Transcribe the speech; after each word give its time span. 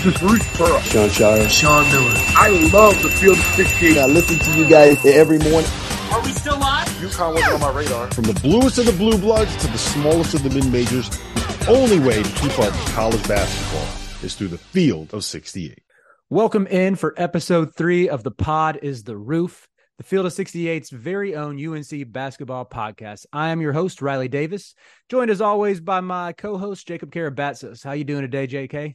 This 0.00 0.14
is 0.14 0.20
Bruce 0.22 0.56
Pearl. 0.56 0.80
Jon 0.80 1.10
Scheyer. 1.10 1.50
Sean 1.50 1.86
Miller. 1.92 2.14
I 2.34 2.48
love 2.72 3.02
the 3.02 3.10
Field 3.10 3.36
of 3.36 3.44
68. 3.44 3.98
I 3.98 4.06
listen 4.06 4.38
to 4.38 4.58
you 4.58 4.66
guys 4.66 5.04
every 5.04 5.38
morning. 5.38 5.70
Are 6.10 6.22
we 6.22 6.30
still 6.30 6.58
live? 6.58 6.88
UConn 6.88 7.34
wasn't 7.34 7.52
on 7.52 7.60
my 7.60 7.70
radar. 7.70 8.10
From 8.12 8.24
the 8.24 8.40
bluest 8.40 8.78
of 8.78 8.86
the 8.86 8.92
blue 8.92 9.18
bloods 9.18 9.54
to 9.56 9.66
the 9.66 9.76
smallest 9.76 10.32
of 10.32 10.42
the 10.42 10.48
mid 10.48 10.72
majors, 10.72 11.10
the 11.10 11.66
only 11.68 11.98
way 11.98 12.22
to 12.22 12.30
keep 12.30 12.58
up 12.58 12.72
with 12.72 12.94
college 12.94 13.28
basketball 13.28 14.24
is 14.24 14.34
through 14.34 14.48
the 14.48 14.56
Field 14.56 15.12
of 15.12 15.22
68. 15.22 15.82
Welcome 16.30 16.66
in 16.68 16.96
for 16.96 17.12
episode 17.18 17.74
three 17.74 18.08
of 18.08 18.24
The 18.24 18.30
Pod 18.30 18.78
is 18.80 19.02
the 19.02 19.18
Roof, 19.18 19.68
the 19.98 20.04
Field 20.04 20.24
of 20.24 20.32
68's 20.32 20.88
very 20.88 21.36
own 21.36 21.62
UNC 21.62 22.10
basketball 22.10 22.64
podcast. 22.64 23.26
I 23.34 23.50
am 23.50 23.60
your 23.60 23.74
host, 23.74 24.00
Riley 24.00 24.28
Davis, 24.28 24.74
joined 25.10 25.30
as 25.30 25.42
always 25.42 25.78
by 25.78 26.00
my 26.00 26.32
co-host, 26.32 26.88
Jacob 26.88 27.12
Karabatsos. 27.12 27.84
How 27.84 27.92
you 27.92 28.04
doing 28.04 28.22
today, 28.22 28.46
JK? 28.46 28.94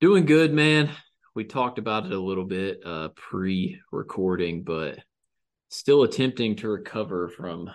Doing 0.00 0.24
good, 0.24 0.54
man. 0.54 0.88
We 1.34 1.44
talked 1.44 1.78
about 1.78 2.06
it 2.06 2.12
a 2.12 2.18
little 2.18 2.46
bit 2.46 2.80
uh, 2.86 3.10
pre-recording, 3.16 4.62
but 4.62 4.98
still 5.68 6.04
attempting 6.04 6.56
to 6.56 6.70
recover 6.70 7.28
from 7.28 7.70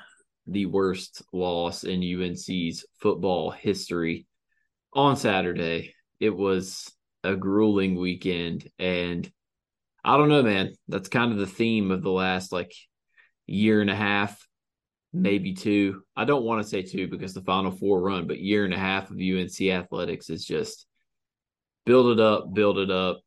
the 0.47 0.65
worst 0.65 1.21
loss 1.31 1.83
in 1.83 2.01
UNC's 2.01 2.83
football 2.99 3.51
history 3.51 4.25
on 4.91 5.17
Saturday. 5.17 5.93
It 6.19 6.35
was 6.35 6.91
a 7.23 7.35
grueling 7.35 7.93
weekend 7.93 8.71
and 8.79 9.31
I 10.03 10.17
don't 10.17 10.29
know, 10.29 10.41
man. 10.41 10.73
That's 10.87 11.09
kind 11.09 11.31
of 11.31 11.37
the 11.37 11.45
theme 11.45 11.91
of 11.91 12.01
the 12.01 12.09
last 12.09 12.51
like 12.51 12.73
year 13.45 13.81
and 13.81 13.89
a 13.91 13.95
half, 13.95 14.47
maybe 15.13 15.53
two. 15.53 16.01
I 16.15 16.25
don't 16.25 16.43
want 16.43 16.63
to 16.63 16.67
say 16.67 16.81
two 16.81 17.07
because 17.07 17.35
the 17.35 17.41
final 17.41 17.69
four 17.69 18.01
run, 18.01 18.25
but 18.25 18.39
year 18.39 18.65
and 18.65 18.73
a 18.73 18.79
half 18.79 19.11
of 19.11 19.17
UNC 19.17 19.61
athletics 19.61 20.31
is 20.31 20.43
just 20.43 20.87
build 21.85 22.17
it 22.17 22.19
up, 22.19 22.53
build 22.53 22.77
it 22.77 22.91
up, 22.91 23.21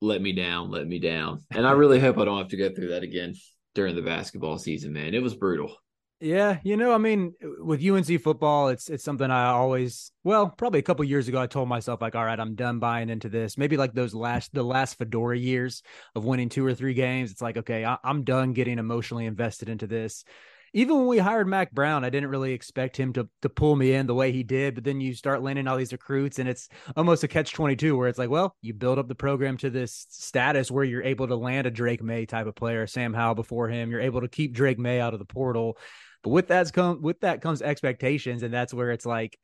let 0.00 0.20
me 0.20 0.32
down, 0.32 0.70
let 0.70 0.86
me 0.86 0.98
down. 0.98 1.44
And 1.50 1.66
I 1.66 1.72
really 1.72 2.00
hope 2.00 2.18
I 2.18 2.24
don't 2.24 2.38
have 2.38 2.48
to 2.48 2.56
go 2.56 2.70
through 2.74 2.88
that 2.88 3.02
again 3.02 3.34
during 3.74 3.96
the 3.96 4.02
basketball 4.02 4.58
season, 4.58 4.92
man. 4.92 5.14
It 5.14 5.22
was 5.22 5.34
brutal. 5.34 5.74
Yeah, 6.20 6.58
you 6.62 6.76
know, 6.76 6.94
I 6.94 6.98
mean, 6.98 7.34
with 7.58 7.84
UNC 7.84 8.22
football, 8.22 8.68
it's 8.68 8.88
it's 8.88 9.04
something 9.04 9.30
I 9.30 9.48
always, 9.48 10.12
well, 10.22 10.48
probably 10.48 10.78
a 10.78 10.82
couple 10.82 11.04
years 11.04 11.28
ago, 11.28 11.40
I 11.40 11.46
told 11.46 11.68
myself 11.68 12.00
like, 12.00 12.14
all 12.14 12.24
right, 12.24 12.38
I'm 12.38 12.54
done 12.54 12.78
buying 12.78 13.10
into 13.10 13.28
this. 13.28 13.58
Maybe 13.58 13.76
like 13.76 13.92
those 13.92 14.14
last 14.14 14.54
the 14.54 14.62
last 14.62 14.96
Fedora 14.96 15.36
years 15.36 15.82
of 16.14 16.24
winning 16.24 16.48
two 16.48 16.64
or 16.64 16.72
three 16.72 16.94
games. 16.94 17.30
It's 17.30 17.42
like, 17.42 17.58
okay, 17.58 17.84
I, 17.84 17.98
I'm 18.04 18.24
done 18.24 18.52
getting 18.52 18.78
emotionally 18.78 19.26
invested 19.26 19.68
into 19.68 19.86
this 19.86 20.24
even 20.74 20.98
when 20.98 21.06
we 21.06 21.18
hired 21.18 21.46
Mack 21.46 21.70
Brown, 21.70 22.04
I 22.04 22.10
didn't 22.10 22.30
really 22.30 22.52
expect 22.52 22.96
him 22.96 23.12
to 23.14 23.28
to 23.42 23.48
pull 23.48 23.76
me 23.76 23.92
in 23.92 24.06
the 24.06 24.14
way 24.14 24.32
he 24.32 24.42
did. 24.42 24.74
But 24.74 24.84
then 24.84 25.00
you 25.00 25.14
start 25.14 25.42
landing 25.42 25.68
all 25.68 25.76
these 25.76 25.92
recruits, 25.92 26.40
and 26.40 26.48
it's 26.48 26.68
almost 26.96 27.22
a 27.22 27.28
catch 27.28 27.52
twenty 27.52 27.76
two, 27.76 27.96
where 27.96 28.08
it's 28.08 28.18
like, 28.18 28.28
well, 28.28 28.56
you 28.60 28.74
build 28.74 28.98
up 28.98 29.08
the 29.08 29.14
program 29.14 29.56
to 29.58 29.70
this 29.70 30.06
status 30.10 30.70
where 30.70 30.84
you're 30.84 31.02
able 31.02 31.28
to 31.28 31.36
land 31.36 31.66
a 31.66 31.70
Drake 31.70 32.02
Maye 32.02 32.26
type 32.26 32.46
of 32.46 32.56
player, 32.56 32.86
Sam 32.86 33.14
Howell 33.14 33.36
before 33.36 33.68
him. 33.68 33.90
You're 33.90 34.00
able 34.00 34.20
to 34.20 34.28
keep 34.28 34.52
Drake 34.52 34.78
Maye 34.78 35.00
out 35.00 35.14
of 35.14 35.20
the 35.20 35.24
portal, 35.24 35.78
but 36.22 36.30
with 36.30 36.48
that's 36.48 36.72
come 36.72 37.00
with 37.00 37.20
that 37.20 37.40
comes 37.40 37.62
expectations, 37.62 38.42
and 38.42 38.52
that's 38.52 38.74
where 38.74 38.90
it's 38.90 39.06
like. 39.06 39.38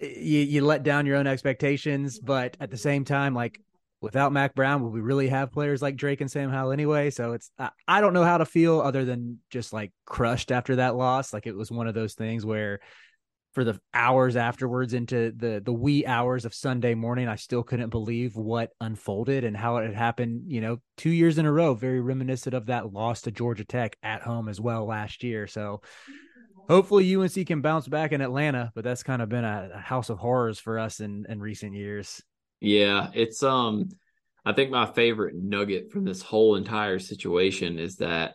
You, 0.00 0.40
you 0.40 0.64
let 0.64 0.82
down 0.82 1.06
your 1.06 1.16
own 1.16 1.28
expectations, 1.28 2.18
but 2.18 2.56
at 2.60 2.68
the 2.68 2.76
same 2.76 3.04
time, 3.04 3.32
like 3.32 3.60
without 4.04 4.32
Mack 4.32 4.54
Brown, 4.54 4.82
would 4.82 4.92
we 4.92 5.00
really 5.00 5.28
have 5.28 5.50
players 5.50 5.82
like 5.82 5.96
Drake 5.96 6.20
and 6.20 6.30
Sam 6.30 6.50
Howell 6.50 6.72
anyway? 6.72 7.10
So 7.10 7.32
it's 7.32 7.50
I, 7.58 7.70
I 7.88 8.00
don't 8.00 8.12
know 8.12 8.22
how 8.22 8.38
to 8.38 8.44
feel 8.44 8.80
other 8.80 9.04
than 9.04 9.40
just 9.50 9.72
like 9.72 9.92
crushed 10.04 10.52
after 10.52 10.76
that 10.76 10.94
loss. 10.94 11.32
Like 11.32 11.46
it 11.46 11.56
was 11.56 11.70
one 11.70 11.88
of 11.88 11.94
those 11.94 12.14
things 12.14 12.46
where 12.46 12.80
for 13.54 13.64
the 13.64 13.80
hours 13.94 14.36
afterwards 14.36 14.94
into 14.94 15.32
the 15.34 15.62
the 15.64 15.72
wee 15.72 16.04
hours 16.04 16.44
of 16.44 16.54
Sunday 16.54 16.94
morning, 16.94 17.28
I 17.28 17.36
still 17.36 17.62
couldn't 17.62 17.90
believe 17.90 18.36
what 18.36 18.70
unfolded 18.80 19.42
and 19.42 19.56
how 19.56 19.78
it 19.78 19.86
had 19.86 19.94
happened, 19.94 20.44
you 20.46 20.60
know, 20.60 20.78
two 20.96 21.10
years 21.10 21.38
in 21.38 21.46
a 21.46 21.52
row, 21.52 21.74
very 21.74 22.00
reminiscent 22.00 22.54
of 22.54 22.66
that 22.66 22.92
loss 22.92 23.22
to 23.22 23.30
Georgia 23.30 23.64
Tech 23.64 23.96
at 24.02 24.22
home 24.22 24.48
as 24.48 24.60
well 24.60 24.84
last 24.84 25.24
year. 25.24 25.46
So 25.46 25.80
hopefully 26.68 27.14
UNC 27.16 27.46
can 27.46 27.62
bounce 27.62 27.88
back 27.88 28.12
in 28.12 28.20
Atlanta, 28.20 28.70
but 28.74 28.84
that's 28.84 29.02
kind 29.02 29.22
of 29.22 29.28
been 29.28 29.44
a, 29.44 29.70
a 29.74 29.78
house 29.78 30.10
of 30.10 30.18
horrors 30.18 30.58
for 30.58 30.78
us 30.78 31.00
in, 31.00 31.24
in 31.28 31.40
recent 31.40 31.74
years. 31.74 32.22
Yeah, 32.60 33.10
it's 33.14 33.42
um 33.42 33.88
I 34.44 34.52
think 34.52 34.70
my 34.70 34.86
favorite 34.86 35.34
nugget 35.34 35.90
from 35.90 36.04
this 36.04 36.22
whole 36.22 36.56
entire 36.56 36.98
situation 36.98 37.78
is 37.78 37.96
that 37.96 38.34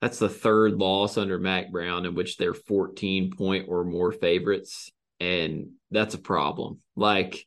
that's 0.00 0.18
the 0.18 0.28
third 0.28 0.74
loss 0.74 1.16
under 1.16 1.38
Mack 1.38 1.72
Brown 1.72 2.06
in 2.06 2.14
which 2.14 2.36
they're 2.36 2.54
14 2.54 3.32
point 3.36 3.66
or 3.68 3.84
more 3.84 4.12
favorites 4.12 4.90
and 5.20 5.70
that's 5.90 6.14
a 6.14 6.18
problem. 6.18 6.80
Like 6.96 7.46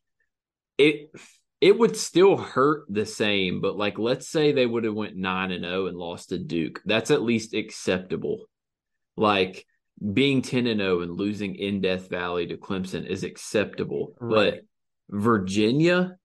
it 0.78 1.12
it 1.60 1.78
would 1.78 1.98
still 1.98 2.38
hurt 2.38 2.86
the 2.90 3.06
same, 3.06 3.62
but 3.62 3.78
like 3.78 3.98
let's 3.98 4.28
say 4.28 4.52
they 4.52 4.66
would 4.66 4.84
have 4.84 4.94
went 4.94 5.16
9 5.16 5.52
and 5.52 5.64
0 5.64 5.88
and 5.88 5.98
lost 5.98 6.30
to 6.30 6.38
Duke. 6.38 6.82
That's 6.86 7.12
at 7.12 7.22
least 7.22 7.54
acceptable. 7.54 8.46
Like 9.16 9.66
being 10.14 10.42
10 10.42 10.68
and 10.68 10.80
0 10.80 11.02
and 11.02 11.12
losing 11.12 11.56
in 11.56 11.82
Death 11.82 12.10
Valley 12.10 12.48
to 12.48 12.58
Clemson 12.58 13.06
is 13.06 13.24
acceptable. 13.24 14.14
Right. 14.20 14.54
But 14.54 14.62
Virginia 15.10 16.18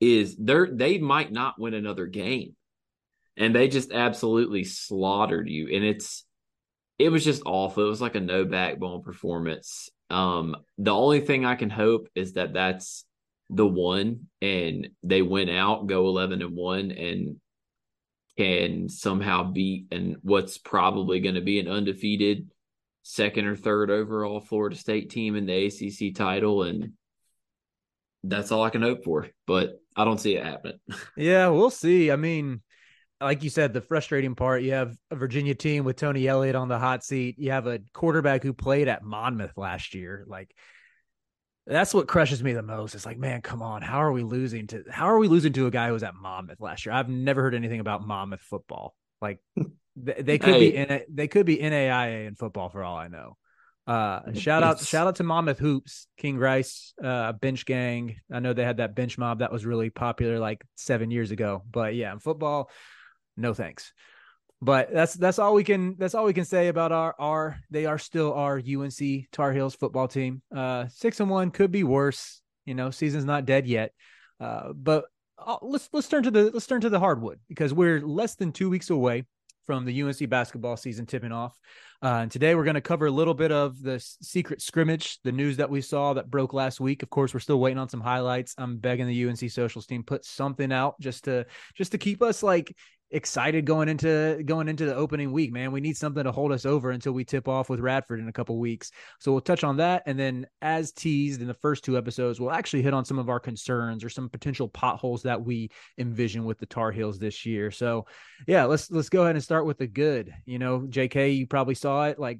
is 0.00 0.36
they 0.36 0.64
they 0.72 0.98
might 0.98 1.32
not 1.32 1.58
win 1.58 1.74
another 1.74 2.06
game. 2.06 2.56
And 3.36 3.54
they 3.54 3.68
just 3.68 3.92
absolutely 3.92 4.64
slaughtered 4.64 5.48
you. 5.48 5.68
And 5.74 5.84
it's 5.84 6.24
it 6.98 7.08
was 7.08 7.24
just 7.24 7.42
awful. 7.46 7.86
It 7.86 7.88
was 7.88 8.00
like 8.00 8.14
a 8.14 8.20
no 8.20 8.44
backbone 8.44 9.02
performance. 9.02 9.88
Um, 10.10 10.56
the 10.76 10.92
only 10.94 11.20
thing 11.20 11.44
I 11.44 11.54
can 11.54 11.70
hope 11.70 12.08
is 12.14 12.34
that 12.34 12.52
that's 12.52 13.04
the 13.48 13.66
one 13.66 14.26
and 14.42 14.88
they 15.02 15.22
went 15.22 15.50
out, 15.50 15.86
go 15.86 16.06
11 16.08 16.42
and 16.42 16.54
1 16.54 16.90
and 16.90 17.36
can 18.36 18.88
somehow 18.88 19.50
beat 19.50 19.86
and 19.90 20.16
what's 20.22 20.58
probably 20.58 21.20
going 21.20 21.34
to 21.34 21.40
be 21.40 21.58
an 21.58 21.68
undefeated 21.68 22.50
second 23.02 23.46
or 23.46 23.56
third 23.56 23.90
overall 23.90 24.40
Florida 24.40 24.76
State 24.76 25.10
team 25.10 25.36
in 25.36 25.46
the 25.46 25.66
ACC 25.66 26.14
title 26.14 26.62
and 26.62 26.92
that's 28.22 28.52
all 28.52 28.62
I 28.62 28.70
can 28.70 28.82
hope 28.82 29.04
for, 29.04 29.28
but 29.46 29.80
I 29.96 30.04
don't 30.04 30.20
see 30.20 30.36
it 30.36 30.44
happening. 30.44 30.78
yeah, 31.16 31.48
we'll 31.48 31.70
see. 31.70 32.10
I 32.10 32.16
mean, 32.16 32.62
like 33.20 33.42
you 33.42 33.50
said, 33.50 33.72
the 33.72 33.80
frustrating 33.80 34.34
part, 34.34 34.62
you 34.62 34.72
have 34.72 34.96
a 35.10 35.16
Virginia 35.16 35.54
team 35.54 35.84
with 35.84 35.96
Tony 35.96 36.26
Elliott 36.26 36.56
on 36.56 36.68
the 36.68 36.78
hot 36.78 37.04
seat. 37.04 37.36
You 37.38 37.50
have 37.50 37.66
a 37.66 37.80
quarterback 37.92 38.42
who 38.42 38.52
played 38.52 38.88
at 38.88 39.02
Monmouth 39.02 39.56
last 39.56 39.94
year. 39.94 40.24
Like 40.26 40.54
that's 41.66 41.92
what 41.92 42.08
crushes 42.08 42.42
me 42.42 42.52
the 42.52 42.62
most. 42.62 42.94
It's 42.94 43.06
like, 43.06 43.18
man, 43.18 43.42
come 43.42 43.62
on. 43.62 43.82
How 43.82 44.02
are 44.02 44.12
we 44.12 44.22
losing 44.22 44.66
to 44.68 44.84
how 44.90 45.06
are 45.06 45.18
we 45.18 45.28
losing 45.28 45.52
to 45.54 45.66
a 45.66 45.70
guy 45.70 45.88
who 45.88 45.92
was 45.92 46.02
at 46.02 46.14
Monmouth 46.14 46.60
last 46.60 46.86
year? 46.86 46.94
I've 46.94 47.08
never 47.08 47.42
heard 47.42 47.54
anything 47.54 47.80
about 47.80 48.06
Monmouth 48.06 48.40
football. 48.40 48.94
Like 49.20 49.38
they, 49.96 50.22
they 50.22 50.38
could 50.38 50.54
hey. 50.54 50.70
be 50.70 50.76
in 50.76 51.02
they 51.10 51.28
could 51.28 51.46
be 51.46 51.58
NAIA 51.58 52.26
in 52.26 52.34
football 52.34 52.70
for 52.70 52.82
all 52.82 52.96
I 52.96 53.08
know. 53.08 53.36
Uh, 53.86 54.32
shout 54.34 54.62
out, 54.62 54.78
shout 54.78 55.06
out 55.06 55.16
to 55.16 55.24
Monmouth 55.24 55.58
Hoops, 55.58 56.06
King 56.16 56.38
Rice, 56.38 56.94
uh, 57.02 57.32
bench 57.32 57.66
gang. 57.66 58.16
I 58.32 58.38
know 58.38 58.52
they 58.52 58.64
had 58.64 58.76
that 58.76 58.94
bench 58.94 59.18
mob 59.18 59.40
that 59.40 59.50
was 59.50 59.66
really 59.66 59.90
popular 59.90 60.38
like 60.38 60.62
seven 60.76 61.10
years 61.10 61.30
ago. 61.30 61.64
But 61.70 61.94
yeah, 61.94 62.12
in 62.12 62.18
football, 62.20 62.70
no 63.36 63.54
thanks. 63.54 63.92
But 64.62 64.92
that's 64.92 65.14
that's 65.14 65.38
all 65.38 65.54
we 65.54 65.64
can 65.64 65.96
that's 65.98 66.14
all 66.14 66.26
we 66.26 66.34
can 66.34 66.44
say 66.44 66.68
about 66.68 66.92
our 66.92 67.14
our 67.18 67.58
they 67.70 67.86
are 67.86 67.98
still 67.98 68.34
our 68.34 68.58
UNC 68.58 69.30
Tar 69.32 69.52
Heels 69.52 69.74
football 69.74 70.06
team. 70.06 70.42
Uh, 70.54 70.86
six 70.88 71.18
and 71.18 71.30
one 71.30 71.50
could 71.50 71.72
be 71.72 71.82
worse. 71.82 72.42
You 72.66 72.74
know, 72.74 72.90
season's 72.90 73.24
not 73.24 73.46
dead 73.46 73.66
yet. 73.66 73.92
Uh, 74.38 74.72
but 74.74 75.06
uh, 75.38 75.56
let's 75.62 75.88
let's 75.92 76.08
turn 76.08 76.22
to 76.24 76.30
the 76.30 76.50
let's 76.50 76.66
turn 76.66 76.82
to 76.82 76.90
the 76.90 77.00
hardwood 77.00 77.40
because 77.48 77.72
we're 77.72 78.00
less 78.00 78.34
than 78.34 78.52
two 78.52 78.68
weeks 78.68 78.90
away 78.90 79.24
from 79.64 79.86
the 79.86 80.02
UNC 80.02 80.28
basketball 80.28 80.76
season 80.76 81.06
tipping 81.06 81.32
off. 81.32 81.58
Uh, 82.02 82.20
and 82.22 82.30
today 82.30 82.54
we're 82.54 82.64
going 82.64 82.74
to 82.74 82.80
cover 82.80 83.06
a 83.06 83.10
little 83.10 83.34
bit 83.34 83.52
of 83.52 83.82
the 83.82 84.00
secret 84.22 84.62
scrimmage, 84.62 85.18
the 85.22 85.32
news 85.32 85.58
that 85.58 85.68
we 85.68 85.82
saw 85.82 86.14
that 86.14 86.30
broke 86.30 86.54
last 86.54 86.80
week. 86.80 87.02
Of 87.02 87.10
course, 87.10 87.34
we're 87.34 87.40
still 87.40 87.60
waiting 87.60 87.78
on 87.78 87.90
some 87.90 88.00
highlights. 88.00 88.54
I'm 88.56 88.78
begging 88.78 89.06
the 89.06 89.28
UNC 89.28 89.50
socials 89.50 89.86
team 89.86 90.02
put 90.02 90.24
something 90.24 90.72
out 90.72 90.98
just 90.98 91.24
to 91.24 91.44
just 91.74 91.92
to 91.92 91.98
keep 91.98 92.22
us 92.22 92.42
like 92.42 92.74
excited 93.12 93.64
going 93.64 93.88
into 93.88 94.40
going 94.44 94.68
into 94.68 94.84
the 94.84 94.94
opening 94.94 95.32
week, 95.32 95.52
man. 95.52 95.72
We 95.72 95.80
need 95.80 95.96
something 95.96 96.24
to 96.24 96.32
hold 96.32 96.52
us 96.52 96.64
over 96.64 96.90
until 96.90 97.12
we 97.12 97.24
tip 97.24 97.48
off 97.48 97.68
with 97.68 97.80
Radford 97.80 98.20
in 98.20 98.28
a 98.28 98.32
couple 98.32 98.58
weeks. 98.58 98.90
So 99.18 99.32
we'll 99.32 99.40
touch 99.40 99.64
on 99.64 99.76
that, 99.78 100.02
and 100.06 100.18
then 100.18 100.46
as 100.62 100.92
teased 100.92 101.40
in 101.40 101.48
the 101.48 101.54
first 101.54 101.84
two 101.84 101.98
episodes, 101.98 102.40
we'll 102.40 102.52
actually 102.52 102.82
hit 102.82 102.94
on 102.94 103.04
some 103.04 103.18
of 103.18 103.28
our 103.28 103.40
concerns 103.40 104.04
or 104.04 104.08
some 104.08 104.28
potential 104.28 104.68
potholes 104.68 105.22
that 105.22 105.42
we 105.42 105.70
envision 105.98 106.44
with 106.44 106.58
the 106.58 106.66
Tar 106.66 106.92
Heels 106.92 107.18
this 107.18 107.44
year. 107.44 107.70
So 107.70 108.06
yeah, 108.46 108.64
let's 108.64 108.90
let's 108.90 109.08
go 109.08 109.22
ahead 109.24 109.36
and 109.36 109.44
start 109.44 109.66
with 109.66 109.78
the 109.78 109.86
good. 109.86 110.32
You 110.46 110.58
know, 110.58 110.86
J.K., 110.88 111.30
you 111.30 111.46
probably 111.46 111.74
saw 111.74 111.89
it 111.98 112.18
like 112.18 112.38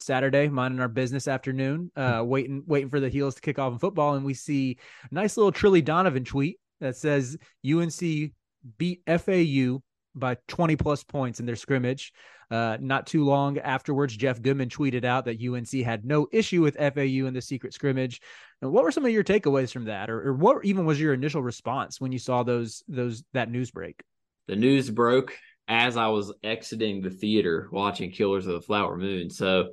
Saturday, 0.00 0.48
minding 0.48 0.80
our 0.80 0.88
business 0.88 1.28
afternoon, 1.28 1.90
uh, 1.96 2.22
waiting 2.24 2.62
waiting 2.66 2.90
for 2.90 3.00
the 3.00 3.08
Heels 3.08 3.34
to 3.36 3.40
kick 3.40 3.58
off 3.58 3.72
in 3.72 3.78
football, 3.78 4.14
and 4.14 4.24
we 4.24 4.34
see 4.34 4.78
a 5.10 5.14
nice 5.14 5.36
little 5.36 5.52
Trilly 5.52 5.84
Donovan 5.84 6.24
tweet 6.24 6.58
that 6.80 6.96
says 6.96 7.36
UNC 7.68 8.32
beat 8.76 9.02
FAU 9.06 9.80
by 10.14 10.36
20 10.48 10.76
plus 10.76 11.04
points 11.04 11.40
in 11.40 11.46
their 11.46 11.56
scrimmage. 11.56 12.12
Uh, 12.50 12.78
not 12.80 13.06
too 13.06 13.24
long 13.24 13.58
afterwards, 13.58 14.16
Jeff 14.16 14.40
Goodman 14.40 14.70
tweeted 14.70 15.04
out 15.04 15.26
that 15.26 15.42
UNC 15.42 15.84
had 15.84 16.04
no 16.04 16.26
issue 16.32 16.62
with 16.62 16.76
FAU 16.76 17.26
in 17.26 17.34
the 17.34 17.42
secret 17.42 17.74
scrimmage. 17.74 18.20
And 18.62 18.72
what 18.72 18.84
were 18.84 18.92
some 18.92 19.04
of 19.04 19.10
your 19.10 19.24
takeaways 19.24 19.70
from 19.70 19.84
that, 19.84 20.08
or, 20.08 20.28
or 20.28 20.32
what 20.32 20.64
even 20.64 20.86
was 20.86 21.00
your 21.00 21.12
initial 21.12 21.42
response 21.42 22.00
when 22.00 22.10
you 22.10 22.18
saw 22.18 22.42
those 22.42 22.82
those 22.88 23.22
that 23.34 23.50
news 23.50 23.70
break? 23.70 24.02
The 24.46 24.56
news 24.56 24.88
broke 24.88 25.36
as 25.68 25.98
I 25.98 26.08
was 26.08 26.32
exiting 26.42 27.02
the 27.02 27.10
theater 27.10 27.68
watching 27.70 28.10
Killers 28.10 28.46
of 28.46 28.54
the 28.54 28.62
Flower 28.62 28.96
Moon. 28.96 29.28
So 29.28 29.68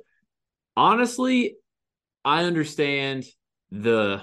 honestly, 0.76 1.56
I 2.24 2.44
understand 2.44 3.24
the 3.70 4.22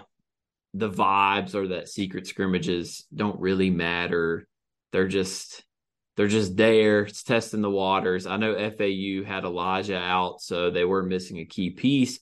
the 0.76 0.90
vibes 0.90 1.54
or 1.54 1.70
that 1.70 1.90
secret 1.90 2.28
scrimmages 2.28 3.06
don't 3.14 3.40
really 3.40 3.70
matter. 3.70 4.48
They're 4.92 5.08
just 5.08 5.64
they're 6.16 6.28
just 6.28 6.56
there. 6.56 7.02
It's 7.02 7.24
testing 7.24 7.62
the 7.62 7.70
waters. 7.72 8.28
I 8.28 8.38
know 8.38 8.54
FAU 8.54 9.24
had 9.26 9.44
Alijah 9.44 10.00
out, 10.00 10.42
so 10.42 10.70
they 10.70 10.86
were 10.86 11.02
missing 11.02 11.40
a 11.40 11.46
key 11.46 11.72
piece. 11.72 12.20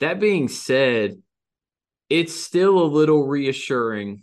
That 0.00 0.20
being 0.20 0.48
said, 0.48 1.16
it's 2.10 2.34
still 2.34 2.82
a 2.82 2.84
little 2.84 3.26
reassuring 3.26 4.22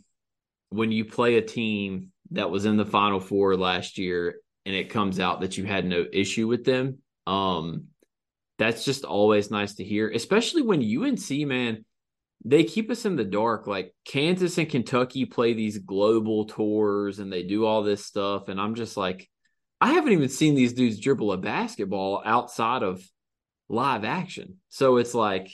when 0.69 0.91
you 0.91 1.05
play 1.05 1.35
a 1.35 1.41
team 1.41 2.11
that 2.31 2.51
was 2.51 2.65
in 2.65 2.77
the 2.77 2.85
final 2.85 3.19
four 3.19 3.57
last 3.57 3.97
year 3.97 4.35
and 4.65 4.75
it 4.75 4.89
comes 4.89 5.19
out 5.19 5.41
that 5.41 5.57
you 5.57 5.65
had 5.65 5.85
no 5.85 6.05
issue 6.11 6.47
with 6.47 6.63
them. 6.63 6.99
Um 7.27 7.87
that's 8.59 8.85
just 8.85 9.03
always 9.03 9.51
nice 9.51 9.75
to 9.75 9.83
hear, 9.83 10.09
especially 10.09 10.61
when 10.61 10.81
UNC, 10.81 11.47
man, 11.47 11.83
they 12.45 12.63
keep 12.63 12.91
us 12.91 13.05
in 13.05 13.15
the 13.15 13.23
dark. 13.23 13.67
Like 13.67 13.93
Kansas 14.05 14.57
and 14.57 14.69
Kentucky 14.69 15.25
play 15.25 15.53
these 15.53 15.79
global 15.79 16.45
tours 16.45 17.19
and 17.19 17.31
they 17.31 17.43
do 17.43 17.65
all 17.65 17.83
this 17.83 18.05
stuff. 18.05 18.49
And 18.49 18.59
I'm 18.59 18.75
just 18.75 18.97
like, 18.97 19.29
I 19.81 19.93
haven't 19.93 20.13
even 20.13 20.29
seen 20.29 20.55
these 20.55 20.73
dudes 20.73 20.99
dribble 20.99 21.31
a 21.31 21.37
basketball 21.37 22.21
outside 22.25 22.83
of 22.83 23.03
live 23.69 24.05
action. 24.05 24.57
So 24.69 24.97
it's 24.97 25.13
like 25.13 25.51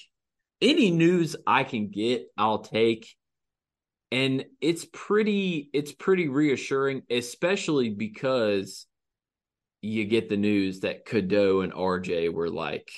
any 0.62 0.92
news 0.92 1.36
I 1.48 1.64
can 1.64 1.90
get, 1.90 2.28
I'll 2.38 2.60
take. 2.60 3.08
And 4.12 4.46
it's 4.60 4.86
pretty, 4.92 5.70
it's 5.74 5.92
pretty 5.92 6.28
reassuring, 6.28 7.04
especially 7.10 7.92
because 7.92 8.88
you 9.82 10.06
get 10.06 10.30
the 10.30 10.38
news 10.38 10.82
that 10.82 11.06
Cadeau 11.06 11.62
and 11.62 11.74
RJ 11.74 12.34
were 12.34 12.50
like 12.50 12.92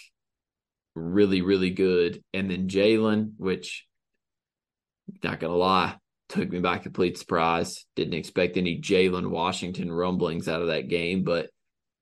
really, 0.96 1.42
really 1.42 1.70
good. 1.72 2.24
And 2.34 2.50
then 2.50 2.68
Jalen, 2.68 3.34
which 3.38 3.86
not 5.24 5.40
gonna 5.40 5.56
lie, 5.56 5.96
took 6.30 6.50
me 6.50 6.60
by 6.60 6.78
complete 6.78 7.18
surprise. 7.18 7.86
Didn't 7.96 8.14
expect 8.14 8.58
any 8.58 8.80
Jalen 8.80 9.30
Washington 9.30 9.92
rumblings 9.92 10.48
out 10.48 10.62
of 10.62 10.68
that 10.68 10.88
game, 10.88 11.24
but 11.24 11.50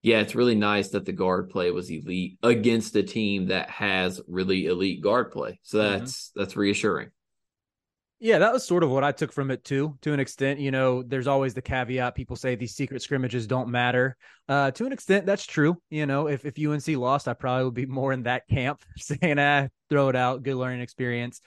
yeah, 0.01 0.19
it's 0.19 0.35
really 0.35 0.55
nice 0.55 0.89
that 0.89 1.05
the 1.05 1.11
guard 1.11 1.49
play 1.49 1.71
was 1.71 1.91
elite 1.91 2.37
against 2.41 2.95
a 2.95 3.03
team 3.03 3.47
that 3.47 3.69
has 3.69 4.21
really 4.27 4.65
elite 4.65 5.01
guard 5.01 5.31
play. 5.31 5.59
So 5.63 5.77
that's 5.77 6.29
mm-hmm. 6.29 6.39
that's 6.39 6.55
reassuring. 6.55 7.09
Yeah, 8.21 8.39
that 8.39 8.51
was 8.51 8.67
sort 8.67 8.83
of 8.83 8.89
what 8.89 9.05
I 9.05 9.13
took 9.13 9.31
from 9.31 9.49
it 9.49 9.63
too, 9.63 9.97
to 10.01 10.11
an 10.11 10.19
extent. 10.19 10.59
You 10.59 10.71
know, 10.71 11.03
there's 11.03 11.27
always 11.27 11.53
the 11.53 11.61
caveat 11.61 12.15
people 12.15 12.35
say 12.35 12.55
these 12.55 12.75
secret 12.75 13.01
scrimmages 13.01 13.47
don't 13.47 13.69
matter. 13.69 14.17
Uh, 14.49 14.71
to 14.71 14.85
an 14.85 14.91
extent, 14.91 15.25
that's 15.25 15.45
true. 15.45 15.81
You 15.89 16.05
know, 16.05 16.27
if, 16.27 16.43
if 16.43 16.59
UNC 16.59 16.85
lost, 16.97 17.29
I 17.29 17.33
probably 17.33 17.63
would 17.63 17.73
be 17.73 17.85
more 17.85 18.11
in 18.11 18.23
that 18.23 18.45
camp 18.49 18.81
saying, 18.97 19.39
ah, 19.39 19.67
throw 19.89 20.09
it 20.09 20.17
out, 20.17 20.43
good 20.43 20.55
learning 20.55 20.81
experience. 20.81 21.39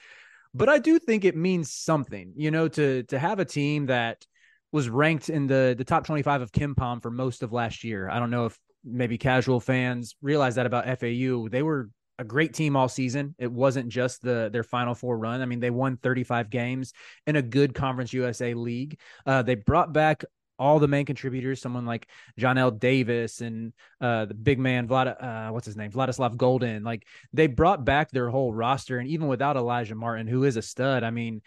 But 0.55 0.67
I 0.67 0.79
do 0.79 0.97
think 0.97 1.25
it 1.25 1.35
means 1.35 1.71
something, 1.71 2.33
you 2.35 2.49
know, 2.49 2.67
to 2.69 3.03
to 3.03 3.19
have 3.19 3.39
a 3.39 3.45
team 3.45 3.87
that 3.87 4.25
was 4.71 4.89
ranked 4.89 5.29
in 5.29 5.45
the 5.45 5.75
the 5.77 5.83
top 5.83 6.05
25 6.05 6.41
of 6.41 6.51
KenPom 6.51 7.03
for 7.03 7.11
most 7.11 7.43
of 7.43 7.53
last 7.53 7.83
year. 7.83 8.09
I 8.09 8.19
don't 8.19 8.31
know 8.31 8.45
if 8.47 8.57
maybe 8.83 9.17
casual 9.19 9.59
fans 9.59 10.15
realize 10.21 10.55
that 10.55 10.65
about 10.65 10.85
FAU. 10.99 11.47
They 11.49 11.63
were 11.63 11.89
a 12.19 12.23
great 12.23 12.53
team 12.53 12.75
all 12.75 12.87
season. 12.87 13.35
It 13.37 13.51
wasn't 13.51 13.89
just 13.89 14.21
the 14.21 14.49
their 14.51 14.63
Final 14.63 14.93
Four 14.93 15.17
run. 15.17 15.41
I 15.41 15.45
mean, 15.45 15.59
they 15.59 15.69
won 15.69 15.97
35 15.97 16.49
games 16.49 16.93
in 17.25 17.35
a 17.35 17.41
good 17.41 17.73
Conference 17.73 18.13
USA 18.13 18.53
league. 18.53 18.99
Uh, 19.25 19.41
they 19.41 19.55
brought 19.55 19.93
back 19.93 20.23
all 20.59 20.79
the 20.79 20.87
main 20.87 21.05
contributors, 21.05 21.61
someone 21.61 21.85
like 21.85 22.07
Johnell 22.39 22.71
Davis 22.71 23.41
and 23.41 23.73
uh, 23.99 24.25
the 24.25 24.33
big 24.33 24.59
man 24.59 24.87
Vlad, 24.87 25.21
uh, 25.21 25.51
what's 25.51 25.65
his 25.65 25.75
name, 25.75 25.91
Vladislav 25.91 26.35
Goldin. 26.35 26.83
Like 26.83 27.07
they 27.33 27.47
brought 27.47 27.83
back 27.83 28.11
their 28.11 28.29
whole 28.29 28.53
roster, 28.53 28.99
and 28.99 29.09
even 29.09 29.27
without 29.27 29.55
Alijah 29.55 29.95
Martin, 29.95 30.27
who 30.27 30.43
is 30.43 30.57
a 30.57 30.61
stud, 30.61 31.03
I 31.03 31.09
mean, 31.09 31.41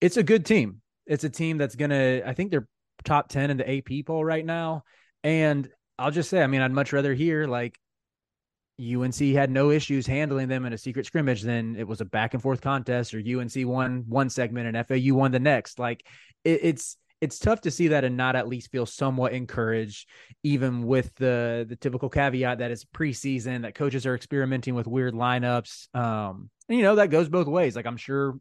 it's 0.00 0.16
a 0.16 0.22
good 0.22 0.46
team. 0.46 0.80
It's 1.06 1.24
a 1.24 1.30
team 1.30 1.58
that's 1.58 1.74
gonna. 1.74 2.22
I 2.24 2.34
think 2.34 2.50
they're 2.50 2.68
top 3.04 3.28
10 3.28 3.50
in 3.50 3.56
the 3.56 3.78
AP 3.78 4.06
poll 4.06 4.24
right 4.24 4.44
now, 4.44 4.84
and 5.24 5.68
I'll 5.98 6.10
just 6.10 6.30
say, 6.30 6.42
I 6.42 6.46
mean, 6.46 6.60
I'd 6.60 6.72
much 6.72 6.92
rather 6.92 7.12
hear 7.12 7.46
like 7.46 7.78
UNC 8.80 9.16
had 9.34 9.50
no 9.50 9.70
issues 9.70 10.06
handling 10.06 10.48
them 10.48 10.64
in 10.64 10.72
a 10.72 10.78
secret 10.78 11.06
scrimmage 11.06 11.42
Then 11.42 11.76
it 11.78 11.86
was 11.86 12.00
a 12.00 12.04
back 12.04 12.34
and 12.34 12.42
forth 12.42 12.60
contest 12.60 13.14
or 13.14 13.18
UNC 13.18 13.52
won 13.56 14.04
one 14.08 14.30
segment 14.30 14.74
and 14.74 14.86
FAU 14.86 15.14
won 15.14 15.32
the 15.32 15.38
next. 15.40 15.78
Like 15.78 16.06
it, 16.44 16.60
it's 16.62 16.96
it's 17.20 17.38
tough 17.38 17.60
to 17.62 17.70
see 17.70 17.88
that 17.88 18.04
and 18.04 18.16
not 18.16 18.34
at 18.34 18.48
least 18.48 18.70
feel 18.70 18.86
somewhat 18.86 19.32
encouraged, 19.32 20.08
even 20.42 20.86
with 20.86 21.14
the 21.16 21.66
the 21.68 21.76
typical 21.76 22.08
caveat 22.08 22.58
that 22.58 22.70
it's 22.70 22.84
preseason, 22.84 23.62
that 23.62 23.74
coaches 23.74 24.06
are 24.06 24.14
experimenting 24.14 24.74
with 24.74 24.86
weird 24.86 25.14
lineups. 25.14 25.94
Um, 25.94 26.48
and 26.68 26.78
you 26.78 26.84
know 26.84 26.96
that 26.96 27.10
goes 27.10 27.28
both 27.28 27.46
ways. 27.46 27.76
Like 27.76 27.86
I'm 27.86 27.98
sure 27.98 28.38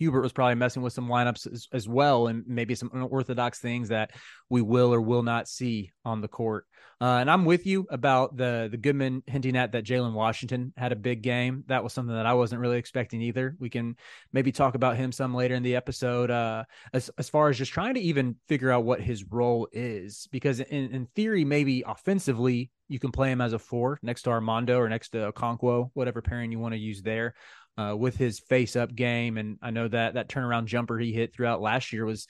Hubert 0.00 0.22
was 0.22 0.32
probably 0.32 0.54
messing 0.54 0.82
with 0.82 0.94
some 0.94 1.08
lineups 1.08 1.52
as, 1.52 1.68
as, 1.74 1.86
well, 1.86 2.26
and 2.26 2.42
maybe 2.46 2.74
some 2.74 2.90
unorthodox 2.94 3.58
things 3.58 3.90
that 3.90 4.12
we 4.48 4.62
will 4.62 4.94
or 4.94 5.00
will 5.00 5.22
not 5.22 5.46
see 5.46 5.92
on 6.06 6.22
the 6.22 6.26
court. 6.26 6.64
Uh, 7.02 7.18
and 7.20 7.30
I'm 7.30 7.44
with 7.44 7.66
you 7.66 7.86
about 7.90 8.36
the 8.36 8.68
the 8.70 8.78
Goodman 8.78 9.22
hinting 9.26 9.56
at 9.56 9.72
that 9.72 9.84
Jalen 9.84 10.14
Washington 10.14 10.72
had 10.74 10.92
a 10.92 10.96
big 10.96 11.20
game. 11.20 11.64
That 11.66 11.84
was 11.84 11.92
something 11.92 12.14
that 12.14 12.24
I 12.24 12.32
wasn't 12.32 12.62
really 12.62 12.78
expecting 12.78 13.20
either. 13.20 13.56
We 13.58 13.68
can 13.68 13.96
maybe 14.32 14.52
talk 14.52 14.74
about 14.74 14.96
him 14.96 15.12
some 15.12 15.34
later 15.34 15.54
in 15.54 15.62
the 15.62 15.76
episode. 15.76 16.30
Uh, 16.30 16.64
as 16.94 17.10
as 17.18 17.28
far 17.28 17.50
as 17.50 17.58
just 17.58 17.72
trying 17.72 17.94
to 17.94 18.00
even 18.00 18.36
figure 18.48 18.70
out 18.70 18.84
what 18.84 19.02
his 19.02 19.24
role 19.24 19.68
is, 19.70 20.28
because 20.30 20.60
in 20.60 20.92
in 20.92 21.06
theory, 21.14 21.44
maybe 21.44 21.84
offensively 21.86 22.70
you 22.88 22.98
can 22.98 23.12
play 23.12 23.30
him 23.30 23.40
as 23.42 23.52
a 23.52 23.58
four 23.58 23.98
next 24.02 24.22
to 24.22 24.30
Armando 24.30 24.78
or 24.78 24.88
next 24.88 25.10
to 25.10 25.30
Okonkwo, 25.30 25.90
whatever 25.92 26.22
pairing 26.22 26.52
you 26.52 26.58
want 26.58 26.72
to 26.72 26.78
use 26.78 27.02
there 27.02 27.34
uh, 27.78 27.94
with 27.96 28.16
his 28.16 28.40
face 28.40 28.76
up 28.76 28.94
game. 28.94 29.38
And 29.38 29.58
I 29.62 29.70
know 29.70 29.88
that 29.88 30.14
that 30.14 30.28
turnaround 30.28 30.66
jumper 30.66 30.98
he 30.98 31.12
hit 31.12 31.34
throughout 31.34 31.60
last 31.60 31.92
year 31.92 32.04
was 32.04 32.26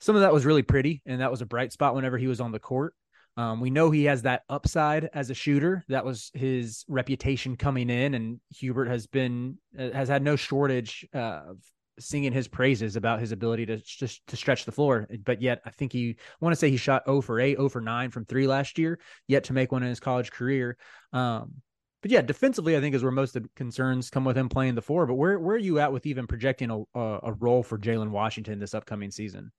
some 0.00 0.14
of 0.14 0.22
that 0.22 0.32
was 0.32 0.44
really 0.44 0.62
pretty, 0.62 1.02
and 1.06 1.20
that 1.20 1.30
was 1.30 1.40
a 1.40 1.46
bright 1.46 1.72
spot 1.72 1.94
whenever 1.94 2.18
he 2.18 2.26
was 2.26 2.40
on 2.40 2.52
the 2.52 2.58
court. 2.58 2.94
Um, 3.38 3.60
we 3.60 3.70
know 3.70 3.90
he 3.90 4.04
has 4.04 4.22
that 4.22 4.42
upside 4.48 5.10
as 5.12 5.28
a 5.28 5.34
shooter. 5.34 5.84
That 5.88 6.04
was 6.04 6.30
his 6.34 6.84
reputation 6.88 7.56
coming 7.56 7.90
in, 7.90 8.14
and 8.14 8.40
Hubert 8.56 8.86
has 8.88 9.06
been 9.06 9.58
uh, 9.78 9.90
has 9.90 10.08
had 10.08 10.22
no 10.22 10.36
shortage 10.36 11.06
uh, 11.14 11.42
of 11.48 11.58
singing 11.98 12.32
his 12.32 12.48
praises 12.48 12.96
about 12.96 13.20
his 13.20 13.32
ability 13.32 13.66
to 13.66 13.76
just 13.78 14.26
to 14.28 14.36
stretch 14.36 14.64
the 14.64 14.72
floor. 14.72 15.06
But 15.24 15.42
yet, 15.42 15.60
I 15.66 15.70
think 15.70 15.92
he 15.92 16.10
I 16.10 16.44
want 16.44 16.52
to 16.52 16.58
say 16.58 16.70
he 16.70 16.78
shot 16.78 17.04
0 17.06 17.20
for 17.20 17.38
8, 17.38 17.56
0 17.56 17.68
for 17.68 17.80
9 17.80 18.10
from 18.10 18.24
three 18.24 18.46
last 18.46 18.78
year, 18.78 18.98
yet 19.26 19.44
to 19.44 19.52
make 19.52 19.70
one 19.70 19.82
in 19.82 19.90
his 19.90 20.00
college 20.00 20.30
career. 20.30 20.78
Um, 21.12 21.56
but 22.02 22.10
yeah, 22.10 22.22
defensively, 22.22 22.76
I 22.76 22.80
think 22.80 22.94
is 22.94 23.02
where 23.02 23.12
most 23.12 23.36
of 23.36 23.42
the 23.42 23.48
concerns 23.56 24.10
come 24.10 24.24
with 24.24 24.36
him 24.36 24.48
playing 24.48 24.74
the 24.74 24.82
four. 24.82 25.06
But 25.06 25.14
where 25.14 25.38
where 25.38 25.56
are 25.56 25.58
you 25.58 25.78
at 25.78 25.92
with 25.92 26.06
even 26.06 26.26
projecting 26.26 26.70
a 26.70 26.98
a, 26.98 27.32
role 27.32 27.62
for 27.62 27.78
Jalen 27.78 28.10
Washington 28.10 28.58
this 28.58 28.74
upcoming 28.74 29.10
season? 29.10 29.50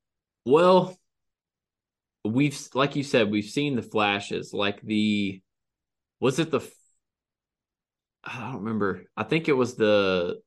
Well, 0.46 0.98
we've 2.24 2.58
like 2.74 2.96
you 2.96 3.04
said, 3.04 3.32
we've 3.32 3.46
seen 3.46 3.76
the 3.76 3.82
flashes. 3.82 4.54
Like 4.54 4.82
the 4.82 5.42
was 6.20 6.40
it 6.40 6.52
the 6.52 6.62
I 8.24 8.40
don't 8.40 8.64
remember. 8.64 9.06
I 9.16 9.24
think 9.24 9.48
it 9.50 9.54
was 9.54 9.76
the 9.76 10.40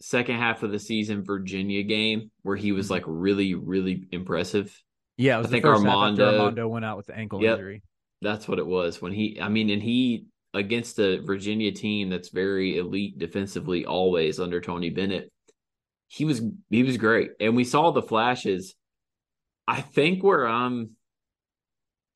second 0.00 0.36
half 0.36 0.62
of 0.62 0.70
the 0.70 0.78
season 0.78 1.24
Virginia 1.24 1.82
game 1.82 2.30
where 2.42 2.56
he 2.56 2.72
was 2.72 2.86
mm-hmm. 2.86 2.94
like 2.94 3.04
really 3.06 3.54
really 3.54 4.06
impressive. 4.12 4.76
Yeah, 5.16 5.40
I 5.40 5.42
think 5.44 5.64
Armando 5.64 6.40
Armando 6.40 6.68
went 6.68 6.84
out 6.84 6.96
with 6.96 7.06
the 7.06 7.16
ankle 7.16 7.42
yep, 7.42 7.58
injury. 7.58 7.82
That's 8.22 8.48
what 8.48 8.58
it 8.58 8.66
was 8.66 9.02
when 9.02 9.12
he. 9.12 9.40
I 9.40 9.48
mean, 9.48 9.68
and 9.70 9.82
he 9.82 10.26
against 10.58 10.98
a 10.98 11.20
Virginia 11.20 11.72
team 11.72 12.10
that's 12.10 12.30
very 12.30 12.78
elite 12.78 13.18
defensively 13.18 13.86
always 13.86 14.40
under 14.40 14.60
Tony 14.60 14.90
Bennett. 14.90 15.30
He 16.08 16.24
was 16.24 16.42
he 16.68 16.82
was 16.82 16.96
great. 16.96 17.30
And 17.40 17.54
we 17.54 17.64
saw 17.64 17.90
the 17.90 18.02
flashes. 18.02 18.74
I 19.66 19.80
think 19.80 20.22
where 20.22 20.46
I'm 20.46 20.90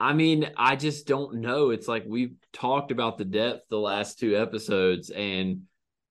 I 0.01 0.15
mean, 0.15 0.51
I 0.57 0.75
just 0.75 1.07
don't 1.07 1.37
know. 1.37 1.71
It's 1.71 1.87
like 1.87 2.05
we've 2.07 2.35
talked 2.53 2.91
about 2.91 3.19
the 3.19 3.25
depth 3.25 3.69
the 3.71 3.79
last 3.79 4.19
two 4.19 4.37
episodes 4.37 5.11
and 5.11 5.63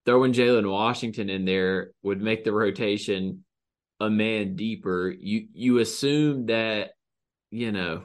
throwing 0.06 0.32
Jalen 0.32 0.72
Washington 0.72 1.30
in 1.30 1.44
there 1.44 1.92
would 2.02 2.22
make 2.22 2.46
the 2.46 2.54
rotation 2.54 3.44
a 4.00 4.10
man 4.10 4.56
deeper. 4.56 5.14
You 5.20 5.48
you 5.54 5.80
assume 5.80 6.46
that, 6.46 6.92
you 7.50 7.74
know, 7.74 8.04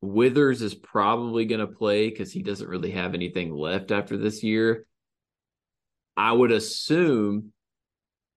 Withers 0.00 0.62
is 0.62 0.74
probably 0.74 1.46
going 1.46 1.60
to 1.60 1.66
play 1.66 2.10
because 2.10 2.32
he 2.32 2.42
doesn't 2.42 2.68
really 2.68 2.92
have 2.92 3.14
anything 3.14 3.54
left 3.54 3.90
after 3.90 4.16
this 4.16 4.42
year. 4.42 4.86
I 6.16 6.32
would 6.32 6.52
assume 6.52 7.52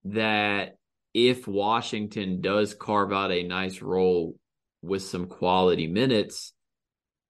that 0.06 0.78
if 1.14 1.48
Washington 1.48 2.42
does 2.42 2.74
carve 2.74 3.12
out 3.12 3.32
a 3.32 3.44
nice 3.44 3.82
role 3.82 4.38
with 4.82 5.04
some 5.04 5.28
quality 5.28 5.88
minutes, 5.88 6.54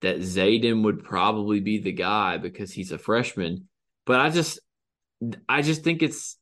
that 0.02 0.20
Zayden 0.20 0.84
would 0.84 1.04
probably 1.04 1.60
be 1.60 1.80
the 1.80 1.92
guy 1.92 2.38
because 2.38 2.72
he's 2.72 2.92
a 2.92 2.98
freshman. 2.98 3.68
But 4.06 4.20
I 4.20 4.30
just 4.30 4.60
I 5.48 5.62
just 5.62 5.84
think 5.84 6.02
it's 6.02 6.38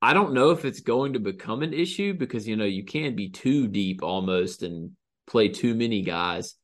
I 0.00 0.12
don't 0.12 0.34
know 0.34 0.50
if 0.50 0.64
it's 0.64 0.80
going 0.80 1.14
to 1.14 1.20
become 1.20 1.62
an 1.62 1.72
issue 1.72 2.14
because 2.14 2.46
you 2.46 2.56
know 2.56 2.64
you 2.64 2.84
can't 2.84 3.16
be 3.16 3.30
too 3.30 3.66
deep 3.66 4.02
almost 4.02 4.62
and 4.62 4.92
play 5.28 5.48
too 5.48 5.74
many 5.74 6.02
guys. 6.02 6.54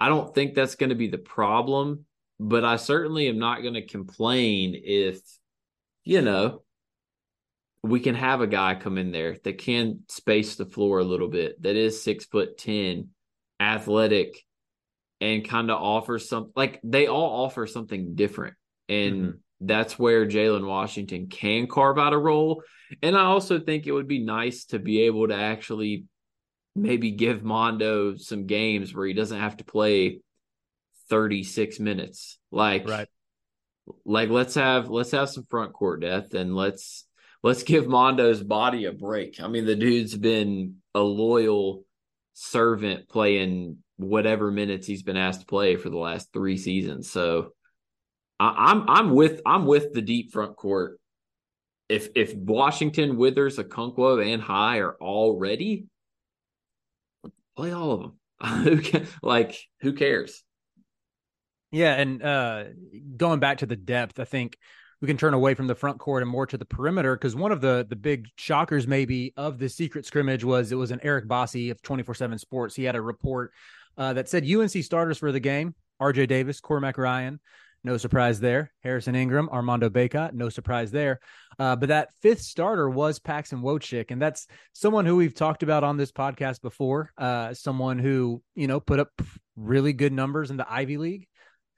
I 0.00 0.08
don't 0.08 0.34
think 0.34 0.54
that's 0.54 0.74
going 0.74 0.90
to 0.90 0.96
be 0.96 1.08
the 1.08 1.18
problem, 1.18 2.06
but 2.40 2.64
I 2.64 2.76
certainly 2.76 3.28
am 3.28 3.38
not 3.38 3.62
going 3.62 3.74
to 3.74 3.86
complain 3.86 4.74
if 4.82 5.20
you 6.04 6.22
know 6.22 6.62
we 7.84 8.00
can 8.00 8.14
have 8.14 8.40
a 8.40 8.46
guy 8.46 8.74
come 8.74 8.98
in 8.98 9.12
there 9.12 9.36
that 9.44 9.58
can 9.58 10.00
space 10.08 10.56
the 10.56 10.66
floor 10.66 11.00
a 11.00 11.04
little 11.04 11.28
bit, 11.28 11.60
that 11.62 11.76
is 11.76 12.02
six 12.02 12.24
foot 12.24 12.56
ten, 12.58 13.08
athletic, 13.60 14.44
and 15.20 15.48
kind 15.48 15.70
of 15.70 15.80
offers 15.80 16.28
some 16.28 16.52
like 16.56 16.80
they 16.82 17.06
all 17.06 17.44
offer 17.44 17.66
something 17.66 18.14
different. 18.14 18.54
And 18.88 19.14
mm-hmm. 19.14 19.36
that's 19.60 19.98
where 19.98 20.26
Jalen 20.26 20.66
Washington 20.66 21.28
can 21.28 21.66
carve 21.66 21.98
out 21.98 22.12
a 22.12 22.18
role. 22.18 22.62
And 23.02 23.16
I 23.16 23.22
also 23.22 23.58
think 23.58 23.86
it 23.86 23.92
would 23.92 24.08
be 24.08 24.24
nice 24.24 24.66
to 24.66 24.78
be 24.78 25.02
able 25.02 25.28
to 25.28 25.34
actually 25.34 26.04
maybe 26.74 27.10
give 27.10 27.42
Mondo 27.42 28.16
some 28.16 28.46
games 28.46 28.94
where 28.94 29.06
he 29.06 29.12
doesn't 29.12 29.40
have 29.40 29.56
to 29.58 29.64
play 29.64 30.20
36 31.10 31.78
minutes. 31.80 32.38
Like 32.50 32.88
right. 32.88 33.08
like 34.04 34.30
let's 34.30 34.54
have 34.54 34.88
let's 34.88 35.10
have 35.10 35.28
some 35.28 35.46
front 35.48 35.72
court 35.72 36.00
depth 36.00 36.34
and 36.34 36.56
let's 36.56 37.06
let's 37.42 37.62
give 37.62 37.86
Mondo's 37.86 38.42
body 38.42 38.86
a 38.86 38.92
break. 38.92 39.40
I 39.40 39.48
mean, 39.48 39.66
the 39.66 39.76
dude's 39.76 40.16
been 40.16 40.76
a 40.94 41.00
loyal 41.00 41.84
servant 42.34 43.08
playing 43.08 43.78
whatever 43.96 44.50
minutes 44.50 44.86
he's 44.86 45.02
been 45.02 45.16
asked 45.16 45.40
to 45.40 45.46
play 45.46 45.76
for 45.76 45.90
the 45.90 45.98
last 45.98 46.32
three 46.32 46.56
seasons. 46.56 47.10
So 47.10 47.52
I, 48.40 48.70
am 48.70 48.84
I'm 48.88 49.10
with 49.10 49.40
I'm 49.46 49.66
with 49.66 49.92
the 49.92 50.02
deep 50.02 50.32
front 50.32 50.56
court. 50.56 50.98
If 51.88 52.08
if 52.14 52.34
Washington, 52.34 53.16
Withers, 53.16 53.58
Okonkwo, 53.58 54.32
and 54.32 54.42
High 54.42 54.78
are 54.78 54.94
all 54.94 55.38
ready, 55.38 55.86
play 57.56 57.72
all 57.72 57.92
of 57.92 58.00
them. 58.00 58.12
who 58.64 58.80
can 58.80 59.06
like 59.22 59.56
who 59.80 59.92
cares? 59.92 60.42
Yeah, 61.70 61.94
and 61.94 62.22
uh 62.22 62.64
going 63.16 63.40
back 63.40 63.58
to 63.58 63.66
the 63.66 63.76
depth, 63.76 64.18
I 64.18 64.24
think 64.24 64.58
we 65.00 65.08
can 65.08 65.16
turn 65.16 65.34
away 65.34 65.54
from 65.54 65.66
the 65.66 65.74
front 65.74 65.98
court 65.98 66.22
and 66.22 66.30
more 66.30 66.46
to 66.46 66.56
the 66.56 66.64
perimeter 66.64 67.14
because 67.16 67.36
one 67.36 67.52
of 67.52 67.60
the 67.60 67.86
the 67.88 67.96
big 67.96 68.28
shockers 68.36 68.86
maybe 68.86 69.32
of 69.36 69.58
the 69.58 69.68
secret 69.68 70.06
scrimmage 70.06 70.44
was 70.44 70.72
it 70.72 70.76
was 70.76 70.90
an 70.90 71.00
Eric 71.02 71.26
Bossi 71.26 71.70
of 71.70 71.80
24/7 71.82 72.38
Sports. 72.38 72.74
He 72.74 72.84
had 72.84 72.96
a 72.96 73.00
report 73.00 73.52
uh, 73.96 74.12
that 74.14 74.28
said 74.28 74.44
UNC 74.48 74.70
starters 74.70 75.18
for 75.18 75.32
the 75.32 75.40
game: 75.40 75.74
R.J. 76.00 76.26
Davis, 76.26 76.60
Cormac 76.60 76.98
Ryan. 76.98 77.40
No 77.84 77.96
surprise 77.96 78.38
there. 78.38 78.72
Harrison 78.80 79.16
Ingram, 79.16 79.48
Armando 79.50 79.90
Bacot, 79.90 80.32
no 80.34 80.48
surprise 80.48 80.90
there. 80.92 81.18
Uh, 81.58 81.74
but 81.74 81.88
that 81.88 82.10
fifth 82.22 82.42
starter 82.42 82.88
was 82.88 83.18
Paxson 83.18 83.60
Wojcik, 83.60 84.10
and 84.10 84.22
that's 84.22 84.46
someone 84.72 85.04
who 85.04 85.16
we've 85.16 85.34
talked 85.34 85.62
about 85.62 85.82
on 85.82 85.96
this 85.96 86.12
podcast 86.12 86.62
before. 86.62 87.12
Uh, 87.18 87.54
someone 87.54 87.98
who 87.98 88.42
you 88.54 88.68
know 88.68 88.78
put 88.78 89.00
up 89.00 89.10
really 89.56 89.92
good 89.92 90.12
numbers 90.12 90.50
in 90.50 90.56
the 90.56 90.70
Ivy 90.70 90.96
League 90.96 91.28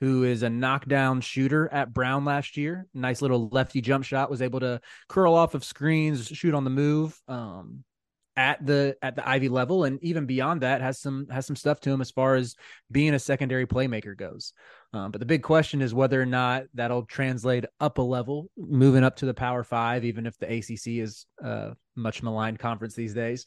who 0.00 0.24
is 0.24 0.42
a 0.42 0.50
knockdown 0.50 1.20
shooter 1.20 1.68
at 1.72 1.92
Brown 1.92 2.24
last 2.24 2.56
year. 2.56 2.86
Nice 2.92 3.22
little 3.22 3.48
lefty 3.48 3.80
jump 3.80 4.04
shot, 4.04 4.30
was 4.30 4.42
able 4.42 4.60
to 4.60 4.80
curl 5.08 5.34
off 5.34 5.54
of 5.54 5.64
screens, 5.64 6.26
shoot 6.26 6.52
on 6.52 6.64
the 6.64 6.70
move. 6.70 7.18
Um, 7.26 7.84
at 8.36 8.64
the 8.64 8.96
at 9.00 9.14
the 9.14 9.28
Ivy 9.28 9.48
level 9.48 9.84
and 9.84 10.02
even 10.02 10.26
beyond 10.26 10.62
that 10.62 10.80
has 10.80 10.98
some 10.98 11.28
has 11.30 11.46
some 11.46 11.56
stuff 11.56 11.80
to 11.80 11.90
him 11.90 12.00
as 12.00 12.10
far 12.10 12.34
as 12.34 12.56
being 12.90 13.14
a 13.14 13.18
secondary 13.18 13.66
playmaker 13.66 14.16
goes. 14.16 14.52
Um, 14.92 15.10
but 15.10 15.20
the 15.20 15.26
big 15.26 15.42
question 15.42 15.82
is 15.82 15.94
whether 15.94 16.20
or 16.20 16.26
not 16.26 16.64
that'll 16.74 17.04
translate 17.04 17.64
up 17.80 17.98
a 17.98 18.02
level, 18.02 18.50
moving 18.56 19.04
up 19.04 19.16
to 19.16 19.26
the 19.26 19.34
Power 19.34 19.62
Five, 19.62 20.04
even 20.04 20.26
if 20.26 20.36
the 20.38 20.46
ACC 20.46 21.02
is 21.02 21.26
a 21.42 21.76
much 21.94 22.22
maligned 22.22 22.58
conference 22.58 22.94
these 22.94 23.14
days. 23.14 23.44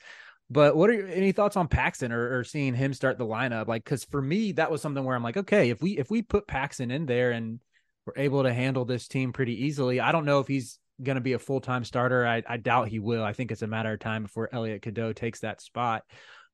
But 0.49 0.77
what 0.77 0.89
are 0.89 0.93
your, 0.93 1.07
any 1.09 1.33
thoughts 1.33 1.57
on 1.57 1.67
Paxson 1.67 2.13
or, 2.13 2.39
or 2.39 2.43
seeing 2.45 2.73
him 2.73 2.93
start 2.93 3.17
the 3.17 3.25
lineup? 3.25 3.67
Like, 3.67 3.83
because 3.83 4.05
for 4.05 4.21
me, 4.21 4.53
that 4.53 4.71
was 4.71 4.81
something 4.81 5.03
where 5.03 5.15
I'm 5.15 5.23
like, 5.23 5.37
okay, 5.37 5.69
if 5.69 5.81
we 5.81 5.97
if 5.97 6.09
we 6.09 6.21
put 6.21 6.47
Paxson 6.47 6.91
in 6.91 7.05
there 7.05 7.31
and 7.31 7.59
we're 8.05 8.13
able 8.15 8.43
to 8.43 8.53
handle 8.53 8.85
this 8.85 9.07
team 9.09 9.33
pretty 9.33 9.65
easily, 9.65 9.99
I 9.99 10.13
don't 10.13 10.25
know 10.25 10.39
if 10.39 10.47
he's 10.47 10.79
going 11.01 11.15
to 11.15 11.21
be 11.21 11.33
a 11.33 11.39
full 11.39 11.61
time 11.61 11.83
starter. 11.83 12.25
I, 12.25 12.43
I 12.47 12.57
doubt 12.57 12.87
he 12.87 12.99
will. 12.99 13.23
I 13.23 13.33
think 13.33 13.51
it's 13.51 13.61
a 13.61 13.67
matter 13.67 13.93
of 13.93 13.99
time 13.99 14.23
before 14.23 14.49
Elliot 14.51 14.81
Cadeau 14.81 15.13
takes 15.13 15.41
that 15.41 15.61
spot. 15.61 16.03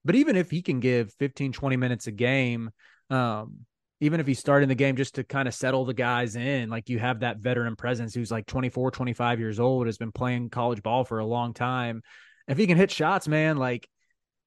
But 0.06 0.16
even 0.16 0.36
if 0.36 0.52
he 0.52 0.62
can 0.62 0.80
give 0.80 1.14
15, 1.20 1.54
20 1.54 1.78
minutes 1.78 2.08
a 2.08 2.12
game, 2.12 2.72
um, 3.10 3.60
even 4.02 4.20
if 4.20 4.28
he's 4.28 4.40
starting 4.40 4.68
the 4.68 4.76
game 4.76 4.98
just 4.98 5.16
to 5.16 5.24
kind 5.24 5.48
of 5.48 5.54
settle 5.54 5.86
the 5.86 5.94
guys 5.94 6.36
in, 6.36 6.70
like 6.70 6.90
you 6.90 7.00
have 7.00 7.22
that 7.22 7.38
veteran 7.38 7.78
presence 7.78 8.14
who's 8.14 8.32
like 8.32 8.46
24, 8.46 8.92
25 8.92 9.40
years 9.40 9.62
old, 9.62 9.86
has 9.86 9.98
been 9.98 10.12
playing 10.12 10.50
college 10.50 10.84
ball 10.84 11.06
for 11.06 11.20
a 11.20 11.26
long 11.26 11.54
time 11.54 12.02
if 12.48 12.58
he 12.58 12.68
can 12.68 12.78
hit 12.78 12.92
shots, 12.92 13.28
man, 13.28 13.58
like 13.58 13.88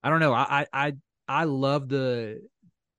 I 0.02 0.10
don't 0.10 0.20
know. 0.20 0.32
I 0.32 0.66
I 0.72 0.92
I 1.28 1.44
love 1.44 1.88
the 1.88 2.40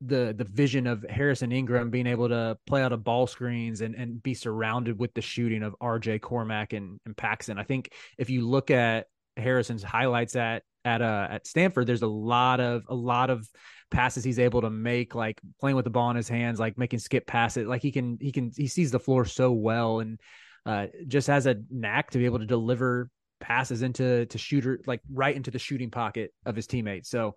the 0.02 0.34
the 0.38 0.44
vision 0.44 0.86
of 0.86 1.04
Harrison 1.10 1.52
Ingram 1.52 1.90
being 1.90 2.08
able 2.08 2.30
to 2.30 2.58
play 2.68 2.84
out 2.84 2.94
of 2.94 3.04
ball 3.04 3.28
screens 3.28 3.82
and 3.82 3.96
and 3.96 4.22
be 4.22 4.34
surrounded 4.34 5.00
with 5.00 5.14
the 5.14 5.22
shooting 5.22 5.64
of 5.64 5.76
RJ 5.82 6.22
Cormac 6.22 6.74
and, 6.74 7.00
and 7.06 7.18
Paxson. 7.18 7.58
I 7.58 7.64
think 7.64 7.94
if 8.18 8.30
you 8.30 8.48
look 8.48 8.70
at 8.70 9.08
Harrison's 9.36 9.84
highlights 9.84 10.36
at 10.36 10.64
at 10.86 11.02
uh 11.02 11.28
at 11.32 11.48
Stanford, 11.48 11.88
there's 11.88 12.04
a 12.04 12.08
lot 12.08 12.60
of 12.60 12.84
a 12.90 12.96
lot 12.96 13.30
of 13.30 13.48
passes 13.90 14.24
he's 14.24 14.40
able 14.40 14.62
to 14.62 14.70
make, 14.70 15.16
like 15.16 15.40
playing 15.60 15.76
with 15.76 15.86
the 15.86 15.92
ball 15.92 16.10
in 16.10 16.16
his 16.16 16.30
hands, 16.30 16.60
like 16.60 16.78
making 16.78 17.00
skip 17.00 17.26
passes. 17.26 17.68
Like 17.68 17.82
he 17.82 17.92
can 17.92 18.18
he 18.22 18.32
can 18.32 18.52
he 18.56 18.68
sees 18.68 18.92
the 18.92 19.00
floor 19.00 19.26
so 19.26 19.52
well 19.52 20.00
and 20.00 20.20
uh, 20.66 20.88
just 21.08 21.28
has 21.28 21.46
a 21.46 21.56
knack 21.70 22.12
to 22.12 22.18
be 22.18 22.26
able 22.26 22.40
to 22.40 22.46
deliver 22.46 23.10
passes 23.40 23.82
into 23.84 24.26
to 24.26 24.38
shooter 24.38 24.80
like 24.88 25.00
right 25.12 25.36
into 25.36 25.52
the 25.52 25.60
shooting 25.60 25.90
pocket 25.90 26.34
of 26.46 26.56
his 26.56 26.68
teammates. 26.68 27.10
So 27.10 27.36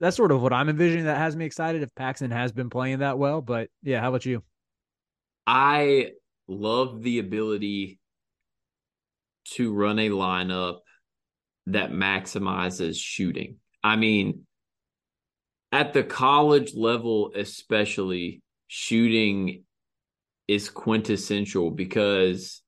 that's 0.00 0.16
sort 0.16 0.32
of 0.32 0.42
what 0.42 0.52
I'm 0.52 0.68
envisioning 0.68 1.04
that 1.04 1.18
has 1.18 1.36
me 1.36 1.44
excited 1.44 1.82
if 1.82 1.94
Paxson 1.94 2.30
has 2.30 2.52
been 2.52 2.70
playing 2.70 3.00
that 3.00 3.18
well. 3.18 3.42
But 3.42 3.68
yeah, 3.82 4.00
how 4.00 4.08
about 4.08 4.24
you? 4.24 4.42
I 5.46 6.12
love 6.48 7.02
the 7.02 7.18
ability 7.18 7.98
to 9.52 9.72
run 9.72 9.98
a 9.98 10.08
lineup 10.08 10.78
that 11.66 11.90
maximizes 11.90 12.96
shooting. 12.98 13.56
I 13.82 13.96
mean, 13.96 14.46
at 15.72 15.92
the 15.92 16.02
college 16.02 16.74
level, 16.74 17.32
especially, 17.34 18.42
shooting 18.68 19.64
is 20.48 20.68
quintessential 20.68 21.70
because 21.70 22.62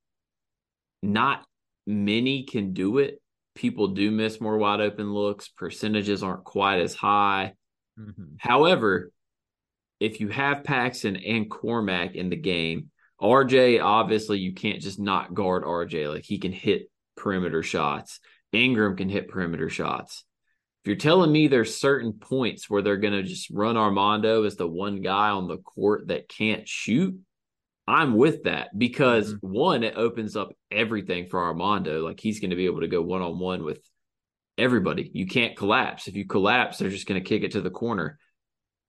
not 1.01 1.45
many 1.85 2.43
can 2.43 2.73
do 2.73 2.99
it. 2.99 3.21
People 3.55 3.89
do 3.89 4.11
miss 4.11 4.41
more 4.41 4.57
wide 4.57 4.81
open 4.81 5.13
looks. 5.13 5.47
Percentages 5.47 6.23
aren't 6.23 6.43
quite 6.43 6.79
as 6.79 6.95
high. 6.95 7.53
Mm-hmm. 7.99 8.35
However, 8.39 9.11
if 9.99 10.19
you 10.19 10.29
have 10.29 10.63
Paxson 10.63 11.15
and 11.15 11.49
Cormac 11.49 12.15
in 12.15 12.29
the 12.29 12.35
game, 12.35 12.89
RJ, 13.21 13.81
obviously, 13.81 14.39
you 14.39 14.53
can't 14.53 14.81
just 14.81 14.99
not 14.99 15.33
guard 15.33 15.63
RJ. 15.63 16.11
Like 16.11 16.25
he 16.25 16.39
can 16.39 16.51
hit 16.51 16.89
perimeter 17.15 17.63
shots. 17.63 18.19
Ingram 18.51 18.95
can 18.97 19.09
hit 19.09 19.29
perimeter 19.29 19.69
shots. 19.69 20.25
If 20.83 20.87
you're 20.87 20.97
telling 20.97 21.31
me 21.31 21.47
there's 21.47 21.77
certain 21.77 22.13
points 22.13 22.69
where 22.69 22.81
they're 22.81 22.97
going 22.97 23.13
to 23.13 23.23
just 23.23 23.49
run 23.49 23.77
Armando 23.77 24.43
as 24.43 24.57
the 24.57 24.67
one 24.67 25.01
guy 25.01 25.29
on 25.29 25.47
the 25.47 25.57
court 25.57 26.09
that 26.09 26.27
can't 26.27 26.67
shoot, 26.67 27.17
I'm 27.87 28.15
with 28.15 28.43
that 28.43 28.77
because 28.77 29.33
mm-hmm. 29.33 29.47
one, 29.47 29.83
it 29.83 29.95
opens 29.95 30.35
up 30.35 30.53
everything 30.71 31.27
for 31.27 31.43
Armando. 31.43 32.05
Like 32.05 32.19
he's 32.19 32.39
going 32.39 32.51
to 32.51 32.55
be 32.55 32.65
able 32.65 32.81
to 32.81 32.87
go 32.87 33.01
one 33.01 33.21
on 33.21 33.39
one 33.39 33.63
with 33.63 33.79
everybody. 34.57 35.09
You 35.13 35.27
can't 35.27 35.57
collapse. 35.57 36.07
If 36.07 36.15
you 36.15 36.25
collapse, 36.25 36.77
they're 36.77 36.89
just 36.89 37.07
going 37.07 37.21
to 37.21 37.27
kick 37.27 37.43
it 37.43 37.51
to 37.51 37.61
the 37.61 37.69
corner. 37.69 38.19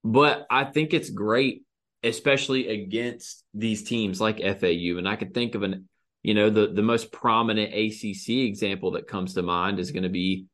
But 0.04 0.46
I 0.50 0.64
think 0.64 0.92
it's 0.92 1.10
great, 1.10 1.64
especially 2.02 2.68
against 2.68 3.42
these 3.54 3.82
teams 3.82 4.20
like 4.20 4.38
FAU. 4.38 4.98
And 4.98 5.08
I 5.08 5.16
could 5.16 5.34
think 5.34 5.54
of 5.54 5.62
an, 5.62 5.88
you 6.22 6.34
know, 6.34 6.50
the 6.50 6.68
the 6.68 6.82
most 6.82 7.10
prominent 7.10 7.74
ACC 7.74 8.46
example 8.46 8.92
that 8.92 9.08
comes 9.08 9.34
to 9.34 9.42
mind 9.42 9.80
is 9.80 9.90
going 9.90 10.02
to 10.04 10.08
be, 10.08 10.46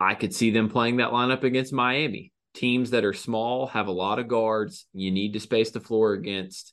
I 0.00 0.14
could 0.14 0.32
see 0.32 0.50
them 0.50 0.70
playing 0.70 0.98
that 0.98 1.10
lineup 1.10 1.42
against 1.42 1.72
Miami. 1.72 2.32
Teams 2.54 2.90
that 2.90 3.04
are 3.04 3.12
small 3.12 3.66
have 3.68 3.88
a 3.88 3.92
lot 3.92 4.18
of 4.18 4.28
guards. 4.28 4.86
You 4.94 5.10
need 5.10 5.34
to 5.34 5.40
space 5.40 5.70
the 5.70 5.80
floor 5.80 6.14
against 6.14 6.72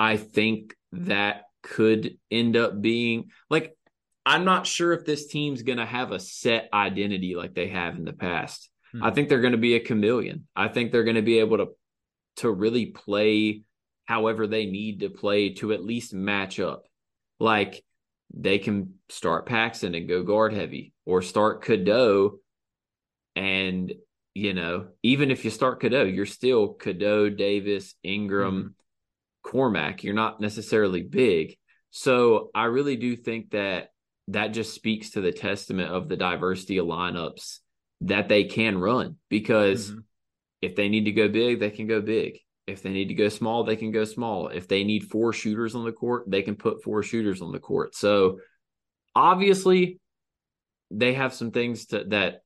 I 0.00 0.16
think 0.16 0.74
that 0.92 1.42
could 1.62 2.16
end 2.30 2.56
up 2.56 2.80
being 2.80 3.32
like 3.50 3.76
I'm 4.24 4.46
not 4.46 4.66
sure 4.66 4.94
if 4.94 5.04
this 5.04 5.26
team's 5.26 5.60
going 5.60 5.76
to 5.76 5.84
have 5.84 6.10
a 6.10 6.18
set 6.18 6.70
identity 6.72 7.34
like 7.34 7.54
they 7.54 7.68
have 7.68 7.96
in 7.96 8.06
the 8.06 8.14
past. 8.14 8.70
Hmm. 8.92 9.04
I 9.04 9.10
think 9.10 9.28
they're 9.28 9.42
going 9.42 9.52
to 9.52 9.58
be 9.58 9.74
a 9.74 9.80
chameleon. 9.80 10.46
I 10.56 10.68
think 10.68 10.90
they're 10.90 11.04
going 11.04 11.16
to 11.16 11.22
be 11.22 11.40
able 11.40 11.58
to 11.58 11.68
to 12.36 12.50
really 12.50 12.86
play 12.86 13.62
however 14.06 14.46
they 14.46 14.64
need 14.64 15.00
to 15.00 15.10
play 15.10 15.50
to 15.54 15.74
at 15.74 15.84
least 15.84 16.14
match 16.14 16.58
up. 16.58 16.86
Like 17.38 17.84
they 18.32 18.58
can 18.58 18.94
start 19.10 19.44
Paxson 19.44 19.94
and 19.94 20.08
go 20.08 20.22
guard 20.22 20.54
heavy 20.54 20.94
or 21.04 21.20
start 21.20 21.62
Cadeau 21.62 22.38
and 23.36 23.92
you 24.34 24.54
know, 24.54 24.86
even 25.02 25.30
if 25.30 25.44
you 25.44 25.50
start 25.50 25.80
Cadeau, 25.80 26.04
you're 26.04 26.24
still 26.24 26.68
Cadeau, 26.72 27.28
Davis, 27.28 27.94
Ingram, 28.02 28.56
mm-hmm. 28.56 28.68
Cormac. 29.42 30.04
You're 30.04 30.14
not 30.14 30.40
necessarily 30.40 31.02
big. 31.02 31.56
So 31.90 32.50
I 32.54 32.64
really 32.64 32.96
do 32.96 33.16
think 33.16 33.50
that 33.50 33.88
that 34.28 34.48
just 34.48 34.74
speaks 34.74 35.10
to 35.10 35.20
the 35.20 35.32
testament 35.32 35.90
of 35.90 36.08
the 36.08 36.16
diversity 36.16 36.78
of 36.78 36.86
lineups 36.86 37.58
that 38.02 38.28
they 38.28 38.44
can 38.44 38.78
run 38.78 39.16
because 39.28 39.90
mm-hmm. 39.90 40.00
if 40.62 40.76
they 40.76 40.88
need 40.88 41.04
to 41.04 41.12
go 41.12 41.28
big, 41.28 41.60
they 41.60 41.70
can 41.70 41.86
go 41.86 42.00
big. 42.00 42.38
If 42.66 42.82
they 42.82 42.90
need 42.90 43.08
to 43.08 43.14
go 43.14 43.28
small, 43.28 43.64
they 43.64 43.76
can 43.76 43.90
go 43.90 44.04
small. 44.04 44.48
If 44.48 44.68
they 44.68 44.84
need 44.84 45.10
four 45.10 45.32
shooters 45.32 45.74
on 45.74 45.84
the 45.84 45.92
court, 45.92 46.24
they 46.28 46.42
can 46.42 46.54
put 46.54 46.84
four 46.84 47.02
shooters 47.02 47.42
on 47.42 47.50
the 47.50 47.58
court. 47.58 47.96
So 47.96 48.38
obviously, 49.14 49.98
they 50.92 51.14
have 51.14 51.34
some 51.34 51.50
things 51.50 51.86
to, 51.86 52.04
that 52.08 52.42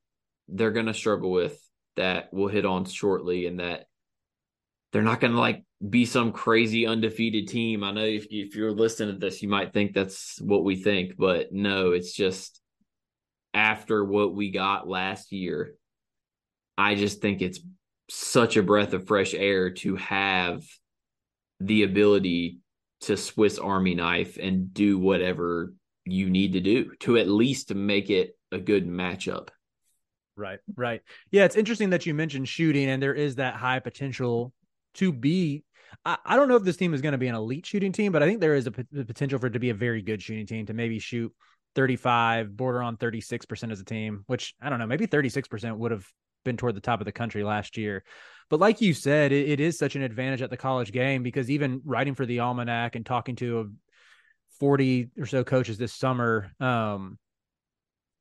they're 0.48 0.70
going 0.70 0.86
to 0.86 0.94
struggle 0.94 1.30
with 1.30 1.58
that 1.96 2.28
we'll 2.32 2.48
hit 2.48 2.64
on 2.64 2.86
shortly, 2.86 3.46
and 3.46 3.60
that 3.60 3.86
they're 4.92 5.02
not 5.02 5.20
going 5.20 5.32
to 5.32 5.38
like 5.38 5.62
be 5.88 6.06
some 6.06 6.32
crazy 6.32 6.86
undefeated 6.86 7.48
team. 7.48 7.84
I 7.84 7.92
know 7.92 8.04
if, 8.04 8.26
if 8.30 8.54
you're 8.54 8.72
listening 8.72 9.14
to 9.14 9.18
this, 9.18 9.42
you 9.42 9.48
might 9.48 9.72
think 9.72 9.92
that's 9.92 10.40
what 10.40 10.64
we 10.64 10.76
think, 10.76 11.16
but 11.16 11.52
no, 11.52 11.92
it's 11.92 12.12
just 12.12 12.60
after 13.52 14.04
what 14.04 14.34
we 14.34 14.50
got 14.50 14.88
last 14.88 15.32
year. 15.32 15.74
I 16.76 16.94
just 16.94 17.20
think 17.20 17.42
it's 17.42 17.60
such 18.10 18.56
a 18.56 18.62
breath 18.62 18.92
of 18.94 19.06
fresh 19.06 19.34
air 19.34 19.70
to 19.70 19.96
have 19.96 20.64
the 21.60 21.82
ability 21.84 22.58
to 23.02 23.16
Swiss 23.16 23.58
Army 23.58 23.94
knife 23.94 24.38
and 24.40 24.72
do 24.72 24.98
whatever 24.98 25.74
you 26.04 26.30
need 26.30 26.54
to 26.54 26.60
do 26.60 26.92
to 27.00 27.16
at 27.16 27.28
least 27.28 27.74
make 27.74 28.10
it 28.10 28.36
a 28.52 28.58
good 28.58 28.86
matchup. 28.86 29.48
Right, 30.36 30.58
right. 30.74 31.02
Yeah, 31.30 31.44
it's 31.44 31.56
interesting 31.56 31.90
that 31.90 32.06
you 32.06 32.14
mentioned 32.14 32.48
shooting, 32.48 32.88
and 32.88 33.02
there 33.02 33.14
is 33.14 33.36
that 33.36 33.54
high 33.54 33.78
potential 33.78 34.52
to 34.94 35.12
be. 35.12 35.62
I, 36.04 36.18
I 36.24 36.36
don't 36.36 36.48
know 36.48 36.56
if 36.56 36.64
this 36.64 36.76
team 36.76 36.94
is 36.94 37.00
going 37.00 37.12
to 37.12 37.18
be 37.18 37.28
an 37.28 37.34
elite 37.34 37.66
shooting 37.66 37.92
team, 37.92 38.12
but 38.12 38.22
I 38.22 38.26
think 38.26 38.40
there 38.40 38.54
is 38.54 38.66
a 38.66 38.72
p- 38.72 39.04
potential 39.04 39.38
for 39.38 39.46
it 39.46 39.52
to 39.52 39.58
be 39.58 39.70
a 39.70 39.74
very 39.74 40.02
good 40.02 40.22
shooting 40.22 40.46
team 40.46 40.66
to 40.66 40.74
maybe 40.74 40.98
shoot 40.98 41.32
35, 41.74 42.56
border 42.56 42.82
on 42.82 42.96
36% 42.96 43.72
as 43.72 43.80
a 43.80 43.84
team, 43.84 44.24
which 44.26 44.54
I 44.60 44.70
don't 44.70 44.78
know, 44.78 44.86
maybe 44.86 45.06
36% 45.06 45.76
would 45.76 45.90
have 45.90 46.06
been 46.44 46.56
toward 46.56 46.76
the 46.76 46.80
top 46.80 47.00
of 47.00 47.06
the 47.06 47.12
country 47.12 47.42
last 47.42 47.76
year. 47.76 48.04
But 48.50 48.60
like 48.60 48.80
you 48.80 48.94
said, 48.94 49.32
it, 49.32 49.48
it 49.48 49.60
is 49.60 49.78
such 49.78 49.96
an 49.96 50.02
advantage 50.02 50.42
at 50.42 50.50
the 50.50 50.56
college 50.56 50.92
game 50.92 51.22
because 51.22 51.50
even 51.50 51.80
writing 51.84 52.14
for 52.14 52.26
the 52.26 52.40
Almanac 52.40 52.94
and 52.94 53.04
talking 53.04 53.36
to 53.36 53.72
40 54.60 55.10
or 55.18 55.26
so 55.26 55.44
coaches 55.44 55.78
this 55.78 55.92
summer, 55.92 56.52
um, 56.60 57.18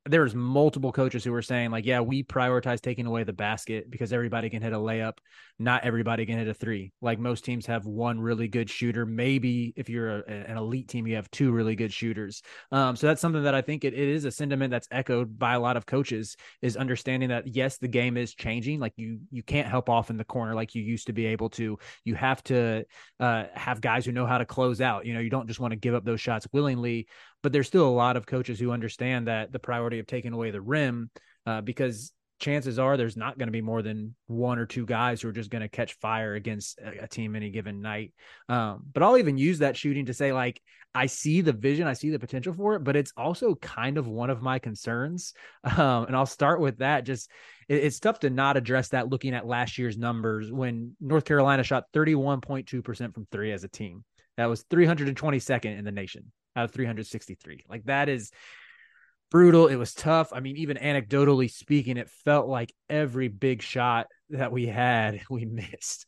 there's 0.05 0.35
multiple 0.35 0.91
coaches 0.91 1.23
who 1.23 1.31
were 1.31 1.41
saying 1.41 1.71
like 1.71 1.85
yeah 1.85 2.01
we 2.01 2.23
prioritize 2.23 2.81
taking 2.81 3.05
away 3.05 3.23
the 3.23 3.31
basket 3.31 3.89
because 3.89 4.11
everybody 4.11 4.49
can 4.49 4.61
hit 4.61 4.73
a 4.73 4.77
layup. 4.77 5.17
Not 5.59 5.85
everybody 5.85 6.25
can 6.25 6.37
hit 6.37 6.47
a 6.47 6.53
three. 6.53 6.91
Like 7.01 7.19
most 7.19 7.45
teams 7.45 7.65
have 7.67 7.85
one 7.85 8.19
really 8.19 8.47
good 8.47 8.69
shooter. 8.69 9.05
Maybe 9.05 9.73
if 9.77 9.87
you're 9.87 10.19
a, 10.19 10.23
an 10.27 10.57
elite 10.57 10.89
team 10.89 11.07
you 11.07 11.15
have 11.15 11.31
two 11.31 11.51
really 11.51 11.75
good 11.75 11.93
shooters. 11.93 12.41
Um, 12.71 12.95
so 12.95 13.07
that's 13.07 13.21
something 13.21 13.43
that 13.43 13.55
i 13.55 13.61
think 13.61 13.85
it, 13.85 13.93
it 13.93 14.09
is 14.09 14.25
a 14.25 14.31
sentiment 14.31 14.71
that's 14.71 14.87
echoed 14.91 15.39
by 15.39 15.53
a 15.53 15.59
lot 15.59 15.77
of 15.77 15.85
coaches 15.85 16.35
is 16.61 16.75
understanding 16.75 17.29
that 17.29 17.47
yes 17.47 17.77
the 17.77 17.87
game 17.87 18.17
is 18.17 18.33
changing. 18.33 18.79
Like 18.79 18.93
you 18.97 19.19
you 19.31 19.43
can't 19.43 19.67
help 19.67 19.89
off 19.89 20.09
in 20.09 20.17
the 20.17 20.25
corner 20.25 20.53
like 20.53 20.75
you 20.75 20.81
used 20.81 21.07
to 21.07 21.13
be 21.13 21.27
able 21.27 21.49
to. 21.51 21.77
You 22.03 22.15
have 22.15 22.43
to 22.45 22.83
uh, 23.19 23.45
have 23.53 23.79
guys 23.79 24.05
who 24.05 24.11
know 24.11 24.25
how 24.25 24.37
to 24.37 24.45
close 24.45 24.81
out. 24.81 25.05
You 25.05 25.13
know 25.13 25.21
you 25.21 25.29
don't 25.29 25.47
just 25.47 25.61
want 25.61 25.71
to 25.71 25.79
give 25.79 25.95
up 25.95 26.03
those 26.03 26.19
shots 26.19 26.45
willingly 26.51 27.07
but 27.43 27.51
there's 27.51 27.67
still 27.67 27.87
a 27.87 27.89
lot 27.89 28.17
of 28.17 28.25
coaches 28.25 28.59
who 28.59 28.71
understand 28.71 29.27
that 29.27 29.51
the 29.51 29.59
priority 29.59 29.99
of 29.99 30.07
taking 30.07 30.33
away 30.33 30.49
the 30.49 30.61
rim 30.61 31.11
uh, 31.45 31.61
because 31.61 32.13
chances 32.39 32.79
are 32.79 32.97
there's 32.97 33.17
not 33.17 33.37
going 33.37 33.47
to 33.47 33.53
be 33.53 33.61
more 33.61 33.81
than 33.81 34.15
one 34.27 34.57
or 34.57 34.65
two 34.65 34.85
guys 34.85 35.21
who 35.21 35.29
are 35.29 35.33
just 35.33 35.49
going 35.49 35.61
to 35.61 35.69
catch 35.69 35.93
fire 35.99 36.33
against 36.33 36.79
a, 36.79 37.07
team 37.07 37.35
any 37.35 37.51
given 37.51 37.81
night. 37.81 38.11
Um, 38.49 38.83
but 38.91 39.03
I'll 39.03 39.17
even 39.17 39.37
use 39.37 39.59
that 39.59 39.77
shooting 39.77 40.07
to 40.07 40.13
say, 40.13 40.33
like, 40.33 40.61
I 40.95 41.07
see 41.07 41.41
the 41.41 41.53
vision, 41.53 41.87
I 41.87 41.93
see 41.93 42.11
the 42.11 42.19
potential 42.19 42.53
for 42.53 42.75
it, 42.75 42.83
but 42.83 42.95
it's 42.95 43.13
also 43.17 43.55
kind 43.55 43.97
of 43.97 44.07
one 44.07 44.29
of 44.29 44.41
my 44.41 44.59
concerns. 44.59 45.33
Um, 45.65 46.05
and 46.05 46.15
I'll 46.15 46.25
start 46.25 46.59
with 46.59 46.79
that. 46.79 47.05
Just 47.05 47.31
it, 47.69 47.83
it's 47.85 47.99
tough 47.99 48.19
to 48.19 48.29
not 48.29 48.57
address 48.57 48.89
that 48.89 49.07
looking 49.07 49.33
at 49.33 49.47
last 49.47 49.77
year's 49.77 49.97
numbers 49.97 50.51
when 50.51 50.95
North 50.99 51.23
Carolina 51.23 51.63
shot 51.63 51.85
31.2% 51.93 53.13
from 53.13 53.27
three 53.31 53.51
as 53.53 53.63
a 53.63 53.69
team. 53.69 54.03
That 54.35 54.47
was 54.47 54.65
322nd 54.65 55.77
in 55.77 55.85
the 55.85 55.91
nation 55.91 56.31
out 56.55 56.65
of 56.65 56.71
363. 56.71 57.65
Like 57.69 57.85
that 57.85 58.09
is 58.09 58.31
brutal. 59.33 59.67
It 59.67 59.77
was 59.77 59.93
tough. 59.93 60.31
I 60.31 60.39
mean, 60.39 60.57
even 60.57 60.77
anecdotally 60.77 61.49
speaking, 61.51 61.97
it 61.97 62.09
felt 62.23 62.47
like 62.47 62.71
every 62.87 63.29
big 63.29 63.63
shot 63.63 64.05
that 64.29 64.51
we 64.51 64.67
had, 64.67 65.21
we 65.29 65.45
missed. 65.45 66.05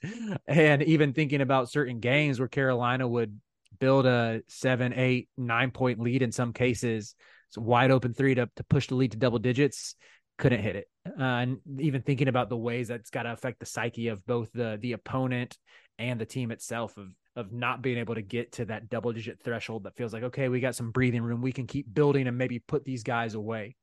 And 0.47 0.84
even 0.84 1.13
thinking 1.13 1.41
about 1.41 1.71
certain 1.71 1.99
games 1.99 2.39
where 2.39 2.47
Carolina 2.47 3.08
would 3.08 3.39
build 3.79 4.05
a 4.05 4.41
seven, 4.47 4.93
eight, 4.93 5.27
nine 5.38 5.71
point 5.71 5.99
lead 5.99 6.21
in 6.21 6.31
some 6.31 6.53
cases, 6.53 7.15
it's 7.49 7.58
a 7.58 7.62
wide 7.62 7.91
open 7.91 8.13
three 8.13 8.36
to, 8.36 8.47
to 8.55 8.63
push 8.65 8.88
the 8.88 8.95
lead 8.95 9.12
to 9.12 9.17
double 9.17 9.39
digits, 9.39 9.95
couldn't 10.38 10.62
hit 10.62 10.75
it. 10.75 10.88
Uh, 11.08 11.23
and 11.23 11.58
even 11.79 12.03
thinking 12.03 12.27
about 12.27 12.49
the 12.49 12.58
ways 12.58 12.88
that's 12.88 13.10
got 13.10 13.23
to 13.23 13.31
affect 13.31 13.60
the 13.60 13.65
psyche 13.65 14.10
of 14.10 14.25
both 14.25 14.51
the 14.53 14.77
the 14.81 14.93
opponent 14.93 15.58
and 15.97 16.19
the 16.19 16.25
team 16.25 16.51
itself 16.51 16.97
of 16.97 17.08
of 17.36 17.52
not 17.52 17.82
being 17.82 17.98
able 17.98 18.15
to 18.15 18.21
get 18.21 18.54
to 18.54 18.65
that 18.65 18.89
double 18.89 19.12
digit 19.12 19.39
threshold 19.43 19.84
that 19.84 19.95
feels 19.95 20.13
like 20.13 20.24
okay 20.24 20.48
we 20.48 20.60
got 20.60 20.76
some 20.76 20.91
breathing 20.91 21.21
room 21.21 21.41
we 21.41 21.52
can 21.52 21.67
keep 21.67 21.93
building 21.93 22.28
and 22.28 22.38
maybe 22.38 22.60
put 22.60 22.86
these 22.86 23.04
guys 23.04 23.34
away. 23.34 23.76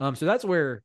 Um 0.00 0.16
so 0.16 0.26
that's 0.26 0.44
where 0.44 0.82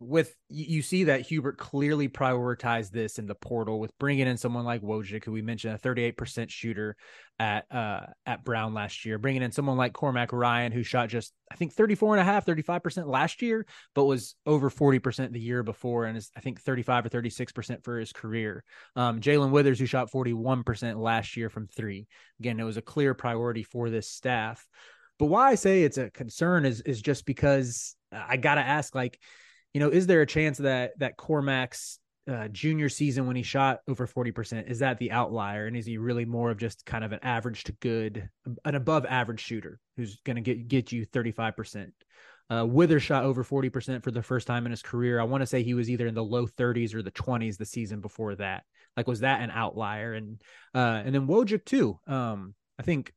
with 0.00 0.34
you 0.48 0.80
see 0.80 1.04
that 1.04 1.20
Hubert 1.20 1.58
clearly 1.58 2.08
prioritized 2.08 2.90
this 2.90 3.18
in 3.18 3.26
the 3.26 3.34
portal 3.34 3.78
with 3.78 3.96
bringing 3.98 4.26
in 4.26 4.38
someone 4.38 4.64
like 4.64 4.80
Wojcik, 4.80 5.24
who 5.24 5.32
we 5.32 5.42
mentioned 5.42 5.74
a 5.74 5.78
38% 5.78 6.48
shooter 6.48 6.96
at 7.38 7.66
uh, 7.70 8.06
at 8.24 8.42
Brown 8.42 8.72
last 8.72 9.04
year, 9.04 9.18
bringing 9.18 9.42
in 9.42 9.52
someone 9.52 9.76
like 9.76 9.92
Cormac 9.92 10.32
Ryan, 10.32 10.72
who 10.72 10.82
shot 10.82 11.10
just 11.10 11.34
I 11.52 11.56
think 11.56 11.74
34 11.74 12.14
and 12.14 12.22
a 12.22 12.24
half, 12.24 12.46
35% 12.46 13.06
last 13.08 13.42
year, 13.42 13.66
but 13.94 14.06
was 14.06 14.36
over 14.46 14.70
40% 14.70 15.32
the 15.32 15.40
year 15.40 15.62
before, 15.62 16.06
and 16.06 16.16
is 16.16 16.30
I 16.34 16.40
think 16.40 16.62
35 16.62 17.04
or 17.04 17.08
36% 17.10 17.84
for 17.84 17.98
his 17.98 18.12
career. 18.14 18.64
Um, 18.96 19.20
Jae'Lyn 19.20 19.50
Withers, 19.50 19.78
who 19.78 19.86
shot 19.86 20.10
41% 20.10 20.96
last 20.96 21.36
year 21.36 21.50
from 21.50 21.66
three. 21.66 22.06
Again, 22.40 22.58
it 22.58 22.64
was 22.64 22.78
a 22.78 22.82
clear 22.82 23.12
priority 23.12 23.64
for 23.64 23.90
this 23.90 24.08
staff. 24.08 24.66
But 25.18 25.26
why 25.26 25.50
I 25.50 25.56
say 25.56 25.82
it's 25.82 25.98
a 25.98 26.08
concern 26.08 26.64
is 26.64 26.80
is 26.80 27.02
just 27.02 27.26
because 27.26 27.96
I 28.10 28.38
gotta 28.38 28.62
ask, 28.62 28.94
like 28.94 29.20
you 29.74 29.80
know, 29.80 29.88
is 29.88 30.06
there 30.06 30.20
a 30.20 30.26
chance 30.26 30.58
that 30.58 30.98
that 30.98 31.16
Cormac's 31.16 31.98
uh, 32.28 32.48
junior 32.48 32.88
season 32.88 33.26
when 33.26 33.34
he 33.34 33.42
shot 33.42 33.80
over 33.88 34.06
40% 34.06 34.70
is 34.70 34.80
that 34.80 34.98
the 34.98 35.10
outlier 35.10 35.66
and 35.66 35.76
is 35.76 35.86
he 35.86 35.96
really 35.96 36.24
more 36.24 36.50
of 36.50 36.58
just 36.58 36.84
kind 36.84 37.02
of 37.02 37.12
an 37.12 37.18
average 37.22 37.64
to 37.64 37.72
good 37.80 38.28
an 38.64 38.74
above 38.74 39.06
average 39.06 39.40
shooter 39.40 39.80
who's 39.96 40.20
going 40.24 40.36
to 40.36 40.42
get 40.42 40.68
get 40.68 40.92
you 40.92 41.06
35% 41.06 41.90
uh, 42.50 42.66
Wither 42.66 42.98
shot 42.98 43.24
over 43.24 43.44
40% 43.44 44.02
for 44.02 44.10
the 44.10 44.22
first 44.22 44.46
time 44.46 44.66
in 44.66 44.72
his 44.72 44.82
career. 44.82 45.20
I 45.20 45.24
want 45.24 45.42
to 45.42 45.46
say 45.46 45.62
he 45.62 45.74
was 45.74 45.88
either 45.88 46.08
in 46.08 46.14
the 46.14 46.24
low 46.24 46.46
30s 46.46 46.94
or 46.94 47.02
the 47.02 47.12
20s 47.12 47.56
the 47.56 47.64
season 47.64 48.00
before 48.00 48.34
that. 48.34 48.64
Like, 48.96 49.06
was 49.06 49.20
that 49.20 49.40
an 49.40 49.52
outlier? 49.52 50.14
And 50.14 50.42
uh, 50.74 51.02
and 51.04 51.14
then 51.14 51.28
Wojcik 51.28 51.64
too. 51.64 52.00
Um, 52.08 52.54
I 52.76 52.82
think 52.82 53.14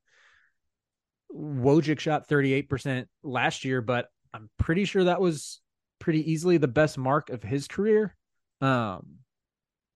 Wojcik 1.36 2.00
shot 2.00 2.30
38% 2.30 3.08
last 3.24 3.66
year, 3.66 3.82
but 3.82 4.08
I'm 4.36 4.52
pretty 4.60 4.86
sure 4.86 5.06
that 5.06 5.20
was 5.20 5.62
pretty 6.04 6.30
easily 6.30 6.58
the 6.58 6.68
best 6.68 6.98
mark 6.98 7.30
of 7.30 7.42
his 7.42 7.66
career. 7.66 8.14
Um, 8.60 9.20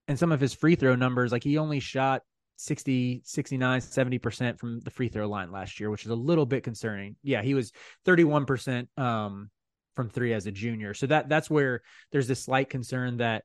and 0.07 0.17
some 0.17 0.31
of 0.31 0.39
his 0.39 0.53
free 0.53 0.75
throw 0.75 0.95
numbers, 0.95 1.33
like 1.33 1.43
he 1.43 1.57
only 1.57 1.81
shot 1.81 2.21
60, 2.55 3.23
69, 3.25 3.81
70% 3.81 4.57
from 4.57 4.79
the 4.79 4.89
free 4.89 5.09
throw 5.09 5.27
line 5.27 5.51
last 5.51 5.81
year, 5.81 5.89
which 5.89 6.05
is 6.05 6.11
a 6.11 6.15
little 6.15 6.45
bit 6.45 6.63
concerning. 6.63 7.17
Yeah, 7.23 7.41
he 7.41 7.53
was 7.53 7.73
31% 8.05 8.87
um, 8.97 9.49
from 9.97 10.09
three 10.09 10.31
as 10.31 10.47
a 10.47 10.51
junior. 10.51 10.93
So 10.93 11.07
that 11.07 11.27
that's 11.27 11.49
where 11.49 11.81
there's 12.13 12.29
this 12.29 12.45
slight 12.45 12.69
concern 12.69 13.17
that, 13.17 13.43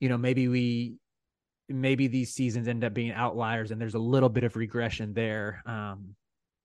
you 0.00 0.08
know, 0.08 0.18
maybe 0.18 0.48
we 0.48 0.96
maybe 1.68 2.08
these 2.08 2.34
seasons 2.34 2.66
end 2.66 2.82
up 2.82 2.92
being 2.92 3.12
outliers 3.12 3.70
and 3.70 3.80
there's 3.80 3.94
a 3.94 4.00
little 4.00 4.28
bit 4.28 4.42
of 4.42 4.56
regression 4.56 5.14
there. 5.14 5.62
Um, 5.66 6.16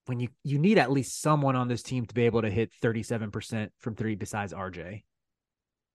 when 0.08 0.19
you 0.19 0.30
you 0.43 0.58
need 0.58 0.80
at 0.80 0.91
least 0.91 1.21
someone 1.21 1.56
on 1.56 1.67
this 1.67 1.84
team 1.84 2.08
to 2.08 2.15
be 2.15 2.26
able 2.26 2.41
to 2.41 2.50
hit 2.50 2.71
37% 2.84 3.69
from 3.78 3.93
three 3.93 4.15
besides 4.15 4.52
RJ. 4.52 5.04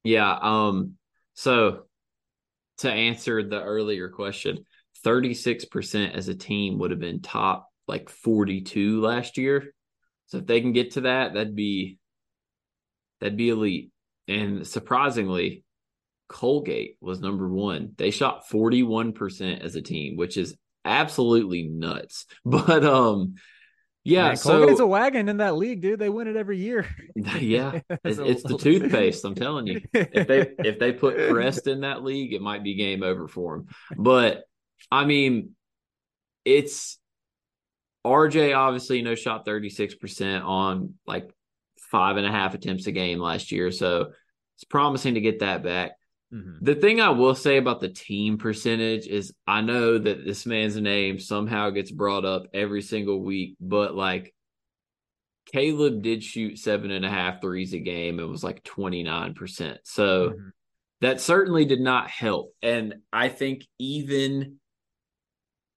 Yeah. 0.04 0.36
Um. 0.40 0.94
So 1.34 1.84
to 2.78 2.90
answer 2.90 3.42
the 3.42 3.62
earlier 3.62 4.08
question, 4.08 4.64
thirty 5.04 5.34
six 5.34 5.64
percent 5.64 6.14
as 6.14 6.28
a 6.28 6.34
team 6.34 6.78
would 6.78 6.90
have 6.90 7.00
been 7.00 7.20
top 7.20 7.68
like 7.86 8.08
forty 8.08 8.62
two 8.62 9.00
last 9.00 9.38
year. 9.38 9.74
So 10.26 10.38
if 10.38 10.46
they 10.46 10.60
can 10.60 10.72
get 10.72 10.92
to 10.92 11.02
that, 11.02 11.34
that'd 11.34 11.54
be 11.54 11.98
that'd 13.20 13.36
be 13.36 13.50
elite. 13.50 13.90
And 14.28 14.66
surprisingly, 14.66 15.64
Colgate 16.28 16.96
was 17.00 17.20
number 17.20 17.48
one. 17.48 17.92
They 17.98 18.10
shot 18.10 18.48
41% 18.48 19.60
as 19.60 19.76
a 19.76 19.82
team, 19.82 20.16
which 20.16 20.36
is 20.36 20.56
absolutely 20.84 21.64
nuts. 21.64 22.26
But 22.44 22.84
um 22.84 23.34
Yeah, 24.04 24.28
Man, 24.28 24.36
so 24.36 24.66
Colgate's 24.66 24.80
a 24.80 24.86
wagon 24.86 25.28
in 25.28 25.36
that 25.36 25.56
league, 25.56 25.80
dude. 25.80 26.00
They 26.00 26.08
win 26.08 26.26
it 26.26 26.34
every 26.34 26.58
year. 26.58 26.86
yeah, 27.38 27.80
It's 28.04 28.18
it's, 28.18 28.42
the 28.42 28.58
toothpaste. 28.58 29.24
I'm 29.24 29.36
telling 29.36 29.68
you. 29.68 29.80
If 29.92 30.26
they 30.26 30.40
if 30.58 30.78
they 30.80 30.92
put 30.92 31.30
Crest 31.30 31.68
in 31.68 31.82
that 31.82 32.02
league, 32.02 32.32
it 32.32 32.42
might 32.42 32.64
be 32.64 32.74
game 32.74 33.04
over 33.04 33.28
for 33.28 33.56
them. 33.56 33.66
But 33.96 34.42
I 34.90 35.04
mean, 35.04 35.50
it's 36.44 36.98
RJ 38.04 38.56
obviously 38.56 38.96
you 38.96 39.04
know 39.04 39.14
shot 39.14 39.44
36 39.44 39.94
percent 39.94 40.44
on 40.44 40.94
like 41.06 41.30
five 41.78 42.16
and 42.16 42.26
a 42.26 42.32
half 42.32 42.54
attempts 42.54 42.88
a 42.88 42.92
game 42.92 43.20
last 43.20 43.52
year, 43.52 43.70
so 43.70 44.10
it's 44.56 44.64
promising 44.64 45.14
to 45.14 45.20
get 45.20 45.40
that 45.40 45.62
back. 45.62 45.92
Mhm. 46.32 46.58
The 46.62 46.74
thing 46.74 47.00
I 47.00 47.10
will 47.10 47.34
say 47.34 47.58
about 47.58 47.80
the 47.80 47.88
team 47.90 48.38
percentage 48.38 49.06
is 49.06 49.34
I 49.46 49.60
know 49.60 49.98
that 49.98 50.24
this 50.24 50.46
man's 50.46 50.76
name 50.76 51.18
somehow 51.18 51.70
gets 51.70 51.90
brought 51.90 52.24
up 52.24 52.46
every 52.54 52.80
single 52.82 53.22
week, 53.22 53.56
but 53.60 53.94
like 53.94 54.34
Caleb 55.46 56.02
did 56.02 56.22
shoot 56.22 56.58
seven 56.58 56.90
and 56.90 57.04
a 57.04 57.10
half 57.10 57.40
threes 57.40 57.74
a 57.74 57.78
game. 57.78 58.18
It 58.20 58.28
was 58.28 58.42
like 58.44 58.62
29%. 58.62 59.80
So 59.84 60.30
Mhm. 60.30 60.52
that 61.00 61.20
certainly 61.20 61.64
did 61.64 61.80
not 61.80 62.08
help. 62.08 62.54
And 62.62 63.02
I 63.12 63.28
think 63.28 63.66
even 63.78 64.58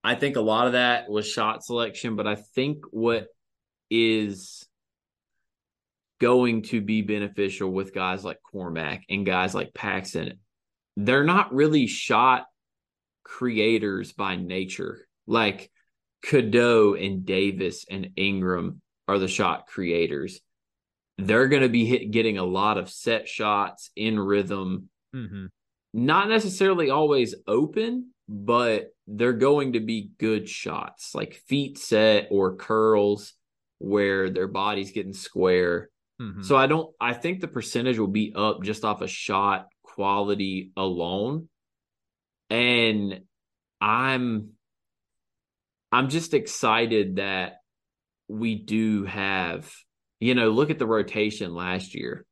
I 0.03 0.13
think 0.13 0.35
a 0.35 0.41
lot 0.41 0.67
of 0.67 0.73
that 0.73 1.09
was 1.09 1.27
shot 1.27 1.63
selection, 1.65 2.15
but 2.15 2.27
I 2.27 2.35
think 2.35 2.85
what 2.91 3.27
is 3.89 4.63
going 6.19 6.61
to 6.61 6.79
be 6.79 7.01
beneficial 7.01 7.71
with 7.71 7.91
guys 7.93 8.23
like 8.23 8.39
Cormac 8.43 9.03
and 9.09 9.25
guys 9.25 9.55
like 9.55 9.73
Paxson, 9.73 10.39
they're 10.95 11.23
not 11.23 11.53
really 11.53 11.87
shot 11.87 12.45
creators 13.23 14.13
by 14.13 14.35
nature. 14.35 15.07
Like 15.27 15.71
Cadeau 16.21 16.93
and 16.95 17.25
Davis 17.25 17.85
and 17.89 18.11
Ingram 18.15 18.81
are 19.07 19.19
the 19.19 19.27
shot 19.27 19.67
creators. 19.67 20.39
They're 21.17 21.47
going 21.47 21.61
to 21.61 21.69
be 21.69 21.85
hit, 21.85 22.11
getting 22.11 22.37
a 22.37 22.43
lot 22.43 22.77
of 22.77 22.89
set 22.89 23.27
shots 23.27 23.89
in 23.95 24.19
rhythm, 24.19 24.89
Mhm. 25.13 25.49
not 25.93 26.27
necessarily 26.29 26.89
always 26.89 27.35
open, 27.47 28.13
but 28.27 28.93
they're 29.07 29.33
going 29.33 29.73
to 29.73 29.79
be 29.79 30.11
good 30.17 30.49
shots, 30.49 31.13
like 31.15 31.33
feet 31.47 31.77
set 31.77 32.27
or 32.31 32.55
curls 32.55 33.33
where 33.77 34.29
their 34.29 34.47
body's 34.47 34.91
getting 34.91 35.13
square. 35.13 35.89
Mhm. 36.21 36.43
So 36.43 36.55
I 36.55 36.67
don't 36.67 36.93
I 36.99 37.13
think 37.13 37.39
the 37.39 37.47
percentage 37.47 37.99
will 37.99 38.07
be 38.07 38.33
up 38.35 38.63
just 38.63 38.83
off 38.83 39.01
a 39.01 39.07
shot 39.07 39.67
quality 39.95 40.71
alone. 40.75 41.47
And 42.49 43.21
I'm 43.81 44.49
I'm 45.91 46.09
just 46.09 46.33
excited 46.33 47.15
that 47.15 47.59
we 48.27 48.55
do 48.55 49.05
have, 49.05 49.71
you 50.19 50.35
know, 50.35 50.49
look 50.49 50.69
at 50.69 50.79
the 50.79 50.85
rotation 50.85 51.55
last 51.55 51.95
year. 51.95 52.25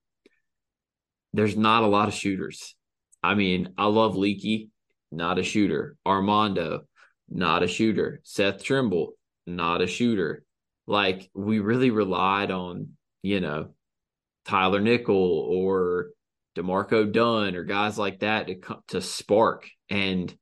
There's 1.31 1.55
not 1.55 1.83
a 1.83 1.87
lot 1.87 2.09
of 2.09 2.13
shooters. 2.13 2.75
I 3.23 3.35
mean, 3.35 3.69
I 3.77 3.85
love 3.85 4.17
Leaky, 4.17 4.69
not 5.11 5.39
a 5.39 5.43
shooter. 5.43 5.95
Armando, 6.05 6.81
not 7.29 7.63
a 7.63 7.67
shooter. 7.67 8.19
Seth 8.23 8.63
Trimble, 8.63 9.13
not 9.47 9.81
a 9.81 9.87
shooter. 9.87 10.43
Like 10.85 11.29
we 11.33 11.59
really 11.59 11.89
relied 11.89 12.51
on, 12.51 12.89
you 13.21 13.39
know, 13.39 13.69
Tyler 14.45 14.81
Nickel 14.81 15.15
or 15.15 16.09
D'Marco 16.55 17.05
Dunn 17.05 17.55
or 17.55 17.63
guys 17.63 17.97
like 17.97 18.19
that 18.19 18.47
to 18.47 18.55
co- 18.55 18.83
to 18.89 19.01
spark 19.01 19.69
and 19.89 20.35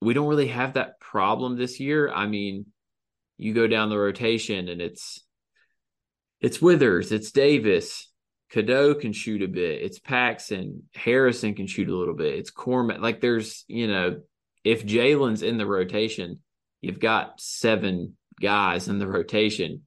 we 0.00 0.14
don't 0.14 0.28
really 0.28 0.48
have 0.48 0.74
that 0.74 1.00
problem 1.00 1.56
this 1.56 1.80
year. 1.80 2.08
I 2.08 2.28
mean, 2.28 2.66
you 3.36 3.52
go 3.52 3.66
down 3.66 3.88
the 3.88 3.98
rotation 3.98 4.68
and 4.68 4.80
it's 4.80 5.24
it's 6.40 6.62
Withers, 6.62 7.10
it's 7.10 7.32
Davis, 7.32 8.08
Cadeau 8.50 8.94
can 8.94 9.12
shoot 9.12 9.42
a 9.42 9.48
bit, 9.48 9.82
it's 9.82 9.98
Paxson, 9.98 10.84
Harrison 10.94 11.54
can 11.54 11.66
shoot 11.66 11.88
a 11.88 11.96
little 11.96 12.14
bit, 12.14 12.34
it's 12.36 12.50
Cormac. 12.50 13.00
Like 13.00 13.20
there's, 13.20 13.64
you 13.66 13.88
know, 13.88 14.20
if 14.62 14.86
Jalen's 14.86 15.42
in 15.42 15.58
the 15.58 15.66
rotation, 15.66 16.38
you've 16.80 17.00
got 17.00 17.40
seven 17.40 18.16
guys 18.40 18.86
in 18.86 19.00
the 19.00 19.08
rotation 19.08 19.82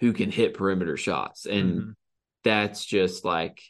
who 0.00 0.12
can 0.12 0.32
hit 0.32 0.54
perimeter 0.54 0.96
shots. 0.96 1.46
And 1.46 1.80
Mhm. 1.80 1.94
that's 2.42 2.84
just 2.84 3.24
like 3.24 3.62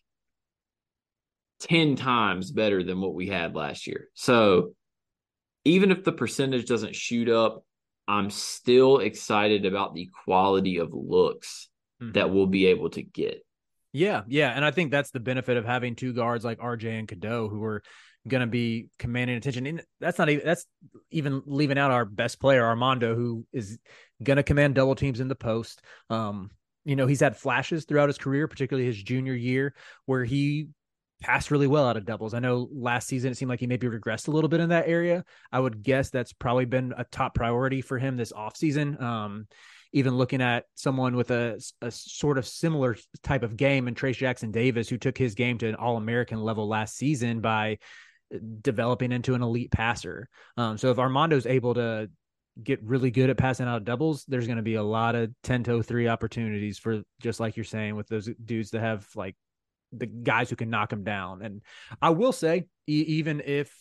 10 1.64 1.96
times 1.96 2.50
better 2.50 2.83
than 2.83 3.00
what 3.00 3.14
we 3.14 3.29
had 3.29 3.55
last 3.55 3.87
year. 3.87 4.09
So 4.14 4.74
even 5.64 5.90
if 5.90 6.05
the 6.05 6.12
percentage 6.12 6.66
doesn't 6.66 6.94
shoot 6.94 7.29
up, 7.29 7.64
I'm 8.07 8.29
still 8.31 8.98
excited 8.98 9.64
about 9.64 9.94
the 9.94 10.11
quality 10.24 10.77
of 10.79 10.92
looks 10.92 11.68
Mhm. 12.03 12.14
that 12.14 12.31
we'll 12.31 12.46
be 12.46 12.66
able 12.66 12.90
to 12.90 13.03
get. 13.03 13.44
Yeah, 13.92 14.24
yeah, 14.27 14.50
and 14.50 14.64
I 14.64 14.72
think 14.72 14.90
that's 14.90 15.11
the 15.11 15.20
benefit 15.20 15.57
of 15.57 15.64
having 15.64 15.94
two 15.94 16.12
guards 16.12 16.44
like 16.44 16.59
RJ 16.59 16.98
and 16.98 17.09
Cadeau 17.09 17.48
who 17.48 17.62
are 17.64 17.83
going 18.27 18.40
to 18.40 18.46
be 18.46 18.88
commanding 18.98 19.37
attention. 19.37 19.66
And 19.66 19.83
that's 20.00 20.18
not 20.18 20.29
even 20.29 20.44
that's 20.44 20.66
even 21.11 21.42
leaving 21.46 21.79
out 21.79 21.90
our 21.92 22.05
best 22.05 22.40
player 22.40 22.64
Armando, 22.64 23.14
who 23.14 23.46
is 23.53 23.79
going 24.22 24.38
to 24.38 24.42
command 24.42 24.74
double 24.74 24.96
teams 24.96 25.20
in 25.20 25.29
the 25.29 25.35
post. 25.35 25.81
Um, 26.11 26.50
you 26.85 26.96
know, 26.96 27.07
he's 27.07 27.20
had 27.20 27.37
flashes 27.37 27.85
throughout 27.85 28.09
his 28.09 28.18
career, 28.18 28.48
particularly 28.48 28.87
his 28.87 29.03
junior 29.03 29.35
year, 29.35 29.74
where 30.07 30.24
he 30.24 30.68
passed 31.24 31.50
really 31.50 31.66
well 31.66 31.87
out 31.87 31.96
of 31.96 32.04
doubles. 32.04 32.34
I 32.34 32.38
know 32.38 32.68
last 32.70 33.08
season 33.08 33.32
it 33.32 33.37
seemed 33.37 33.48
like 33.48 33.60
he 33.60 33.66
maybe 33.66 33.87
regressed 33.87 34.28
a 34.28 34.30
little 34.30 34.48
bit 34.48 34.60
in 34.60 34.68
that 34.68 34.87
area. 34.87 35.24
I 35.50 35.58
would 35.58 35.82
guess 35.82 36.10
that's 36.10 36.34
probably 36.34 36.66
been 36.66 36.92
a 36.98 37.04
top 37.04 37.34
priority 37.34 37.80
for 37.80 37.98
him 37.98 38.18
this 38.18 38.30
offseason. 38.30 39.00
Um, 39.00 39.46
even 39.94 40.18
looking 40.18 40.42
at 40.42 40.64
someone 40.74 41.16
with 41.16 41.30
a, 41.30 41.58
a 41.80 41.90
sort 41.90 42.37
of 42.37 42.46
similar 42.46 42.94
type 43.22 43.42
of 43.42 43.56
game 43.56 43.88
and 43.88 43.96
Trayce 43.96 44.16
Jackson 44.16 44.50
Davis, 44.50 44.87
who 44.87 44.98
took 44.98 45.16
his 45.16 45.34
game 45.34 45.56
to 45.58 45.68
an 45.68 45.76
all 45.76 45.96
American 45.96 46.40
level 46.40 46.68
last 46.68 46.94
season 46.94 47.40
by 47.40 47.78
developing 48.60 49.10
into 49.10 49.34
an 49.34 49.42
elite 49.42 49.70
passer. 49.70 50.28
Um, 50.58 50.76
so 50.76 50.90
if 50.90 50.98
Armando's 50.98 51.46
able 51.46 51.72
to 51.74 52.10
get 52.62 52.82
really 52.82 53.10
good 53.10 53.30
at 53.30 53.38
passing 53.38 53.66
out 53.66 53.78
of 53.78 53.84
doubles, 53.84 54.26
there's 54.28 54.46
going 54.46 54.58
to 54.58 54.62
be 54.62 54.74
a 54.74 54.82
lot 54.82 55.14
of 55.14 55.30
10 55.42 55.64
to 55.64 55.82
3 55.82 56.08
opportunities 56.08 56.78
for 56.78 57.02
just 57.22 57.40
like 57.40 57.56
you're 57.56 57.64
saying 57.64 57.96
with 57.96 58.08
those 58.08 58.28
dudes 58.44 58.72
that 58.72 58.80
have 58.80 59.06
like 59.16 59.37
the 59.98 60.07
guys 60.07 60.50
who 60.50 60.57
can 60.57 60.70
knock 60.70 60.90
them 60.90 61.04
down. 61.04 61.42
And 61.42 61.62
I 62.00 62.11
will 62.11 62.33
say, 62.33 62.64
e- 62.87 63.04
even 63.09 63.42
if, 63.44 63.74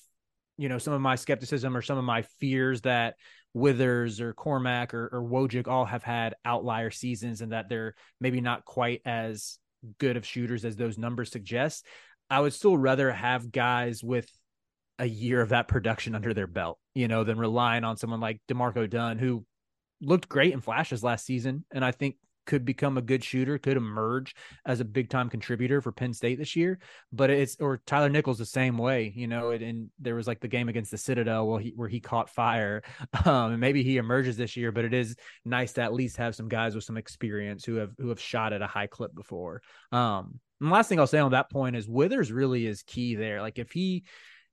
you 0.58 0.70
know, 0.70 0.78
some 0.78 0.94
of 0.94 1.02
my 1.02 1.16
skepticism 1.16 1.76
or 1.76 1.82
some 1.82 1.98
of 1.98 2.04
my 2.04 2.24
fears 2.40 2.82
that 2.82 3.16
Withers 3.54 4.20
or 4.20 4.34
Cormac 4.34 4.94
or, 4.94 5.10
or 5.12 5.24
Wojcik 5.24 5.68
all 5.68 5.86
have 5.86 6.04
had 6.04 6.36
outlier 6.44 6.92
seasons 6.92 7.42
and 7.42 7.52
that 7.52 7.70
they're 7.70 7.96
maybe 8.20 8.42
not 8.42 8.66
quite 8.66 9.02
as 9.06 9.60
good 10.00 10.18
of 10.18 10.26
shooters 10.26 10.66
as 10.66 10.76
those 10.76 10.98
numbers 10.98 11.32
suggest. 11.32 11.86
I 12.30 12.40
would 12.40 12.54
still 12.54 12.78
rather 12.78 13.12
have 13.12 13.52
guys 13.52 14.04
with 14.04 14.30
a 15.00 15.06
year 15.06 15.42
of 15.42 15.50
that 15.50 15.68
production 15.68 16.16
under 16.16 16.34
their 16.34 16.48
belt, 16.48 16.80
you 16.96 17.08
know, 17.08 17.24
than 17.24 17.38
relying 17.38 17.84
on 17.84 17.98
someone 17.98 18.20
like 18.20 18.42
D'Marco 18.48 18.88
Dunn, 18.88 19.18
who 19.20 19.46
looked 20.02 20.30
great 20.30 20.54
in 20.54 20.62
flashes 20.62 21.04
last 21.04 21.26
season. 21.26 21.66
And 21.72 21.84
I 21.84 21.92
think 21.92 22.16
could 22.46 22.66
become 22.66 22.98
a 22.98 23.02
good 23.02 23.24
shooter, 23.24 23.58
could 23.58 23.78
emerge 23.78 24.36
as 24.66 24.80
a 24.80 24.86
big 24.86 25.10
time 25.10 25.30
contributor 25.30 25.82
for 25.82 25.92
Penn 25.92 26.14
State 26.14 26.38
this 26.38 26.56
year. 26.56 26.80
But 27.12 27.30
it's 27.30 27.58
or 27.60 27.82
Tyler 27.86 28.10
Nickel's 28.10 28.38
the 28.38 28.46
same 28.46 28.78
way, 28.78 29.12
you 29.16 29.28
know. 29.28 29.52
And, 29.52 29.64
and 29.64 29.90
there 30.00 30.16
was 30.16 30.28
like 30.28 30.40
the 30.40 30.48
game 30.48 30.70
against 30.70 30.92
the 30.92 30.98
Citadel 30.98 31.48
where 31.48 31.60
he 31.60 31.74
where 31.76 31.90
he 31.90 32.00
caught 32.00 32.30
fire. 32.30 32.84
Um, 33.26 33.52
and 33.52 33.62
maybe 33.62 33.84
he 33.84 33.98
emerges 33.98 34.36
this 34.36 34.58
year, 34.58 34.72
but 34.74 34.84
it 34.84 34.94
is 34.94 35.16
nice 35.46 35.74
to 35.74 35.82
at 35.82 35.94
least 35.94 36.18
have 36.18 36.36
some 36.36 36.50
guys 36.50 36.76
with 36.76 36.84
some 36.84 36.98
experience 36.98 37.64
who 37.64 37.76
have 37.76 37.92
who 37.98 38.10
have 38.10 38.20
shot 38.20 38.52
at 38.52 38.62
a 38.62 38.68
high 38.68 38.88
clip 38.88 39.16
before. 39.16 39.62
Um, 39.94 40.40
and 40.60 40.72
last 40.72 40.90
thing 40.90 41.00
I'll 41.00 41.08
say 41.08 41.20
on 41.20 41.32
that 41.32 41.50
point 41.50 41.76
is 41.76 41.88
Withers 41.88 42.32
really 42.32 42.66
is 42.66 42.84
key 42.84 43.16
there. 43.16 43.42
Like 43.42 43.60
if 43.60 43.72
he 43.72 44.04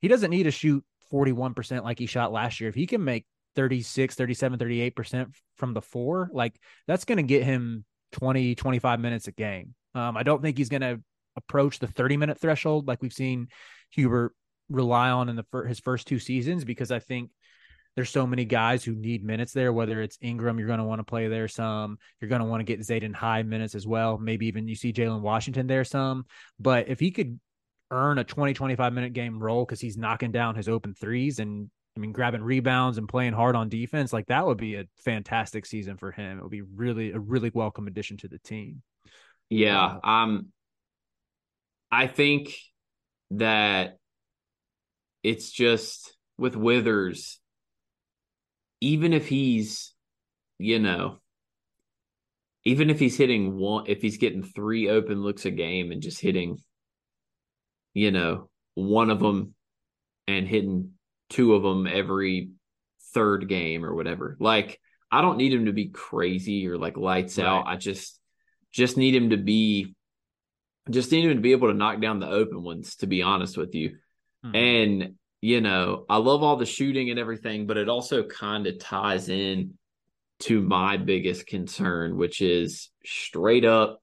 he 0.01 0.09
doesn't 0.09 0.31
need 0.31 0.45
to 0.45 0.51
shoot 0.51 0.85
41% 1.13 1.83
like 1.83 1.99
he 1.99 2.07
shot 2.07 2.33
last 2.33 2.61
year. 2.61 2.69
If 2.69 2.75
he 2.75 2.87
can 2.87 3.05
make 3.05 3.27
36, 3.57 4.15
37, 4.15 4.59
38% 4.59 5.35
from 5.57 5.75
the 5.75 5.83
four, 5.83 6.31
like 6.33 6.55
that's 6.87 7.05
going 7.05 7.19
to 7.19 7.23
get 7.23 7.45
him 7.45 7.85
20, 8.13 8.55
25 8.55 9.01
minutes 9.01 9.29
a 9.29 9.33
game. 9.33 9.75
Um, 9.95 10.17
I 10.17 10.23
don't 10.23 10.43
think 10.43 10.57
he's 10.59 10.69
going 10.69 10.83
to 10.83 11.01
approach 11.37 11.79
the 11.79 11.87
30 11.87 12.17
minute 12.17 12.41
threshold 12.41 12.87
like 12.87 13.03
we've 13.03 13.13
seen 13.13 13.49
Hubert 13.91 14.35
rely 14.69 15.11
on 15.11 15.29
in 15.29 15.37
the 15.37 15.45
fir- 15.51 15.67
his 15.67 15.81
first 15.81 16.07
two 16.07 16.19
seasons 16.19 16.65
because 16.65 16.91
I 16.91 16.99
think 16.99 17.31
there's 17.97 18.11
so 18.11 18.27
many 18.27 18.45
guys 18.45 18.85
who 18.85 18.95
need 18.95 19.25
minutes 19.25 19.53
there. 19.53 19.73
Whether 19.73 20.01
it's 20.01 20.19
Ingram, 20.21 20.59
you're 20.59 20.69
going 20.69 20.79
to 20.79 20.85
want 20.85 21.01
to 21.01 21.05
play 21.05 21.27
there 21.29 21.49
some. 21.49 21.99
You're 22.21 22.29
going 22.29 22.41
to 22.41 22.47
want 22.47 22.61
to 22.61 22.65
get 22.65 22.81
Zayden 22.81 23.15
high 23.15 23.43
minutes 23.43 23.75
as 23.75 23.87
well. 23.87 24.17
Maybe 24.17 24.47
even 24.47 24.69
you 24.69 24.77
see 24.77 24.93
Jalen 24.93 25.23
Washington 25.23 25.67
there 25.67 25.85
some. 25.85 26.25
But 26.59 26.89
if 26.89 27.01
he 27.01 27.11
could 27.11 27.41
earn 27.91 28.19
a 28.19 28.25
20, 28.25 28.55
25 28.55 28.93
minute 28.93 29.13
game 29.13 29.43
role 29.43 29.65
because 29.65 29.81
he's 29.81 29.97
knocking 29.97 30.31
down 30.31 30.55
his 30.55 30.69
open 30.69 30.95
threes 30.95 31.41
and 31.41 31.69
I 31.97 32.01
mean, 32.01 32.13
grabbing 32.13 32.43
rebounds 32.43 32.99
and 32.99 33.09
playing 33.09 33.33
hard 33.33 33.57
on 33.57 33.69
defense, 33.69 34.13
like 34.13 34.27
that 34.27 34.47
would 34.47 34.59
be 34.59 34.77
a 34.77 34.85
fantastic 35.05 35.67
season 35.67 35.97
for 35.97 36.13
him. 36.13 36.39
It 36.39 36.43
would 36.43 36.51
be 36.51 36.63
really 36.63 37.13
a 37.13 37.19
really 37.19 37.51
welcome 37.53 37.87
addition 37.87 38.17
to 38.19 38.29
the 38.29 38.39
team. 38.39 38.83
Yeah, 39.49 39.99
um 40.05 40.49
I 41.91 42.07
think 42.07 42.55
that 43.33 43.99
it's 45.23 45.51
just 45.51 46.17
with 46.39 46.57
Withers 46.57 47.39
even 48.81 49.13
if 49.13 49.29
he's 49.29 49.93
you 50.59 50.79
know 50.79 51.19
even 52.65 52.91
if 52.91 52.99
he's 52.99 53.17
hitting 53.17 53.57
one, 53.57 53.85
if 53.87 54.03
he's 54.03 54.19
getting 54.19 54.43
three 54.43 54.89
open 54.89 55.23
looks 55.23 55.47
a 55.47 55.51
game 55.51 55.93
and 55.93 56.03
just 56.03 56.21
hitting, 56.21 56.59
you 57.95 58.11
know, 58.11 58.51
one 58.75 59.11
of 59.11 59.21
them 59.21 59.55
and 60.29 60.47
hitting 60.47 60.93
two 61.31 61.55
of 61.55 61.63
them 61.63 61.87
every 61.87 62.51
third 63.15 63.49
game 63.49 63.85
or 63.85 63.95
whatever. 63.95 64.37
Like, 64.39 64.81
I 65.11 65.23
don't 65.23 65.39
need 65.39 65.53
him 65.53 65.67
to 65.67 65.73
be 65.73 65.89
crazy 65.89 66.69
or 66.69 66.77
like 66.77 66.97
lights 66.97 67.39
right. 67.39 67.47
out. 67.47 67.67
I 67.67 67.77
just, 67.77 68.19
just 68.73 68.97
need 68.97 69.15
him 69.15 69.31
to 69.31 69.37
be, 69.37 69.95
just 70.91 71.11
need 71.11 71.25
him 71.25 71.37
to 71.37 71.41
be 71.41 71.53
able 71.53 71.69
to 71.69 71.75
knock 71.75 72.01
down 72.01 72.21
the 72.21 72.29
open 72.29 72.63
ones, 72.63 72.97
to 72.97 73.07
be 73.07 73.23
honest 73.23 73.57
with 73.57 73.75
you. 73.75 73.97
Mm-hmm. 74.45 74.57
And, 74.57 75.15
you 75.41 75.61
know, 75.61 76.05
I 76.09 76.19
love 76.19 76.43
all 76.43 76.57
the 76.57 76.67
shooting 76.67 77.11
and 77.11 77.19
everything, 77.19 77.67
but 77.67 77.77
it 77.77 77.89
also 77.89 78.23
kind 78.23 78.67
of 78.67 78.79
ties 78.79 79.29
in 79.29 79.75
to 80.41 80.61
my 80.61 80.97
biggest 80.97 81.47
concern, 81.47 82.17
which 82.17 82.41
is 82.41 82.91
straight 83.05 83.65
up. 83.65 84.03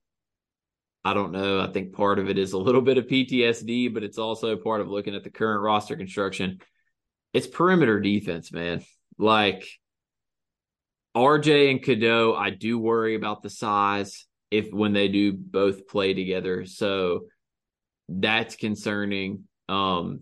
I 1.03 1.13
don't 1.13 1.31
know. 1.31 1.61
I 1.61 1.67
think 1.67 1.93
part 1.93 2.19
of 2.19 2.29
it 2.29 2.37
is 2.37 2.53
a 2.53 2.57
little 2.57 2.81
bit 2.81 2.97
of 2.97 3.07
PTSD, 3.07 3.93
but 3.93 4.03
it's 4.03 4.17
also 4.17 4.55
part 4.57 4.81
of 4.81 4.89
looking 4.89 5.15
at 5.15 5.23
the 5.23 5.29
current 5.29 5.61
roster 5.61 5.95
construction. 5.95 6.59
It's 7.33 7.47
perimeter 7.47 7.99
defense, 7.99 8.51
man. 8.51 8.83
Like 9.17 9.67
RJ 11.15 11.71
and 11.71 11.83
Cadeau, 11.83 12.35
I 12.35 12.51
do 12.51 12.77
worry 12.77 13.15
about 13.15 13.41
the 13.41 13.49
size 13.49 14.25
if 14.51 14.71
when 14.71 14.93
they 14.93 15.07
do 15.07 15.33
both 15.33 15.87
play 15.87 16.13
together. 16.13 16.65
So 16.65 17.25
that's 18.09 18.55
concerning. 18.55 19.43
Um 19.69 20.21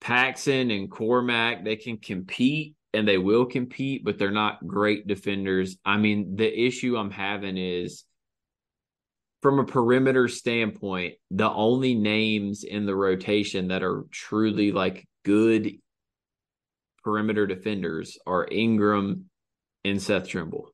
Paxson 0.00 0.70
and 0.70 0.90
Cormac, 0.90 1.64
they 1.64 1.76
can 1.76 1.96
compete 1.96 2.74
and 2.92 3.08
they 3.08 3.16
will 3.16 3.46
compete, 3.46 4.04
but 4.04 4.18
they're 4.18 4.30
not 4.30 4.64
great 4.66 5.06
defenders. 5.06 5.78
I 5.84 5.96
mean, 5.96 6.36
the 6.36 6.66
issue 6.66 6.96
I'm 6.96 7.10
having 7.10 7.56
is 7.56 8.04
from 9.40 9.58
a 9.58 9.64
perimeter 9.64 10.28
standpoint, 10.28 11.14
the 11.30 11.50
only 11.50 11.94
names 11.94 12.64
in 12.64 12.86
the 12.86 12.94
rotation 12.94 13.68
that 13.68 13.82
are 13.82 14.04
truly 14.10 14.72
like 14.72 15.08
good 15.24 15.72
perimeter 17.04 17.46
defenders 17.46 18.18
are 18.26 18.48
Ingram 18.50 19.26
and 19.84 20.00
Seth 20.00 20.28
Trimble. 20.28 20.70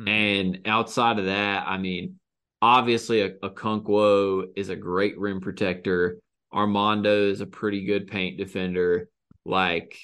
Hmm. 0.00 0.08
And 0.08 0.60
outside 0.66 1.18
of 1.18 1.26
that, 1.26 1.66
I 1.66 1.78
mean, 1.78 2.18
obviously 2.62 3.20
a, 3.20 3.30
Okonkwo 3.30 4.48
is 4.56 4.68
a 4.68 4.76
great 4.76 5.18
rim 5.18 5.40
protector. 5.40 6.18
Armando 6.52 7.28
is 7.28 7.40
a 7.40 7.46
pretty 7.46 7.84
good 7.84 8.06
paint 8.06 8.38
defender. 8.38 9.08
Like 9.44 9.96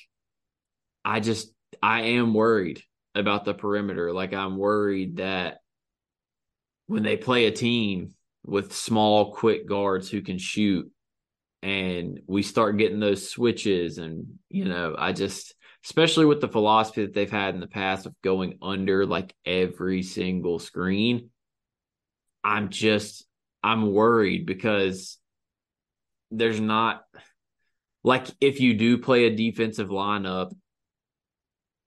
I 1.04 1.20
just 1.20 1.52
I 1.82 2.02
am 2.02 2.34
worried 2.34 2.82
about 3.14 3.44
the 3.44 3.54
perimeter. 3.54 4.12
Like 4.12 4.32
I'm 4.32 4.56
worried 4.56 5.16
that 5.16 5.58
when 6.86 7.02
they 7.02 7.16
play 7.16 7.46
a 7.46 7.52
team 7.52 8.14
with 8.44 8.74
small, 8.74 9.32
quick 9.32 9.66
guards 9.66 10.10
who 10.10 10.20
can 10.20 10.38
shoot, 10.38 10.90
and 11.62 12.20
we 12.26 12.42
start 12.42 12.76
getting 12.76 13.00
those 13.00 13.28
switches, 13.30 13.98
and 13.98 14.38
you 14.48 14.64
know, 14.64 14.94
I 14.98 15.12
just 15.12 15.54
especially 15.84 16.24
with 16.24 16.40
the 16.40 16.48
philosophy 16.48 17.02
that 17.02 17.14
they've 17.14 17.30
had 17.30 17.54
in 17.54 17.60
the 17.60 17.66
past 17.66 18.06
of 18.06 18.14
going 18.22 18.58
under 18.62 19.04
like 19.06 19.34
every 19.44 20.02
single 20.02 20.58
screen. 20.58 21.30
I'm 22.44 22.68
just 22.70 23.26
I'm 23.62 23.92
worried 23.92 24.46
because 24.46 25.18
there's 26.30 26.60
not 26.60 27.02
like 28.04 28.26
if 28.40 28.60
you 28.60 28.74
do 28.74 28.98
play 28.98 29.24
a 29.24 29.36
defensive 29.36 29.88
lineup 29.88 30.52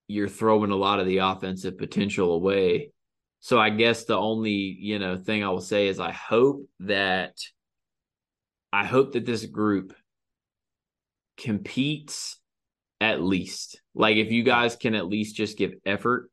you're 0.08 0.29
throwing 0.29 0.71
a 0.71 0.75
lot 0.75 0.99
of 0.99 1.08
the 1.08 1.17
offensive 1.19 1.77
potential 1.77 2.34
away. 2.34 2.91
So 3.39 3.60
I 3.60 3.69
guess 3.69 4.05
the 4.05 4.17
only, 4.17 4.51
you 4.51 4.99
know, 4.99 5.17
thing 5.17 5.43
I 5.43 5.49
will 5.49 5.62
say 5.62 5.88
is 5.88 5.99
I 5.99 6.12
hope 6.12 6.67
that 6.81 7.38
I 8.71 8.86
hope 8.86 9.13
that 9.13 9.25
this 9.25 9.45
group 9.45 9.95
competes 11.38 12.38
at 13.06 13.22
least. 13.22 13.80
Like 13.94 14.18
if 14.18 14.32
you 14.32 14.44
guys 14.44 14.76
can 14.76 14.96
at 14.96 15.06
least 15.06 15.36
just 15.36 15.58
give 15.58 15.74
effort, 15.86 16.32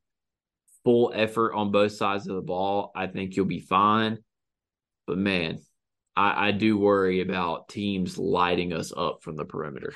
full 0.84 1.12
effort 1.14 1.52
on 1.54 1.70
both 1.70 1.92
sides 1.92 2.26
of 2.26 2.34
the 2.34 2.42
ball, 2.42 2.90
I 2.94 3.06
think 3.06 3.36
you'll 3.36 3.44
be 3.44 3.60
fine. 3.60 4.18
But 5.06 5.18
man, 5.18 5.60
I, 6.16 6.48
I 6.48 6.50
do 6.52 6.78
worry 6.78 7.20
about 7.20 7.68
teams 7.68 8.16
lighting 8.16 8.72
us 8.72 8.92
up 8.96 9.22
from 9.22 9.36
the 9.36 9.44
perimeter. 9.44 9.92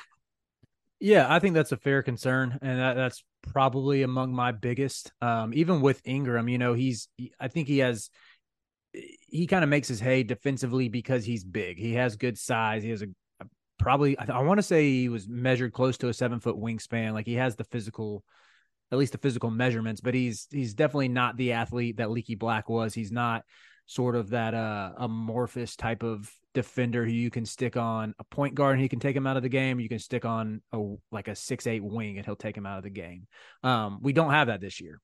Yeah, 0.99 1.25
I 1.29 1.39
think 1.39 1.55
that's 1.55 1.71
a 1.71 1.77
fair 1.77 2.01
concern, 2.01 2.57
and 2.61 2.79
that, 2.79 2.95
that's 2.95 3.23
probably 3.43 4.01
among 4.01 4.33
my 4.33 4.51
biggest. 4.51 5.11
Um, 5.21 5.53
even 5.53 5.81
with 5.81 6.01
Ingram, 6.05 6.47
you 6.49 6.57
know, 6.57 6.73
he's 6.73 7.07
I 7.39 7.47
think 7.49 7.67
he 7.67 7.79
has 7.79 8.09
he 8.93 9.45
kind 9.47 9.63
of 9.63 9.69
makes 9.69 9.87
his 9.87 9.99
hay 9.99 10.23
defensively 10.23 10.89
because 10.89 11.23
he's 11.23 11.43
big. 11.43 11.77
He 11.77 11.93
has 11.93 12.15
good 12.15 12.37
size. 12.37 12.83
He 12.83 12.89
has 12.89 13.03
a, 13.03 13.05
a 13.05 13.09
probably 13.77 14.17
I, 14.17 14.25
I 14.29 14.41
want 14.41 14.57
to 14.57 14.63
say 14.63 14.89
he 14.89 15.09
was 15.09 15.27
measured 15.27 15.73
close 15.73 15.97
to 15.99 16.09
a 16.09 16.13
seven 16.13 16.39
foot 16.39 16.57
wingspan. 16.57 17.13
Like 17.13 17.25
he 17.25 17.35
has 17.35 17.55
the 17.55 17.63
physical, 17.63 18.23
at 18.91 18.97
least 18.97 19.11
the 19.11 19.17
physical 19.17 19.49
measurements. 19.49 20.01
But 20.01 20.13
he's 20.13 20.47
he's 20.51 20.73
definitely 20.73 21.09
not 21.09 21.37
the 21.37 21.53
athlete 21.53 21.97
that 21.97 22.11
Leaky 22.11 22.35
Black 22.35 22.69
was. 22.69 22.93
He's 22.93 23.11
not 23.11 23.43
sort 23.89 24.15
of 24.15 24.31
that 24.31 24.53
uh 24.53 24.91
amorphous 24.97 25.77
type 25.77 26.03
of 26.03 26.29
defender 26.53 27.05
who 27.05 27.11
you 27.11 27.29
can 27.29 27.45
stick 27.45 27.77
on 27.77 28.13
a 28.19 28.23
point 28.23 28.55
guard 28.55 28.73
and 28.73 28.81
he 28.81 28.89
can 28.89 28.99
take 28.99 29.15
him 29.15 29.27
out 29.27 29.37
of 29.37 29.43
the 29.43 29.49
game. 29.49 29.79
You 29.79 29.87
can 29.87 29.99
stick 29.99 30.25
on 30.25 30.61
a 30.73 30.95
like 31.11 31.27
a 31.27 31.35
six 31.35 31.67
eight 31.67 31.83
wing 31.83 32.17
and 32.17 32.25
he'll 32.25 32.35
take 32.35 32.57
him 32.57 32.65
out 32.65 32.77
of 32.77 32.83
the 32.83 32.89
game. 32.89 33.27
Um, 33.63 33.99
we 34.01 34.11
don't 34.11 34.31
have 34.31 34.47
that 34.47 34.59
this 34.59 34.81
year, 34.81 34.99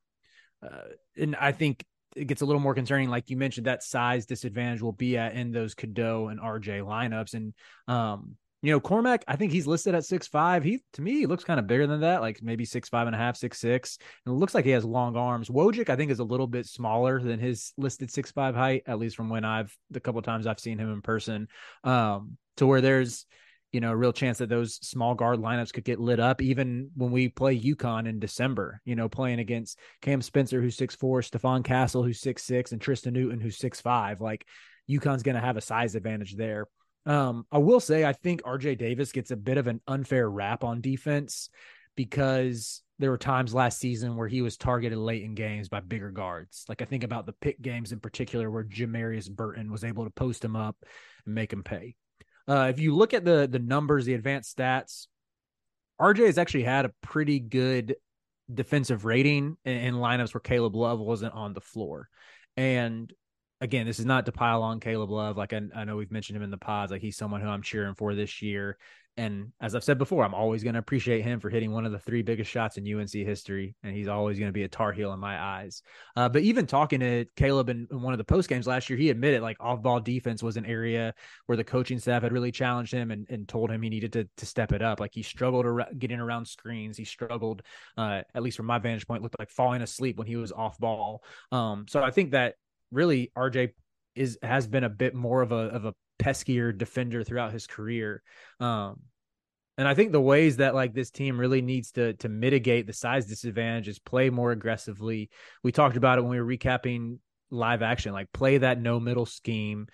uh, 0.64 0.90
and 1.16 1.36
I 1.36 1.52
think 1.52 1.86
it 2.16 2.26
gets 2.26 2.42
a 2.42 2.46
little 2.46 2.60
more 2.60 2.74
concerning. 2.74 3.10
Like 3.10 3.30
you 3.30 3.38
mentioned, 3.38 3.68
that 3.68 3.84
size 3.84 4.26
disadvantage 4.26 4.82
will 4.82 4.94
be 4.94 5.18
at 5.18 5.36
in 5.36 5.52
those 5.52 5.76
Cadeau 5.76 6.28
and 6.28 6.40
RJ 6.40 6.82
lineups, 6.82 7.34
and 7.34 7.54
um, 7.88 8.36
you 8.64 8.72
know, 8.72 8.80
Cormac, 8.80 9.26
I 9.28 9.36
think 9.36 9.52
he's 9.52 9.68
listed 9.68 9.94
at 9.94 10.06
six 10.06 10.26
five. 10.26 10.64
He 10.64 10.82
to 10.94 11.02
me 11.02 11.20
he 11.20 11.26
looks 11.26 11.44
kind 11.44 11.60
of 11.60 11.68
bigger 11.68 11.86
than 11.86 12.00
that, 12.00 12.22
like 12.22 12.42
maybe 12.42 12.64
six 12.64 12.88
five 12.88 13.08
and 13.08 13.16
a 13.16 13.20
half, 13.20 13.36
six 13.36 13.60
six. 13.60 13.98
And 14.26 14.34
it 14.34 14.38
looks 14.38 14.56
like 14.56 14.64
he 14.64 14.72
has 14.72 14.86
long 14.86 15.18
arms. 15.18 15.50
Wojcik, 15.50 15.90
I 15.90 15.98
think, 15.98 16.12
is 16.12 16.20
a 16.20 16.24
little 16.24 16.48
bit 16.48 16.66
smaller 16.66 17.22
than 17.22 17.40
his 17.40 17.74
listed 17.78 18.10
six 18.10 18.32
five 18.32 18.56
height, 18.56 18.84
at 18.88 19.00
least 19.00 19.18
from 19.18 19.30
when 19.30 19.44
I've 19.44 19.76
the 19.92 20.00
couple 20.00 20.22
times 20.22 20.48
I've 20.48 20.62
seen 20.62 20.80
him 20.80 20.94
in 20.94 21.02
person. 21.02 21.50
Um, 21.84 22.38
to 22.56 22.66
where 22.66 22.80
there's 22.80 23.26
you 23.74 23.82
know, 23.82 23.92
a 23.92 23.96
real 23.96 24.14
chance 24.14 24.38
that 24.38 24.50
those 24.50 24.76
small 24.88 25.16
guard 25.16 25.40
lineups 25.40 25.74
could 25.74 25.84
get 25.84 26.00
lit 26.00 26.20
up 26.20 26.44
even 26.44 26.92
when 26.96 27.12
we 27.12 27.28
play 27.28 27.60
UConn 27.60 28.08
in 28.08 28.20
December, 28.20 28.80
you 28.86 28.96
know, 28.96 29.10
playing 29.10 29.40
against 29.40 29.80
Cam 30.02 30.22
Spencer, 30.22 30.62
who's 30.62 30.78
six 30.78 30.96
four, 30.96 31.22
Stephon 31.22 31.66
Castle, 31.66 32.04
who's 32.04 32.22
six 32.22 32.44
six, 32.44 32.72
and 32.72 32.80
Tristan 32.80 33.14
Newton, 33.14 33.42
who's 33.42 33.58
six 33.58 33.82
five. 33.82 34.22
Like 34.22 34.46
UConn's 34.90 35.24
gonna 35.24 35.42
have 35.42 35.58
a 35.58 35.62
size 35.62 35.96
advantage 35.96 36.36
there. 36.36 36.68
Um, 37.06 37.46
I 37.52 37.58
will 37.58 37.80
say 37.80 38.06
I 38.06 38.14
think 38.14 38.44
RJ 38.44 38.78
Davis 38.78 39.12
gets 39.12 39.32
a 39.32 39.36
bit 39.36 39.58
of 39.58 39.68
an 39.68 39.82
unfair 39.88 40.30
rap 40.30 40.64
on 40.64 40.82
defense 40.82 41.50
because 41.96 42.82
there 43.00 43.12
were 43.12 43.18
times 43.18 43.54
last 43.54 43.80
season 43.80 44.16
where 44.16 44.28
he 44.28 44.42
was 44.42 44.56
targeted 44.56 44.98
late 44.98 45.24
in 45.24 45.36
games 45.36 45.68
by 45.68 45.80
bigger 45.82 46.12
guards. 46.12 46.66
Like 46.70 46.82
I 46.82 46.86
think 46.86 47.04
about 47.04 47.26
the 47.26 47.34
Pitt 47.34 47.62
games 47.62 47.92
in 47.92 48.00
particular 48.00 48.50
where 48.50 48.64
Jamarius 48.64 49.30
Burton 49.30 49.72
was 49.72 49.84
able 49.84 50.06
to 50.06 50.12
post 50.12 50.44
him 50.44 50.56
up 50.56 50.78
and 51.26 51.36
make 51.36 51.52
him 51.52 51.64
pay. 51.64 51.96
Uh, 52.48 52.68
if 52.70 52.80
you 52.80 52.96
look 52.96 53.14
at 53.14 53.26
the 53.26 53.48
the 53.50 53.60
numbers, 53.60 54.06
the 54.06 54.14
advanced 54.14 54.58
stats, 54.58 55.08
RJ 56.00 56.26
has 56.26 56.38
actually 56.38 56.64
had 56.64 56.86
a 56.86 56.94
pretty 57.02 57.40
good 57.40 57.96
defensive 58.54 59.06
rating 59.06 59.58
in, 59.66 59.78
in 59.78 59.96
lineups 59.96 60.34
where 60.34 60.42
Caleb 60.42 60.76
Love 60.76 61.00
wasn't 61.00 61.34
on 61.34 61.54
the 61.54 61.62
floor. 61.62 62.10
And 62.58 63.12
again, 63.64 63.86
this 63.86 63.98
is 63.98 64.06
not 64.06 64.26
to 64.26 64.32
pile 64.34 64.62
on 64.62 64.82
Caleb 64.82 65.10
Love. 65.10 65.38
Like 65.38 65.54
I, 65.54 65.62
I, 65.74 65.86
know 65.86 65.96
we've 65.96 66.12
mentioned 66.12 66.36
him 66.36 66.44
in 66.44 66.52
the 66.52 66.58
pods. 66.58 66.92
Like 66.92 67.02
he's 67.02 67.16
someone 67.16 67.40
who 67.40 67.48
I'm 67.48 67.62
cheering 67.62 67.96
for 67.96 68.14
this 68.14 68.42
year. 68.42 68.78
And 69.16 69.52
as 69.62 69.74
I've 69.74 69.84
said 69.84 70.00
before, 70.00 70.26
I'm 70.26 70.34
always 70.34 70.64
going 70.64 70.74
to 70.74 70.80
appreciate 70.80 71.22
him 71.22 71.40
for 71.40 71.50
hitting 71.50 71.72
one 71.72 71.86
of 71.86 71.92
the 71.92 72.00
three 72.00 72.24
biggest 72.24 72.50
shots 72.50 72.78
in 72.78 73.00
UNC 73.00 73.12
history. 73.12 73.76
And 73.84 73.96
he's 73.96 74.08
always 74.08 74.38
going 74.38 74.50
to 74.50 74.54
be 74.54 74.64
a 74.64 74.68
Tar 74.68 74.92
Heel 74.92 75.14
in 75.14 75.20
my 75.20 75.40
eyes. 75.40 75.82
Uh, 76.16 76.28
but 76.28 76.42
even 76.42 76.66
talking 76.66 77.00
to 77.00 77.26
Caleb 77.38 77.70
in, 77.70 77.88
in 77.90 78.02
one 78.02 78.14
of 78.14 78.18
the 78.18 78.24
post 78.24 78.50
games 78.50 78.68
last 78.68 78.90
year, 78.90 78.98
he 78.98 79.12
admitted 79.12 79.42
like 79.42 79.58
off 79.60 79.82
ball 79.82 80.00
defense 80.00 80.42
was 80.44 80.58
an 80.58 80.66
area 80.66 81.14
where 81.46 81.56
the 81.56 81.64
coaching 81.64 82.00
staff 82.00 82.24
had 82.24 82.34
really 82.34 82.52
challenged 82.52 82.92
him 82.92 83.12
and, 83.12 83.28
and 83.30 83.48
told 83.48 83.70
him 83.70 83.82
he 83.82 83.90
needed 83.90 84.12
to, 84.14 84.28
to 84.38 84.46
step 84.46 84.74
it 84.74 84.82
up. 84.82 85.00
Like 85.00 85.14
he 85.14 85.22
struggled 85.22 85.68
ar- 85.68 85.88
getting 85.98 86.20
around 86.20 86.48
screens. 86.48 86.98
He 86.98 87.06
struggled, 87.06 87.62
uh, 87.96 88.24
at 88.34 88.42
least 88.42 88.58
from 88.58 88.66
my 88.66 88.80
vantage 88.80 89.08
point, 89.08 89.22
looked 89.22 89.40
like 89.40 89.52
falling 89.52 89.84
asleep 89.84 90.18
when 90.18 90.28
he 90.28 90.38
was 90.38 90.52
off 90.52 90.78
ball. 90.80 91.24
Um, 91.52 91.86
so 91.88 92.02
I 92.02 92.10
think 92.10 92.32
that 92.32 92.56
really 92.94 93.32
RJ 93.38 93.72
is 94.16 94.38
has 94.42 94.68
been 94.68 94.84
a 94.84 94.90
bit 94.90 95.16
more 95.16 95.42
of 95.42 95.52
a 95.52 95.56
of 95.56 95.86
a 95.86 95.94
peskier 96.20 96.76
defender 96.78 97.24
throughout 97.24 97.52
his 97.52 97.68
career. 97.68 98.22
Um, 98.60 99.02
and 99.78 99.88
I 99.88 99.96
think 99.96 100.12
the 100.12 100.22
ways 100.22 100.58
that 100.58 100.76
like 100.76 100.94
this 100.94 101.10
team 101.10 101.40
really 101.40 101.62
needs 101.62 101.92
to 101.94 102.14
to 102.16 102.30
mitigate 102.30 102.86
the 102.86 102.94
size 102.94 103.26
disadvantage 103.26 103.88
is 103.88 104.00
play 104.00 104.30
more 104.30 104.52
aggressively. 104.52 105.30
We 105.64 105.72
talked 105.72 105.98
about 105.98 106.20
it 106.20 106.22
when 106.22 106.32
we 106.32 106.40
were 106.40 106.58
recapping 106.58 107.18
live 107.50 107.82
action, 107.82 108.14
like 108.14 108.32
play 108.32 108.60
that 108.60 108.80
no 108.80 109.00
middle 109.00 109.26
scheme, 109.26 109.88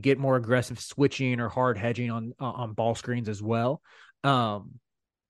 get 0.00 0.18
more 0.18 0.36
aggressive 0.36 0.78
switching 0.78 1.40
or 1.40 1.48
hard 1.48 1.76
hedging 1.76 2.10
on 2.10 2.34
on 2.38 2.72
ball 2.74 2.94
screens 2.94 3.28
as 3.28 3.42
well. 3.42 3.82
Um, 4.22 4.78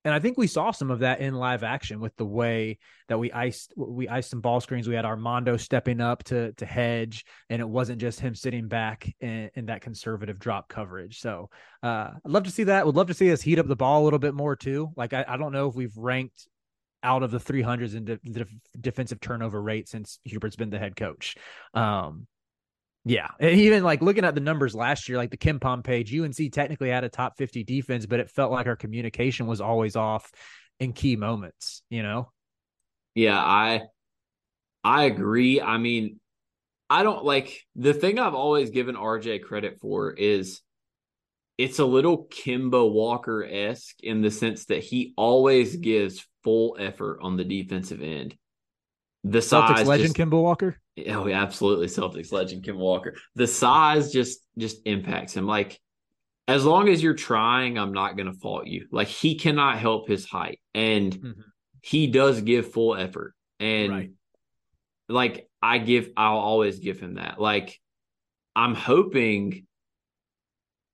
and 0.05 0.15
I 0.15 0.19
think 0.19 0.39
we 0.39 0.47
saw 0.47 0.71
some 0.71 0.91
of 0.91 1.01
that 1.01 1.21
in 1.21 1.35
live 1.35 1.63
action 1.63 2.01
with 2.01 2.17
the 2.17 2.25
way 2.25 2.79
that 3.09 3.19
we 3.19 3.31
iced 3.33 3.75
we 3.77 4.09
iced 4.09 4.31
some 4.31 4.41
ball 4.41 4.61
screens. 4.61 4.89
We 4.89 4.95
had 4.95 5.05
Armando 5.05 5.57
stepping 5.57 6.01
up 6.01 6.25
to 6.25 6.53
to 6.55 6.67
hedge, 6.67 7.25
and 7.51 7.61
it 7.61 7.69
wasn't 7.69 8.01
just 8.01 8.21
him 8.21 8.35
sitting 8.35 8.67
back 8.69 9.13
in, 9.21 9.51
in 9.55 9.67
that 9.67 9.83
conservative 9.83 10.39
drop 10.39 10.69
coverage. 10.69 11.21
So 11.21 11.51
uh, 11.83 12.11
I'd 12.25 12.31
love 12.31 12.45
to 12.45 12.51
see 12.51 12.65
that. 12.65 12.87
Would 12.87 12.97
love 12.97 13.09
to 13.09 13.15
see 13.15 13.31
us 13.31 13.43
heat 13.43 13.59
up 13.59 13.67
the 13.67 13.77
ball 13.77 14.03
a 14.03 14.05
little 14.05 14.19
bit 14.19 14.35
more 14.35 14.57
too. 14.57 14.91
Like 14.97 15.13
I, 15.13 15.25
I 15.29 15.37
don't 15.37 15.53
know 15.53 15.69
if 15.69 15.75
we've 15.75 15.97
ranked 15.97 16.49
out 17.03 17.23
of 17.23 17.31
the 17.31 17.39
300s 17.39 17.95
in 17.95 18.05
de- 18.05 18.19
de- 18.19 18.47
defensive 18.79 19.21
turnover 19.21 19.61
rate 19.61 19.89
since 19.89 20.19
Hubert's 20.25 20.57
been 20.57 20.71
the 20.71 20.79
head 20.79 20.97
coach. 20.97 21.35
Um, 21.73 22.27
yeah, 23.11 23.27
and 23.41 23.59
even 23.59 23.83
like 23.83 24.03
looking 24.03 24.25
at 24.25 24.37
the 24.37 24.41
numbers 24.41 24.73
last 24.73 25.09
year, 25.09 25.19
like 25.19 25.33
the 25.33 25.37
KenPom 25.37 25.83
page, 25.83 26.17
UNC 26.17 26.37
technically 26.53 26.91
had 26.91 27.03
a 27.03 27.09
top 27.09 27.37
50 27.37 27.65
defense, 27.65 28.07
but 28.07 28.21
it 28.21 28.31
felt 28.31 28.53
like 28.53 28.69
our 28.69 28.77
communication 28.77 29.49
was 29.49 29.61
always 29.61 29.97
off 29.97 30.31
in 30.79 30.93
key 30.93 31.17
moments, 31.17 31.83
you 31.91 32.05
know? 32.05 32.31
Yeah, 33.17 33.37
I 33.37 33.83
I 34.85 35.07
agree. 35.07 35.61
I 35.61 35.79
mean, 35.79 36.21
I 36.89 37.03
don't 37.03 37.25
like 37.25 37.67
the 37.75 37.95
thing 37.95 38.21
I've 38.21 38.37
always 38.37 38.71
given 38.71 38.95
RJ 38.95 39.43
credit 39.43 39.81
for 39.81 40.13
is 40.13 40.61
it's 41.59 41.81
a 41.81 41.85
little 41.85 42.27
Kemba 42.27 42.89
Walker 42.89 43.45
esque 43.45 44.05
in 44.05 44.23
the 44.23 44.31
sense 44.31 44.67
that 44.67 44.85
he 44.85 45.15
always 45.17 45.75
gives 45.75 46.25
full 46.45 46.77
effort 46.79 47.19
on 47.23 47.37
the 47.37 47.45
defensive 47.45 48.03
end. 48.03 48.37
The 49.25 49.41
Celtics 49.41 49.79
size 49.79 49.89
legend 49.89 50.15
just, 50.15 50.17
Kemba 50.17 50.41
Walker. 50.41 50.81
Oh, 51.09 51.27
yeah, 51.27 51.43
absolutely. 51.43 51.87
Celtics 51.87 52.33
legend 52.33 52.65
Kim 52.65 52.79
Walker. 52.79 53.15
The 53.35 53.47
size 53.47 54.13
just 54.13 54.41
just 54.59 54.79
impacts 54.85 55.35
him. 55.35 55.47
Like, 55.47 55.81
as 56.49 56.65
long 56.65 56.89
as 56.89 57.03
you're 57.03 57.15
trying, 57.15 57.79
I'm 57.79 57.93
not 57.93 58.17
gonna 58.17 58.33
fault 58.35 58.67
you. 58.67 58.89
Like 58.91 59.09
he 59.09 59.37
cannot 59.37 59.79
help 59.79 60.09
his 60.09 60.27
height. 60.27 60.61
And 60.75 61.13
Mhm. 61.15 61.45
he 61.83 62.07
does 62.09 62.41
give 62.43 62.73
full 62.73 62.95
effort. 62.97 63.35
And 63.59 63.91
Right. 63.93 64.11
like 65.09 65.49
I 65.63 65.79
give 65.79 66.11
I'll 66.17 66.39
always 66.39 66.79
give 66.79 66.99
him 67.01 67.15
that. 67.15 67.41
Like 67.41 67.79
I'm 68.57 68.75
hoping 68.75 69.67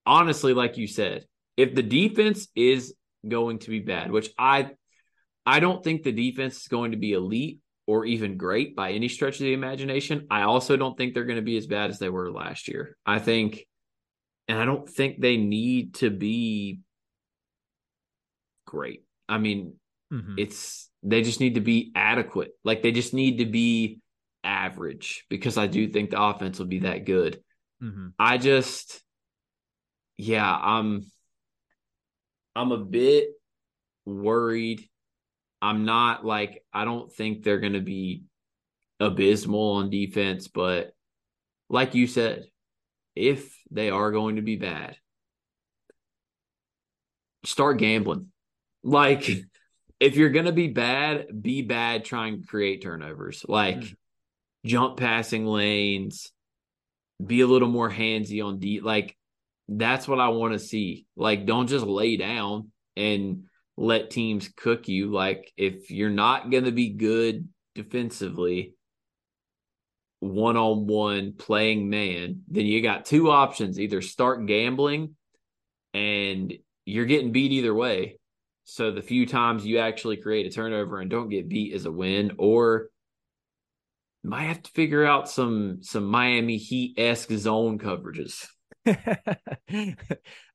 honestly, 0.05 0.53
like 0.53 0.77
you 0.77 0.87
said, 0.87 1.27
if 1.57 1.75
the 1.75 1.83
defense 1.83 2.49
is 2.55 2.95
going 3.27 3.59
to 3.61 3.71
be 3.71 3.81
bad, 3.81 4.11
which 4.11 4.31
I 4.39 4.71
I 5.47 5.61
don't 5.61 5.83
think 5.83 6.03
the 6.03 6.13
defense 6.13 6.57
is 6.63 6.69
going 6.69 6.91
to 6.91 6.97
be 6.97 7.13
elite 7.13 7.61
or 7.87 8.05
even 8.05 8.37
great 8.37 8.75
by 8.75 8.93
any 8.93 9.09
stretch 9.09 9.35
of 9.35 9.45
the 9.45 9.53
imagination. 9.53 10.27
I 10.31 10.43
also 10.43 10.77
don't 10.77 10.97
think 10.97 11.15
they're 11.15 11.25
going 11.25 11.37
to 11.37 11.43
be 11.43 11.57
as 11.57 11.67
bad 11.67 11.91
as 11.91 11.99
they 11.99 12.09
were 12.09 12.31
last 12.31 12.69
year. 12.69 12.97
I 13.07 13.19
think 13.19 13.67
and 14.49 14.59
I 14.59 14.65
don't 14.65 14.89
think 14.89 15.21
they 15.21 15.37
need 15.37 15.95
to 15.97 16.11
be 16.11 16.81
great. 18.65 19.05
I 19.29 19.39
mean, 19.39 19.75
Mhm. 20.13 20.35
it's 20.39 20.91
they 21.03 21.23
just 21.23 21.41
need 21.41 21.55
to 21.55 21.61
be 21.61 21.93
adequate. 21.95 22.53
Like 22.65 22.83
they 22.83 22.93
just 22.93 23.15
need 23.15 23.39
to 23.39 23.47
be 23.47 24.01
average 24.45 25.25
because 25.29 25.59
I 25.59 25.67
do 25.67 25.89
think 25.89 26.11
the 26.11 26.23
offense 26.23 26.59
will 26.59 26.67
be 26.67 26.81
that 26.81 27.05
good. 27.05 27.43
Mhm. 27.83 28.13
I 28.19 28.39
just 28.39 29.03
yeah, 30.17 30.57
I'm 30.61 31.05
I'm 32.55 32.73
a 32.73 32.79
bit 32.85 33.29
worried. 34.07 34.89
I'm 35.63 35.85
not 35.85 36.25
like 36.25 36.65
I 36.73 36.85
don't 36.85 37.13
think 37.13 37.43
they're 37.43 37.61
going 37.61 37.73
to 37.73 37.81
be 37.81 38.25
abysmal 39.01 39.73
on 39.73 39.91
defense, 39.91 40.49
but 40.49 40.93
like 41.69 41.95
you 41.95 42.07
said, 42.07 42.47
if 43.15 43.57
they 43.71 43.91
are 43.91 44.11
going 44.13 44.37
to 44.37 44.43
be 44.43 44.57
bad, 44.57 44.97
start 47.45 47.79
gambling. 47.79 48.29
Like 48.83 49.29
if 50.01 50.17
you're 50.17 50.31
going 50.31 50.47
to 50.47 50.53
be 50.53 50.69
bad, 50.69 51.43
be 51.43 51.63
bad 51.63 52.05
trying 52.05 52.41
to 52.41 52.47
create 52.47 52.83
turnovers. 52.83 53.45
Like 53.49 53.77
Mhm. 53.79 53.97
jump 54.65 54.97
passing 54.99 55.47
lanes, 55.47 56.31
be 57.25 57.41
a 57.41 57.47
little 57.47 57.69
more 57.69 57.91
handsy 57.91 58.45
on 58.45 58.59
D. 58.59 58.81
Like 58.81 59.17
that's 59.69 60.07
what 60.07 60.21
I 60.21 60.29
want 60.29 60.53
to 60.53 60.59
see. 60.59 61.07
Like 61.17 61.47
don't 61.47 61.67
just 61.67 61.87
lay 61.87 62.17
down 62.17 62.71
and 62.97 63.45
let 63.77 64.11
teams 64.11 64.49
cook 64.49 64.89
you. 64.89 65.13
Like 65.13 65.53
if 65.57 65.91
you're 65.91 66.11
not 66.11 66.51
going 66.51 66.65
to 66.65 66.73
be 66.73 66.91
good 66.91 67.49
defensively, 67.75 68.75
one 70.21 70.57
on 70.57 70.87
one 70.87 71.35
playing 71.35 71.91
man, 71.91 72.43
then 72.49 72.67
you 72.67 72.83
got 72.83 73.05
two 73.05 73.31
options 73.31 73.79
either 73.79 74.01
start 74.01 74.47
gambling 74.47 75.15
and 75.93 76.53
you're 76.85 77.05
getting 77.05 77.33
beat 77.33 77.53
either 77.53 77.75
way. 77.75 78.19
So 78.65 78.91
the 78.91 79.03
few 79.03 79.27
times 79.27 79.65
you 79.65 79.79
actually 79.79 80.17
create 80.17 80.47
a 80.47 80.51
turnover 80.51 81.01
and 81.01 81.11
don't 81.11 81.29
get 81.29 81.49
beat 81.49 81.73
is 81.73 81.87
a 81.87 81.93
win, 81.93 82.33
or 82.39 82.89
might 84.25 84.45
have 84.45 84.63
to 84.63 84.71
figure 84.73 85.05
out 85.05 85.29
some 85.29 85.79
some 85.83 86.05
Miami 86.05 86.57
Heat 86.57 86.99
esque 86.99 87.31
zone 87.31 87.79
coverages. 87.79 88.49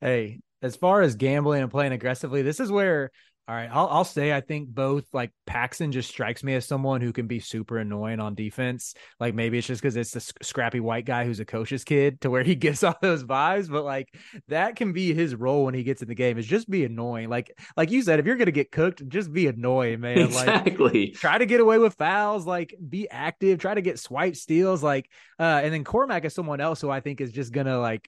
hey, 0.02 0.40
as 0.62 0.76
far 0.76 1.02
as 1.02 1.16
gambling 1.16 1.62
and 1.62 1.72
playing 1.72 1.92
aggressively, 1.92 2.42
this 2.42 2.60
is 2.60 2.72
where 2.72 3.12
all 3.48 3.56
right, 3.58 3.70
I'll 3.70 3.88
I'll 3.88 4.06
say 4.06 4.32
I 4.32 4.40
think 4.40 4.70
both 4.70 5.06
like 5.12 5.32
Paxson 5.46 5.92
just 5.92 6.08
strikes 6.08 6.44
me 6.44 6.54
as 6.54 6.66
someone 6.66 7.02
who 7.02 7.12
can 7.12 7.28
be 7.28 7.40
super 7.40 7.80
annoying 7.80 8.20
on 8.20 8.36
defense. 8.36 8.94
Like 9.20 9.34
maybe 9.34 9.58
it's 9.58 9.68
just 9.68 9.82
because 9.82 9.98
it's 9.98 10.12
the 10.12 10.22
sc- 10.22 10.44
scrappy 10.44 10.80
white 10.80 11.06
guy 11.06 11.26
who's 11.26 11.40
a 11.40 11.46
coach's 11.46 11.84
kid 11.84 12.22
to 12.22 12.30
where 12.30 12.44
he 12.44 12.56
gets 12.56 12.84
all 12.84 12.96
those 13.02 13.24
vibes, 13.24 13.70
but 13.70 13.84
like 13.84 14.08
that 14.48 14.76
can 14.76 14.94
be 14.94 15.14
his 15.14 15.36
role 15.36 15.66
when 15.66 15.74
he 15.74 15.84
gets 15.84 16.04
in 16.04 16.08
the 16.08 16.16
game 16.16 16.38
is 16.38 16.46
just 16.46 16.70
be 16.70 16.86
annoying. 16.86 17.30
Like 17.30 17.52
like 17.76 17.92
you 17.92 18.04
said, 18.04 18.20
if 18.20 18.26
you're 18.26 18.38
gonna 18.38 18.52
get 18.52 18.72
cooked, 18.72 19.06
just 19.10 19.34
be 19.34 19.48
annoying, 19.48 20.00
man. 20.00 20.32
Like 20.32 20.68
exactly. 20.68 21.08
try 21.10 21.38
to 21.38 21.46
get 21.46 21.60
away 21.60 21.80
with 21.80 21.96
fouls, 21.96 22.46
like 22.46 22.76
be 22.88 23.10
active, 23.10 23.60
try 23.60 23.74
to 23.74 23.82
get 23.82 24.00
swipe 24.00 24.36
steals, 24.36 24.84
like 24.84 25.10
uh 25.40 25.62
and 25.62 25.74
then 25.74 25.84
Cormac 25.84 26.24
is 26.24 26.34
someone 26.34 26.62
else 26.62 26.80
who 26.80 26.90
I 26.90 27.02
think 27.02 27.20
is 27.20 27.34
just 27.34 27.52
gonna 27.52 27.80
like 27.80 28.08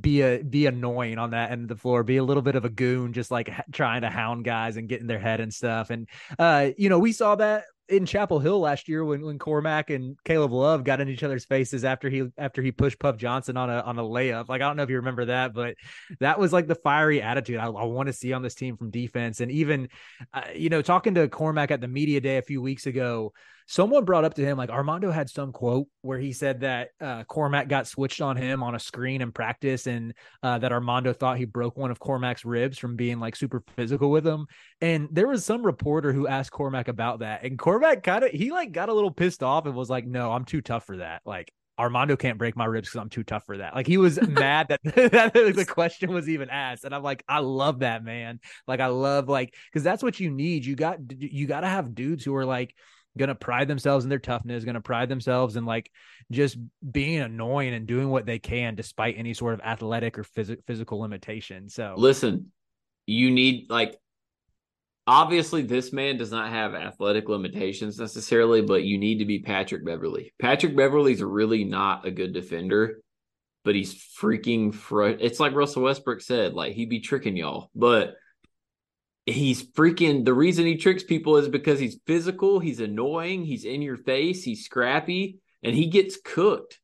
be 0.00 0.22
a 0.22 0.42
be 0.42 0.66
annoying 0.66 1.18
on 1.18 1.30
that 1.30 1.50
end 1.50 1.62
of 1.62 1.68
the 1.68 1.76
floor, 1.76 2.02
be 2.02 2.16
a 2.16 2.24
little 2.24 2.42
bit 2.42 2.56
of 2.56 2.64
a 2.64 2.68
goon, 2.68 3.12
just 3.12 3.30
like 3.30 3.52
trying 3.72 4.02
to 4.02 4.10
hound 4.10 4.44
guys 4.44 4.76
and 4.76 4.88
get 4.88 5.00
in 5.00 5.06
their 5.06 5.18
head 5.18 5.40
and 5.40 5.52
stuff. 5.52 5.90
And 5.90 6.08
uh, 6.38 6.70
you 6.76 6.88
know, 6.88 6.98
we 6.98 7.12
saw 7.12 7.36
that 7.36 7.64
in 7.88 8.04
Chapel 8.04 8.40
Hill 8.40 8.58
last 8.58 8.88
year 8.88 9.04
when 9.04 9.22
when 9.22 9.38
Cormac 9.38 9.90
and 9.90 10.16
Caleb 10.24 10.52
Love 10.52 10.82
got 10.82 11.00
in 11.00 11.08
each 11.08 11.22
other's 11.22 11.44
faces 11.44 11.84
after 11.84 12.10
he 12.10 12.28
after 12.36 12.62
he 12.62 12.72
pushed 12.72 12.98
Puff 12.98 13.16
Johnson 13.16 13.56
on 13.56 13.70
a 13.70 13.80
on 13.80 13.98
a 13.98 14.02
layup. 14.02 14.48
Like 14.48 14.60
I 14.60 14.66
don't 14.66 14.76
know 14.76 14.82
if 14.82 14.90
you 14.90 14.96
remember 14.96 15.26
that, 15.26 15.54
but 15.54 15.76
that 16.20 16.38
was 16.38 16.52
like 16.52 16.66
the 16.66 16.74
fiery 16.74 17.22
attitude 17.22 17.58
I, 17.58 17.66
I 17.66 17.84
want 17.84 18.08
to 18.08 18.12
see 18.12 18.32
on 18.32 18.42
this 18.42 18.54
team 18.54 18.76
from 18.76 18.90
defense. 18.90 19.40
And 19.40 19.52
even 19.52 19.88
uh, 20.34 20.42
you 20.54 20.68
know, 20.68 20.82
talking 20.82 21.14
to 21.14 21.28
Cormac 21.28 21.70
at 21.70 21.80
the 21.80 21.88
media 21.88 22.20
day 22.20 22.38
a 22.38 22.42
few 22.42 22.60
weeks 22.60 22.86
ago, 22.86 23.32
someone 23.66 24.04
brought 24.04 24.24
up 24.24 24.34
to 24.34 24.44
him 24.44 24.56
like 24.56 24.70
Armando 24.70 25.10
had 25.10 25.28
some 25.28 25.52
quote 25.52 25.88
where 26.02 26.18
he 26.18 26.32
said 26.32 26.60
that 26.60 26.90
uh, 27.00 27.24
Cormac 27.24 27.68
got 27.68 27.86
switched 27.86 28.20
on 28.20 28.36
him 28.36 28.62
on 28.62 28.74
a 28.74 28.78
screen 28.78 29.20
in 29.20 29.32
practice, 29.32 29.86
and 29.86 30.14
uh, 30.42 30.58
that 30.58 30.72
Armando 30.72 31.12
thought 31.12 31.38
he 31.38 31.44
broke 31.44 31.76
one 31.76 31.90
of 31.90 31.98
Cormac's 31.98 32.44
ribs 32.44 32.78
from 32.78 32.96
being 32.96 33.18
like 33.18 33.36
super 33.36 33.62
physical 33.76 34.10
with 34.10 34.26
him. 34.26 34.46
And 34.80 35.08
there 35.10 35.26
was 35.26 35.44
some 35.44 35.66
reporter 35.66 36.12
who 36.12 36.26
asked 36.28 36.52
Cormac 36.52 36.88
about 36.88 37.20
that, 37.20 37.44
and 37.44 37.58
Cormac 37.58 38.02
kind 38.02 38.24
of 38.24 38.30
he 38.30 38.50
like 38.50 38.72
got 38.72 38.88
a 38.88 38.94
little 38.94 39.10
pissed 39.10 39.42
off 39.42 39.66
and 39.66 39.74
was 39.74 39.90
like, 39.90 40.06
"No, 40.06 40.32
I'm 40.32 40.44
too 40.44 40.60
tough 40.60 40.84
for 40.84 40.98
that." 40.98 41.22
Like. 41.24 41.52
Armando 41.78 42.16
can't 42.16 42.38
break 42.38 42.56
my 42.56 42.64
ribs 42.64 42.88
because 42.88 43.02
I'm 43.02 43.10
too 43.10 43.22
tough 43.22 43.44
for 43.44 43.58
that. 43.58 43.74
Like 43.74 43.86
he 43.86 43.98
was 43.98 44.18
mad 44.26 44.68
that, 44.68 44.80
that 45.12 45.34
the 45.34 45.66
question 45.66 46.10
was 46.10 46.26
even 46.26 46.48
asked, 46.48 46.84
and 46.84 46.94
I'm 46.94 47.02
like, 47.02 47.22
I 47.28 47.40
love 47.40 47.80
that 47.80 48.02
man. 48.02 48.40
Like 48.66 48.80
I 48.80 48.86
love 48.86 49.28
like 49.28 49.54
because 49.70 49.84
that's 49.84 50.02
what 50.02 50.18
you 50.18 50.30
need. 50.30 50.64
You 50.64 50.74
got 50.74 51.00
you 51.10 51.46
got 51.46 51.60
to 51.60 51.68
have 51.68 51.94
dudes 51.94 52.24
who 52.24 52.34
are 52.34 52.46
like 52.46 52.74
gonna 53.16 53.34
pride 53.34 53.68
themselves 53.68 54.04
in 54.04 54.08
their 54.08 54.18
toughness, 54.18 54.64
gonna 54.64 54.80
pride 54.80 55.08
themselves 55.08 55.56
in 55.56 55.64
like 55.64 55.90
just 56.30 56.56
being 56.90 57.20
annoying 57.20 57.74
and 57.74 57.86
doing 57.86 58.10
what 58.10 58.26
they 58.26 58.38
can 58.38 58.74
despite 58.74 59.16
any 59.18 59.34
sort 59.34 59.54
of 59.54 59.60
athletic 59.60 60.18
or 60.18 60.24
phys- 60.24 60.62
physical 60.66 61.00
limitation. 61.00 61.68
So 61.68 61.94
Listen, 61.96 62.52
you 63.06 63.30
need 63.30 63.70
like 63.70 63.98
obviously 65.06 65.62
this 65.62 65.92
man 65.92 66.16
does 66.16 66.32
not 66.32 66.50
have 66.50 66.74
athletic 66.74 67.28
limitations 67.28 67.98
necessarily, 67.98 68.62
but 68.62 68.82
you 68.82 68.98
need 68.98 69.18
to 69.18 69.24
be 69.24 69.38
Patrick 69.38 69.84
Beverley. 69.84 70.32
Patrick 70.40 70.76
Beverley's 70.76 71.22
really 71.22 71.64
not 71.64 72.06
a 72.06 72.10
good 72.10 72.32
defender, 72.32 72.98
but 73.64 73.74
he's 73.74 73.94
freaking 73.94 74.74
fr- 74.74 75.04
it's 75.04 75.40
like 75.40 75.54
Russell 75.54 75.82
Westbrook 75.82 76.20
said, 76.20 76.54
like 76.54 76.74
he'd 76.74 76.90
be 76.90 77.00
tricking 77.00 77.36
y'all, 77.36 77.70
but 77.74 78.14
he's 79.26 79.62
freaking 79.72 80.24
the 80.24 80.32
reason 80.34 80.64
he 80.66 80.76
tricks 80.76 81.02
people 81.02 81.36
is 81.36 81.48
because 81.48 81.78
he's 81.78 81.98
physical, 82.06 82.60
he's 82.60 82.80
annoying, 82.80 83.44
he's 83.44 83.64
in 83.64 83.82
your 83.82 83.96
face, 83.96 84.42
he's 84.44 84.64
scrappy, 84.64 85.38
and 85.62 85.74
he 85.74 85.86
gets 85.86 86.16
cooked 86.24 86.78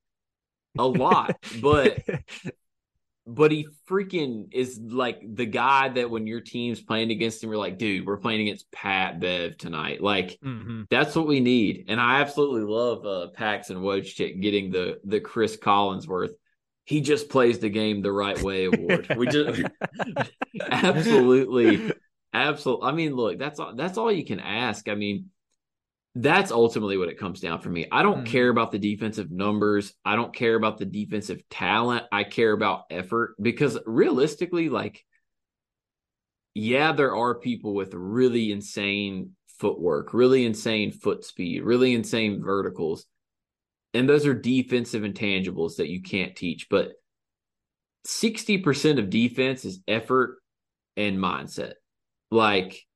a 0.77 0.87
lot. 0.87 1.37
but 1.63 1.99
but 3.27 3.53
he 3.53 3.69
freaking 3.89 4.49
is 4.53 4.81
like 4.83 5.21
the 5.23 5.47
guy 5.47 5.89
that 5.91 6.11
when 6.11 6.27
your 6.27 6.41
team's 6.41 6.81
playing 6.81 7.13
against 7.13 7.43
him, 7.45 7.51
you're 7.51 7.59
like, 7.59 7.79
dude, 7.79 8.05
we're 8.05 8.17
playing 8.17 8.41
against 8.43 8.71
Pat 8.73 9.21
Bev 9.21 9.57
tonight. 9.57 10.03
Like 10.03 10.39
Mhm. 10.45 10.87
that's 10.91 11.15
what 11.15 11.29
we 11.29 11.39
need. 11.39 11.85
And 11.89 12.01
I 12.01 12.21
absolutely 12.21 12.63
love 12.63 13.07
uh 13.07 13.29
Paxson 13.29 13.77
Wojcik 13.79 14.43
getting 14.43 14.71
the 14.73 14.99
the 15.05 15.21
Cris 15.21 15.57
Collinsworth. 15.57 16.33
He 16.85 17.01
just 17.01 17.29
plays 17.29 17.61
the 17.61 17.71
game 17.71 18.03
the 18.03 18.11
right 18.11 18.41
way 18.43 18.65
award. 18.65 19.15
We 19.17 19.29
just 19.29 19.63
absolutely 20.71 21.93
Absolutely. 22.33 22.89
I 22.89 22.93
mean, 22.93 23.15
look, 23.15 23.39
that's 23.39 23.61
all 23.61 23.75
that's 23.75 23.99
all 23.99 24.11
you 24.11 24.25
can 24.25 24.41
ask. 24.41 24.89
I 24.89 24.95
mean, 24.95 25.31
that's 26.15 26.51
ultimately 26.51 26.97
what 26.99 27.09
it 27.09 27.19
comes 27.19 27.41
down 27.41 27.61
for 27.61 27.71
me. 27.71 27.87
I 27.91 28.03
don't 28.03 28.25
Mhm. 28.25 28.27
care 28.27 28.49
about 28.49 28.71
the 28.71 28.79
defensive 28.79 29.31
numbers. 29.31 29.95
I 30.05 30.17
don't 30.17 30.35
care 30.35 30.55
about 30.55 30.79
the 30.79 30.85
defensive 30.85 31.47
talent. 31.49 32.07
I 32.13 32.25
care 32.25 32.53
about 32.53 32.85
effort 32.91 33.35
because 33.41 33.79
realistically, 33.87 34.69
like, 34.69 35.05
yeah, 36.55 36.93
there 36.93 37.17
are 37.17 37.35
people 37.35 37.75
with 37.75 37.95
really 37.95 38.53
insane 38.53 39.37
footwork, 39.59 40.13
really 40.13 40.45
insane 40.45 40.91
foot 40.91 41.25
speed, 41.25 41.63
really 41.63 41.95
insane 41.95 42.43
verticals. 42.43 43.07
And 43.95 44.09
those 44.09 44.27
are 44.27 44.35
defensive 44.35 45.03
intangibles 45.03 45.77
that 45.77 45.89
you 45.89 46.03
can't 46.03 46.37
teach. 46.37 46.69
But 46.69 46.93
60% 48.05 48.99
of 48.99 49.11
defense 49.11 49.65
is 49.65 49.81
effort 49.87 50.39
and 50.97 51.19
mindset. 51.19 51.75
Like, 52.33 52.87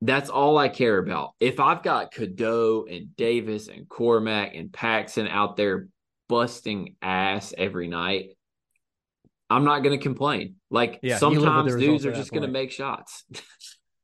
that's 0.00 0.30
all 0.30 0.56
I 0.56 0.68
care 0.68 0.98
about. 0.98 1.32
If 1.40 1.58
I've 1.58 1.82
got 1.82 2.12
Cadeau 2.12 2.86
and 2.88 3.14
Davis 3.16 3.68
and 3.68 3.88
Cormac 3.88 4.54
and 4.54 4.72
Paxson 4.72 5.26
out 5.26 5.56
there 5.56 5.88
busting 6.28 6.94
ass 7.02 7.52
every 7.58 7.88
night, 7.88 8.30
I'm 9.50 9.64
not 9.64 9.82
going 9.82 9.98
to 9.98 10.02
complain. 10.02 10.54
Like 10.70 11.00
Yeah, 11.02 11.18
you 11.20 11.26
live 11.26 11.32
with 11.32 11.42
the 11.42 11.70
sometimes 11.70 11.74
dudes 11.74 12.06
are 12.06 12.12
just 12.12 12.30
going 12.30 12.44
to 12.44 12.48
make 12.48 12.70
shots. 12.70 13.24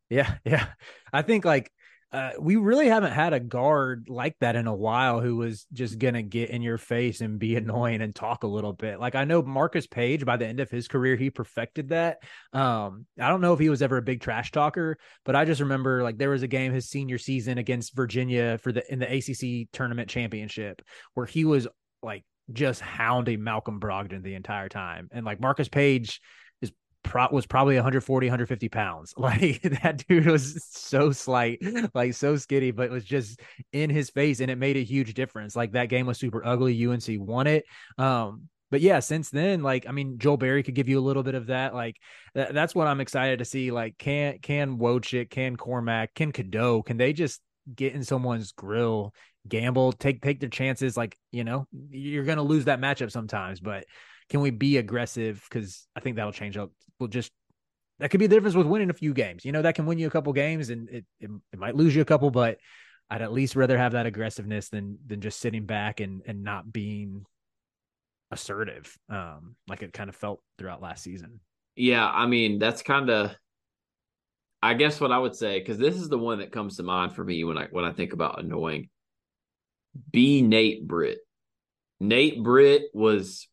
Yeah, 0.09 0.35
yeah. 0.45 0.67
I 1.13 1.23
think 1.23 1.45
like 1.45 1.73
uh, 2.17 2.31
we 2.41 2.57
really 2.57 2.89
haven't 2.89 3.13
had 3.13 3.35
a 3.35 3.41
guard 3.41 4.07
like 4.09 4.35
that 4.41 4.57
in 4.57 4.67
a 4.67 4.75
while 4.75 5.21
who 5.21 5.37
was 5.37 5.67
just 5.75 5.99
gonna 5.99 6.23
get 6.23 6.49
in 6.49 6.63
your 6.63 6.79
face 6.79 7.21
and 7.21 7.39
be 7.39 7.57
annoying 7.57 8.01
and 8.01 8.15
talk 8.15 8.43
a 8.43 8.47
little 8.47 8.73
bit. 8.73 8.99
Like 8.99 9.15
I 9.15 9.25
know 9.25 9.43
Marcus 9.43 9.87
Paige 9.87 10.25
by 10.25 10.39
the 10.39 10.47
end 10.47 10.59
of 10.59 10.71
his 10.71 10.89
career 10.89 11.17
he 11.17 11.29
perfected 11.29 11.91
that. 11.91 12.23
Um, 12.55 13.05
I 13.21 13.29
don't 13.29 13.43
know 13.43 13.53
if 13.53 13.61
he 13.61 13.69
was 13.69 13.83
ever 13.83 13.99
a 13.99 14.03
big 14.03 14.23
trash 14.23 14.51
talker, 14.51 14.97
but 15.27 15.37
I 15.37 15.45
just 15.45 15.61
remember 15.61 16.03
like 16.03 16.17
there 16.17 16.31
was 16.31 16.43
a 16.43 16.49
game 16.49 16.73
his 16.73 16.89
senior 16.89 17.19
season 17.19 17.59
against 17.59 17.95
Virginia 17.95 18.57
for 18.63 18.73
the 18.73 18.91
in 18.91 18.99
the 18.99 19.15
ACC 19.15 19.71
tournament 19.71 20.09
championship 20.09 20.81
where 21.13 21.27
he 21.27 21.45
was 21.45 21.69
like 22.03 22.25
just 22.51 22.81
hounding 22.81 23.45
Malcolm 23.45 23.79
Brogdon 23.79 24.23
the 24.23 24.37
entire 24.37 24.71
time, 24.71 25.09
and 25.13 25.27
like 25.27 25.39
Marcus 25.39 25.69
Paige 25.69 26.23
pro- 27.07 27.29
was 27.31 27.47
probably 27.47 27.77
140 27.77 28.27
150 28.27 28.69
pounds. 28.69 29.15
Like 29.27 29.63
that 29.83 30.05
dude 30.07 30.27
was 30.27 30.65
so 30.71 31.11
slight 31.11 31.61
like 31.95 32.15
so 32.15 32.37
skinny 32.37 32.71
but 32.71 32.91
was 32.91 33.05
just 33.05 33.41
in 33.73 33.91
his 33.91 34.11
face 34.11 34.41
and 34.41 34.51
it 34.51 34.57
made 34.57 34.77
a 34.77 34.85
huge 34.85 35.15
difference. 35.15 35.57
Like 35.57 35.73
that 35.73 35.89
game 35.89 36.07
was 36.07 36.19
super 36.19 36.45
ugly. 36.45 36.87
Unc 36.87 37.03
won 37.09 37.47
it. 37.47 37.65
Um 37.99 38.49
but 38.71 38.81
yeah 38.81 38.99
since 38.99 39.31
then 39.31 39.63
like 39.63 39.87
i 39.89 39.93
mean 39.93 40.19
joel 40.19 40.37
berry 40.37 40.65
could 40.65 40.75
give 40.75 40.89
you 40.89 40.99
a 40.99 41.01
little 41.01 41.23
bit 41.23 41.35
of 41.35 41.47
that. 41.47 41.75
Like 41.75 41.97
th- 42.35 42.51
that's 42.51 42.75
what 42.75 42.87
i'm 42.87 43.01
excited 43.01 43.39
to 43.39 43.45
see. 43.45 43.71
Like 43.71 43.97
can 43.99 44.39
can 44.41 44.79
Wojcik, 44.79 45.31
can 45.31 45.57
cormac 45.57 46.15
can 46.15 46.33
cadeau 46.33 46.83
can 46.83 46.97
they 46.97 47.13
just 47.13 47.41
get 47.75 47.95
in 47.95 48.05
someone's 48.05 48.53
grill 48.53 49.13
gamble 49.49 49.93
take 49.93 50.23
take 50.23 50.41
their 50.41 50.49
chances? 50.51 50.97
Like 50.97 51.17
you 51.33 51.45
know 51.45 51.67
you're 51.91 52.25
gonna 52.25 52.43
lose 52.43 52.67
that 52.67 52.81
matchup 52.81 53.11
sometimes 53.11 53.61
but 53.61 53.85
can 54.29 54.41
we 54.41 54.51
be 54.51 54.77
aggressive? 54.79 55.45
Because 55.49 55.87
I 55.95 56.01
think 56.01 56.17
that'll 56.17 56.33
change 56.33 56.57
up. 56.57 56.71
We'll 56.99 57.09
just 57.09 57.33
that 57.99 58.11
could 58.11 58.21
be 58.21 58.27
the 58.27 58.37
difference 58.37 58.57
with 58.57 58.67
winning 58.67 58.91
a 58.91 58.95
few 58.95 59.15
games. 59.15 59.45
You 59.45 59.53
know, 59.53 59.63
that 59.63 59.75
can 59.75 59.87
win 59.87 59.99
you 59.99 60.07
a 60.07 60.11
couple 60.11 60.33
games 60.33 60.71
and 60.71 60.89
it, 60.91 61.05
it, 61.19 61.31
it 61.53 61.59
might 61.59 61.77
lose 61.77 61.95
you 61.95 62.03
a 62.03 62.07
couple, 62.07 62.31
but 62.31 62.59
I'd 63.09 63.23
at 63.23 63.33
least 63.33 63.57
rather 63.57 63.79
have 63.79 63.93
that 63.93 64.07
aggressiveness 64.07 64.69
than 64.69 64.99
than 65.07 65.21
just 65.21 65.41
sitting 65.41 65.65
back 65.65 66.01
and 66.01 66.23
and 66.27 66.43
not 66.43 66.73
being 66.73 67.25
assertive. 68.31 68.97
Um, 69.09 69.57
like 69.69 69.83
it 69.83 69.93
kind 69.93 70.11
of 70.11 70.17
felt 70.17 70.41
throughout 70.59 70.83
last 70.83 71.05
season. 71.05 71.41
yeah, 71.77 72.07
I 72.07 72.27
mean, 72.27 72.59
that's 72.59 72.83
kind 72.83 73.11
of 73.11 73.35
I 74.63 74.75
guess 74.75 75.01
what 75.01 75.13
I 75.13 75.19
would 75.19 75.37
say 75.37 75.61
cuz 75.61 75.79
this 75.79 75.97
is 75.97 76.09
the 76.09 76.19
one 76.19 76.39
that 76.41 76.51
comes 76.51 76.77
to 76.77 76.83
mind 76.83 77.15
for 77.15 77.23
me 77.25 77.45
when 77.45 77.57
I 77.57 77.67
when 77.71 77.85
I 77.85 77.93
think 77.93 78.13
about 78.13 78.41
annoying. 78.41 78.89
Be 80.11 80.43
Nate 80.43 80.87
Britt. 80.87 81.21
Nate 82.01 82.43
Britt 82.43 82.91
was 82.93 83.49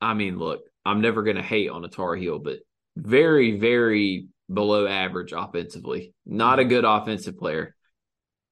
I 0.00 0.14
mean, 0.14 0.38
look, 0.38 0.60
I'm 0.84 1.00
never 1.00 1.22
going 1.22 1.36
to 1.36 1.42
hate 1.42 1.70
on 1.70 1.84
a 1.84 1.88
Tar 1.88 2.14
Heel, 2.16 2.38
but 2.38 2.58
very 2.96 3.58
very 3.58 4.28
below 4.52 4.86
average 4.86 5.32
offensively. 5.32 6.14
Not 6.24 6.58
a 6.58 6.64
good 6.64 6.84
offensive 6.84 7.36
player. 7.38 7.74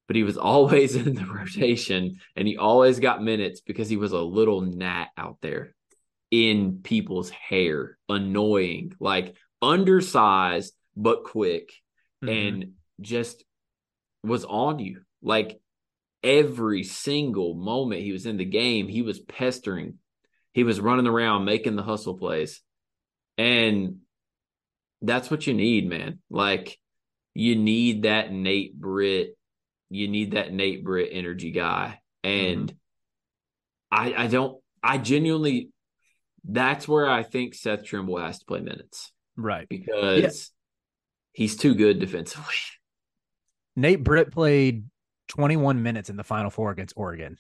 But 0.07 0.17
he 0.17 0.23
was 0.23 0.37
always 0.53 0.97
in 0.97 1.15
the 1.15 1.25
rotation 1.27 2.17
and 2.37 2.47
he 2.47 2.57
always 2.57 2.99
got 3.01 3.23
minutes 3.23 3.61
because 3.61 3.89
he 3.89 3.97
was 3.97 4.13
a 4.13 4.21
little 4.21 4.61
gnat 4.61 5.09
out 5.17 5.39
there 5.41 5.75
in 6.31 6.81
people's 6.83 7.31
hair, 7.31 7.97
annoying, 8.09 8.93
like 9.01 9.37
undersized 9.63 10.75
but 10.97 11.25
quick 11.25 11.73
Mhm. 12.23 12.49
and 12.49 12.73
just 13.01 13.45
was 14.23 14.45
on 14.45 14.79
you. 14.79 15.03
Like 15.23 15.61
every 16.23 16.83
single 16.83 17.55
moment 17.55 18.03
he 18.03 18.13
was 18.13 18.27
in 18.27 18.37
the 18.37 18.45
game, 18.45 18.89
he 18.89 19.03
was 19.03 19.21
pestering. 19.21 19.99
He 20.55 20.65
was 20.65 20.81
running 20.81 21.07
around 21.07 21.45
making 21.45 21.77
the 21.77 21.83
hustle 21.83 22.17
plays. 22.17 22.63
And 23.37 23.99
that's 25.03 25.31
what 25.31 25.47
you 25.47 25.53
need, 25.53 25.89
man. 25.89 26.21
Like 26.31 26.79
you 27.35 27.57
need 27.57 28.05
that 28.05 28.33
Nate 28.33 28.79
Britt, 28.79 29.37
you 29.91 30.09
need 30.09 30.31
that 30.31 30.53
Nate 30.53 30.85
Britt 30.85 31.11
energy 31.13 31.51
guy. 31.51 32.01
And 32.23 32.69
mm-hmm. 32.69 34.15
I 34.17 34.25
I 34.25 34.27
don't 34.29 34.59
I 34.83 34.99
genuinely 34.99 35.71
that's 36.47 36.87
where 36.87 37.11
I 37.11 37.25
think 37.25 37.55
Seth 37.55 37.85
Trimble 37.85 38.19
has 38.19 38.39
to 38.39 38.45
play 38.45 38.61
minutes 38.61 39.13
right. 39.37 39.69
because 39.69 40.51
he's 41.33 41.57
too 41.57 41.75
good 41.75 41.99
defensively. 41.99 42.55
Nate 43.77 44.05
Britt 44.05 44.31
played 44.31 44.85
21 45.29 45.83
minutes 45.83 46.11
in 46.11 46.17
the 46.17 46.25
final 46.25 46.51
four 46.51 46.71
against 46.71 46.95
Oregon. 46.97 47.39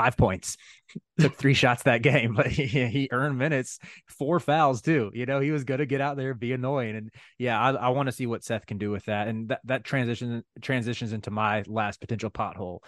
Five 0.00 0.16
points. 0.16 0.56
Took 1.20 1.36
three 1.36 1.52
shots 1.52 1.82
that 1.82 2.00
game, 2.00 2.32
but 2.36 2.46
he, 2.46 2.64
he 2.64 3.08
earned 3.12 3.36
minutes, 3.36 3.78
four 4.06 4.40
fouls 4.40 4.80
too. 4.80 5.10
You 5.12 5.26
know, 5.26 5.40
he 5.40 5.50
was 5.50 5.64
going 5.64 5.80
to 5.80 5.84
get 5.84 6.00
out 6.00 6.16
there 6.16 6.32
be 6.32 6.52
annoying. 6.52 6.96
And 6.96 7.10
yeah, 7.36 7.60
I, 7.60 7.72
I 7.72 7.88
want 7.90 8.06
to 8.06 8.12
see 8.12 8.26
what 8.26 8.42
Seth 8.42 8.64
can 8.64 8.78
do 8.78 8.90
with 8.90 9.04
that. 9.04 9.28
And 9.28 9.50
that, 9.50 9.60
that 9.64 9.84
transition 9.84 10.42
transitions 10.62 11.12
into 11.12 11.30
my 11.30 11.64
last 11.66 12.00
potential 12.00 12.30
pothole. 12.30 12.78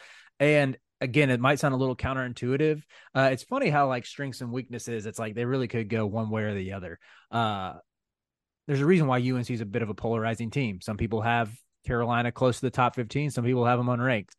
And 0.41 0.79
again, 1.03 1.29
it 1.29 1.39
might 1.39 1.59
sound 1.59 1.75
a 1.75 1.77
little 1.77 1.95
counterintuitive. 1.95 2.81
Uh, 3.15 3.29
it's 3.31 3.43
funny 3.43 3.69
how 3.69 3.89
like 3.89 4.07
strengths 4.07 4.41
and 4.41 4.51
weaknesses, 4.51 5.05
it's 5.05 5.19
like 5.19 5.35
they 5.35 5.45
really 5.45 5.69
could 5.69 5.91
go 5.91 6.07
one 6.07 6.31
way 6.31 6.45
or 6.45 6.55
the 6.55 6.73
other. 6.73 6.99
Uh, 7.31 7.75
there's 8.67 8.81
a 8.81 8.87
reason 8.87 9.07
why 9.07 9.19
UNC 9.19 9.51
is 9.51 9.61
a 9.61 9.67
bit 9.67 9.83
of 9.83 9.91
a 9.91 9.95
polarizing 9.95 10.51
team. 10.51 10.81
Some 10.81 10.97
people 10.97 11.21
have 11.21 11.53
Carolina 11.87 12.33
close 12.33 12.61
to 12.61 12.67
the 12.67 12.71
top 12.71 12.95
15. 12.95 13.33
Some 13.33 13.45
people 13.45 13.67
have 13.67 13.79
them 13.79 13.89
unranked. 13.89 14.31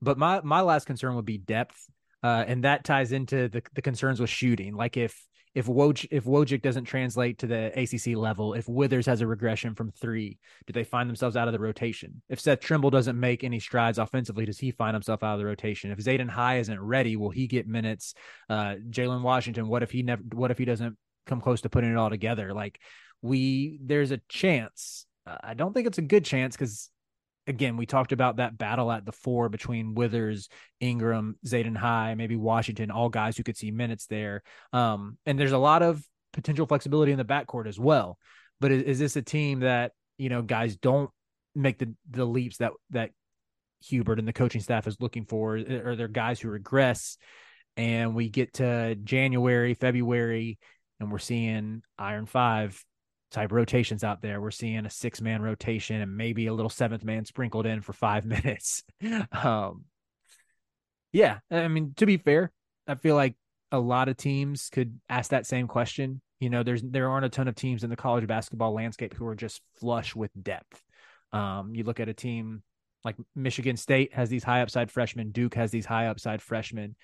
But 0.00 0.18
my 0.18 0.40
my 0.42 0.60
last 0.60 0.86
concern 0.86 1.16
would 1.16 1.24
be 1.24 1.38
depth, 1.38 1.76
uh, 2.22 2.44
and 2.46 2.64
that 2.64 2.84
ties 2.84 3.12
into 3.12 3.48
the, 3.48 3.62
the 3.74 3.82
concerns 3.82 4.20
with 4.20 4.30
shooting. 4.30 4.74
Like 4.74 4.96
if 4.96 5.14
if 5.54 5.66
Woj 5.66 6.06
if 6.10 6.24
Wojcik 6.24 6.62
doesn't 6.62 6.84
translate 6.84 7.38
to 7.38 7.46
the 7.46 7.72
ACC 7.76 8.16
level, 8.16 8.54
if 8.54 8.68
Withers 8.68 9.06
has 9.06 9.20
a 9.20 9.26
regression 9.26 9.74
from 9.74 9.90
three, 9.90 10.38
do 10.66 10.72
they 10.72 10.84
find 10.84 11.08
themselves 11.08 11.36
out 11.36 11.48
of 11.48 11.52
the 11.52 11.58
rotation? 11.58 12.22
If 12.28 12.40
Seth 12.40 12.60
Trimble 12.60 12.90
doesn't 12.90 13.18
make 13.18 13.44
any 13.44 13.58
strides 13.58 13.98
offensively, 13.98 14.44
does 14.44 14.58
he 14.58 14.70
find 14.70 14.94
himself 14.94 15.22
out 15.22 15.34
of 15.34 15.38
the 15.38 15.46
rotation? 15.46 15.90
If 15.90 15.98
Zayden 15.98 16.28
High 16.28 16.58
isn't 16.58 16.80
ready, 16.80 17.16
will 17.16 17.30
he 17.30 17.46
get 17.46 17.66
minutes? 17.66 18.14
Uh, 18.48 18.76
Jalen 18.90 19.22
Washington, 19.22 19.68
what 19.68 19.82
if 19.82 19.90
he 19.90 20.02
never? 20.02 20.22
What 20.32 20.50
if 20.50 20.58
he 20.58 20.64
doesn't 20.64 20.96
come 21.26 21.40
close 21.40 21.62
to 21.62 21.68
putting 21.68 21.90
it 21.90 21.96
all 21.96 22.10
together? 22.10 22.52
Like 22.52 22.78
we, 23.22 23.78
there's 23.82 24.10
a 24.10 24.20
chance. 24.28 25.06
I 25.26 25.54
don't 25.54 25.74
think 25.74 25.86
it's 25.86 25.98
a 25.98 26.02
good 26.02 26.24
chance 26.24 26.56
because 26.56 26.88
again, 27.48 27.76
we 27.76 27.86
talked 27.86 28.12
about 28.12 28.36
that 28.36 28.56
battle 28.56 28.92
at 28.92 29.04
the 29.04 29.12
four 29.12 29.48
between 29.48 29.94
Withers, 29.94 30.48
Ingram, 30.80 31.36
Zayden 31.46 31.76
High, 31.76 32.14
maybe 32.14 32.36
Washington, 32.36 32.90
all 32.90 33.08
guys 33.08 33.36
who 33.36 33.42
could 33.42 33.56
see 33.56 33.70
minutes 33.70 34.06
there. 34.06 34.42
Um, 34.72 35.16
and 35.26 35.38
there's 35.38 35.52
a 35.52 35.58
lot 35.58 35.82
of 35.82 36.02
potential 36.32 36.66
flexibility 36.66 37.10
in 37.10 37.18
the 37.18 37.24
backcourt 37.24 37.66
as 37.66 37.80
well. 37.80 38.18
But 38.60 38.70
is, 38.70 38.82
is 38.82 38.98
this 38.98 39.16
a 39.16 39.22
team 39.22 39.60
that, 39.60 39.92
you 40.18 40.28
know, 40.28 40.42
guys 40.42 40.76
don't 40.76 41.10
make 41.54 41.78
the 41.78 41.94
the 42.10 42.24
leaps 42.24 42.58
that 42.58 42.72
that 42.90 43.10
Hubert 43.80 44.18
and 44.18 44.28
the 44.28 44.32
coaching 44.32 44.60
staff 44.60 44.86
is 44.86 45.00
looking 45.00 45.24
for? 45.24 45.56
Are 45.56 45.96
there 45.96 46.08
guys 46.08 46.38
who 46.40 46.50
regress 46.50 47.16
and 47.76 48.14
we 48.14 48.28
get 48.28 48.54
to 48.54 48.96
January, 48.96 49.74
February, 49.74 50.58
and 51.00 51.10
we're 51.10 51.18
seeing 51.18 51.82
Iron 51.98 52.26
Five 52.26 52.84
type 53.30 53.52
rotations 53.52 54.04
out 54.04 54.22
there. 54.22 54.40
We're 54.40 54.50
seeing 54.50 54.86
a 54.86 54.90
six 54.90 55.20
man 55.20 55.42
rotation 55.42 56.00
and 56.00 56.16
maybe 56.16 56.46
a 56.46 56.54
little 56.54 56.70
seventh 56.70 57.04
man 57.04 57.24
sprinkled 57.24 57.66
in 57.66 57.80
for 57.80 57.92
five 57.92 58.24
minutes. 58.24 58.84
um, 59.32 59.84
yeah, 61.12 61.38
I 61.50 61.68
mean, 61.68 61.94
to 61.96 62.06
be 62.06 62.16
fair, 62.16 62.52
I 62.86 62.94
feel 62.94 63.14
like 63.14 63.34
a 63.72 63.78
lot 63.78 64.08
of 64.08 64.16
teams 64.16 64.68
could 64.70 64.98
ask 65.08 65.30
that 65.30 65.46
same 65.46 65.68
question. 65.68 66.20
You 66.40 66.50
know, 66.50 66.62
there's 66.62 66.82
there 66.82 67.08
aren't 67.08 67.26
a 67.26 67.30
ton 67.30 67.48
of 67.48 67.54
teams 67.54 67.84
in 67.84 67.90
the 67.90 67.96
college 67.96 68.26
basketball 68.26 68.72
landscape 68.72 69.14
who 69.14 69.26
are 69.26 69.34
just 69.34 69.60
flush 69.80 70.14
with 70.14 70.30
depth. 70.40 70.82
Um, 71.32 71.74
you 71.74 71.84
look 71.84 72.00
at 72.00 72.08
a 72.08 72.14
team 72.14 72.62
like 73.04 73.16
Michigan 73.34 73.76
State 73.76 74.14
has 74.14 74.28
these 74.28 74.44
high 74.44 74.62
upside 74.62 74.90
freshmen, 74.90 75.30
Duke 75.30 75.54
has 75.54 75.70
these 75.70 75.86
high 75.86 76.06
upside 76.06 76.42
freshmen, 76.42 76.96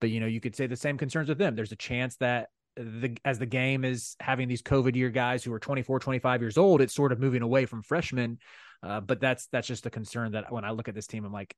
but 0.00 0.10
you 0.10 0.20
know, 0.20 0.26
you 0.26 0.40
could 0.40 0.56
say 0.56 0.66
the 0.66 0.76
same 0.76 0.98
concerns 0.98 1.28
with 1.28 1.38
them. 1.38 1.54
There's 1.54 1.72
a 1.72 1.76
chance 1.76 2.16
that 2.16 2.48
the 2.76 3.16
as 3.24 3.38
the 3.38 3.46
game 3.46 3.84
is 3.84 4.16
having 4.20 4.48
these 4.48 4.62
COVID 4.62 4.96
year 4.96 5.10
guys 5.10 5.44
who 5.44 5.52
are 5.52 5.58
24, 5.58 5.98
25 6.00 6.40
years 6.40 6.58
old, 6.58 6.80
it's 6.80 6.94
sort 6.94 7.12
of 7.12 7.20
moving 7.20 7.42
away 7.42 7.66
from 7.66 7.82
freshmen. 7.82 8.38
Uh, 8.82 9.00
but 9.00 9.20
that's 9.20 9.46
that's 9.52 9.68
just 9.68 9.86
a 9.86 9.90
concern 9.90 10.32
that 10.32 10.52
when 10.52 10.64
I 10.64 10.70
look 10.70 10.88
at 10.88 10.94
this 10.94 11.06
team, 11.06 11.24
I'm 11.24 11.32
like, 11.32 11.54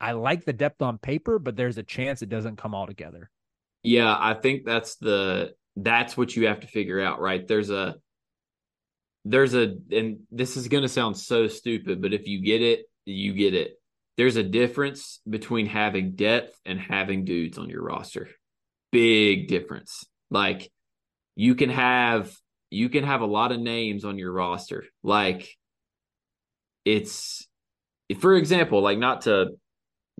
I 0.00 0.12
like 0.12 0.44
the 0.44 0.52
depth 0.52 0.82
on 0.82 0.98
paper, 0.98 1.38
but 1.38 1.56
there's 1.56 1.78
a 1.78 1.82
chance 1.82 2.22
it 2.22 2.28
doesn't 2.28 2.56
come 2.56 2.74
all 2.74 2.86
together. 2.86 3.30
Yeah, 3.82 4.16
I 4.18 4.34
think 4.34 4.64
that's 4.64 4.96
the 4.96 5.54
that's 5.76 6.16
what 6.16 6.34
you 6.36 6.46
have 6.46 6.60
to 6.60 6.66
figure 6.66 7.00
out, 7.00 7.20
right? 7.20 7.46
There's 7.46 7.70
a 7.70 7.96
there's 9.24 9.54
a 9.54 9.76
and 9.90 10.20
this 10.30 10.56
is 10.56 10.68
going 10.68 10.82
to 10.82 10.88
sound 10.88 11.16
so 11.16 11.48
stupid, 11.48 12.00
but 12.00 12.12
if 12.12 12.26
you 12.26 12.42
get 12.42 12.62
it, 12.62 12.86
you 13.04 13.32
get 13.32 13.54
it. 13.54 13.78
There's 14.16 14.36
a 14.36 14.42
difference 14.42 15.20
between 15.28 15.66
having 15.66 16.12
depth 16.12 16.58
and 16.64 16.78
having 16.78 17.24
dudes 17.24 17.58
on 17.58 17.68
your 17.68 17.82
roster. 17.82 18.28
Big 18.90 19.48
difference. 19.48 20.04
Like 20.32 20.70
you 21.36 21.54
can 21.54 21.70
have 21.70 22.32
you 22.70 22.88
can 22.88 23.04
have 23.04 23.20
a 23.20 23.26
lot 23.26 23.52
of 23.52 23.60
names 23.60 24.04
on 24.04 24.18
your 24.18 24.32
roster. 24.32 24.84
Like 25.02 25.48
it's 26.84 27.46
for 28.18 28.34
example, 28.34 28.80
like 28.80 28.98
not 28.98 29.22
to 29.22 29.50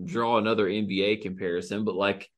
draw 0.03 0.37
another 0.37 0.67
NBA 0.67 1.21
comparison, 1.21 1.83
but 1.83 1.95
like 1.95 2.29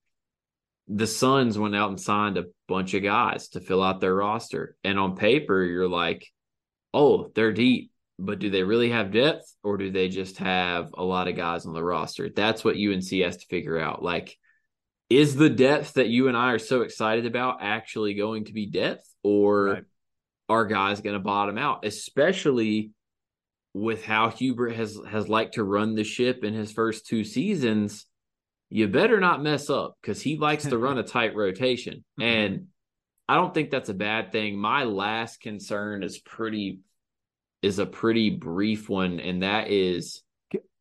the 0.87 1.07
Suns 1.07 1.57
went 1.57 1.75
out 1.75 1.89
and 1.89 1.99
signed 1.99 2.37
a 2.37 2.45
bunch 2.67 2.93
of 2.93 3.03
guys 3.03 3.49
to 3.49 3.59
fill 3.59 3.83
out 3.83 4.01
their 4.01 4.15
roster. 4.15 4.75
And 4.83 4.99
on 4.99 5.15
paper, 5.15 5.63
you're 5.63 5.89
like, 5.89 6.27
oh, 6.93 7.31
they're 7.35 7.53
deep, 7.53 7.91
but 8.19 8.39
do 8.39 8.49
they 8.49 8.63
really 8.63 8.91
have 8.91 9.11
depth 9.11 9.53
or 9.63 9.77
do 9.77 9.91
they 9.91 10.09
just 10.09 10.37
have 10.37 10.91
a 10.93 11.03
lot 11.03 11.27
of 11.27 11.35
guys 11.35 11.65
on 11.65 11.73
the 11.73 11.83
roster? 11.83 12.29
That's 12.29 12.63
what 12.63 12.77
UNC 12.77 13.09
has 13.23 13.37
to 13.37 13.45
figure 13.47 13.79
out. 13.79 14.03
Like, 14.03 14.37
is 15.09 15.35
the 15.35 15.49
depth 15.49 15.93
that 15.93 16.07
you 16.07 16.27
and 16.27 16.35
I 16.35 16.51
are 16.51 16.59
so 16.59 16.81
excited 16.81 17.25
about 17.25 17.59
actually 17.61 18.15
going 18.15 18.45
to 18.45 18.53
be 18.53 18.65
depth 18.65 19.07
or 19.23 19.65
right. 19.65 19.83
are 20.49 20.65
guys 20.65 21.01
going 21.01 21.13
to 21.13 21.19
bottom 21.19 21.57
out, 21.57 21.85
especially 21.85 22.91
with 23.73 24.03
how 24.05 24.29
Hubert 24.29 24.75
has 24.75 24.97
has 25.09 25.29
liked 25.29 25.55
to 25.55 25.63
run 25.63 25.95
the 25.95 26.03
ship 26.03 26.43
in 26.43 26.53
his 26.53 26.71
first 26.71 27.05
two 27.05 27.23
seasons? 27.23 28.05
You 28.69 28.87
better 28.87 29.19
not 29.19 29.43
mess 29.43 29.69
up 29.69 29.95
because 30.01 30.21
he 30.21 30.37
likes 30.37 30.65
to 30.65 30.77
run 30.77 30.97
a 30.97 31.03
tight 31.17 31.35
rotation. 31.35 32.03
Mm-hmm. 32.19 32.23
And 32.23 32.67
I 33.27 33.35
don't 33.35 33.53
think 33.53 33.69
that's 33.69 33.89
a 33.89 33.93
bad 33.93 34.31
thing. 34.31 34.57
My 34.57 34.83
last 34.83 35.39
concern 35.39 36.03
is 36.03 36.19
pretty 36.19 36.79
is 37.61 37.79
a 37.79 37.85
pretty 37.85 38.29
brief 38.29 38.89
one, 38.89 39.19
and 39.19 39.43
that 39.43 39.69
is. 39.69 40.21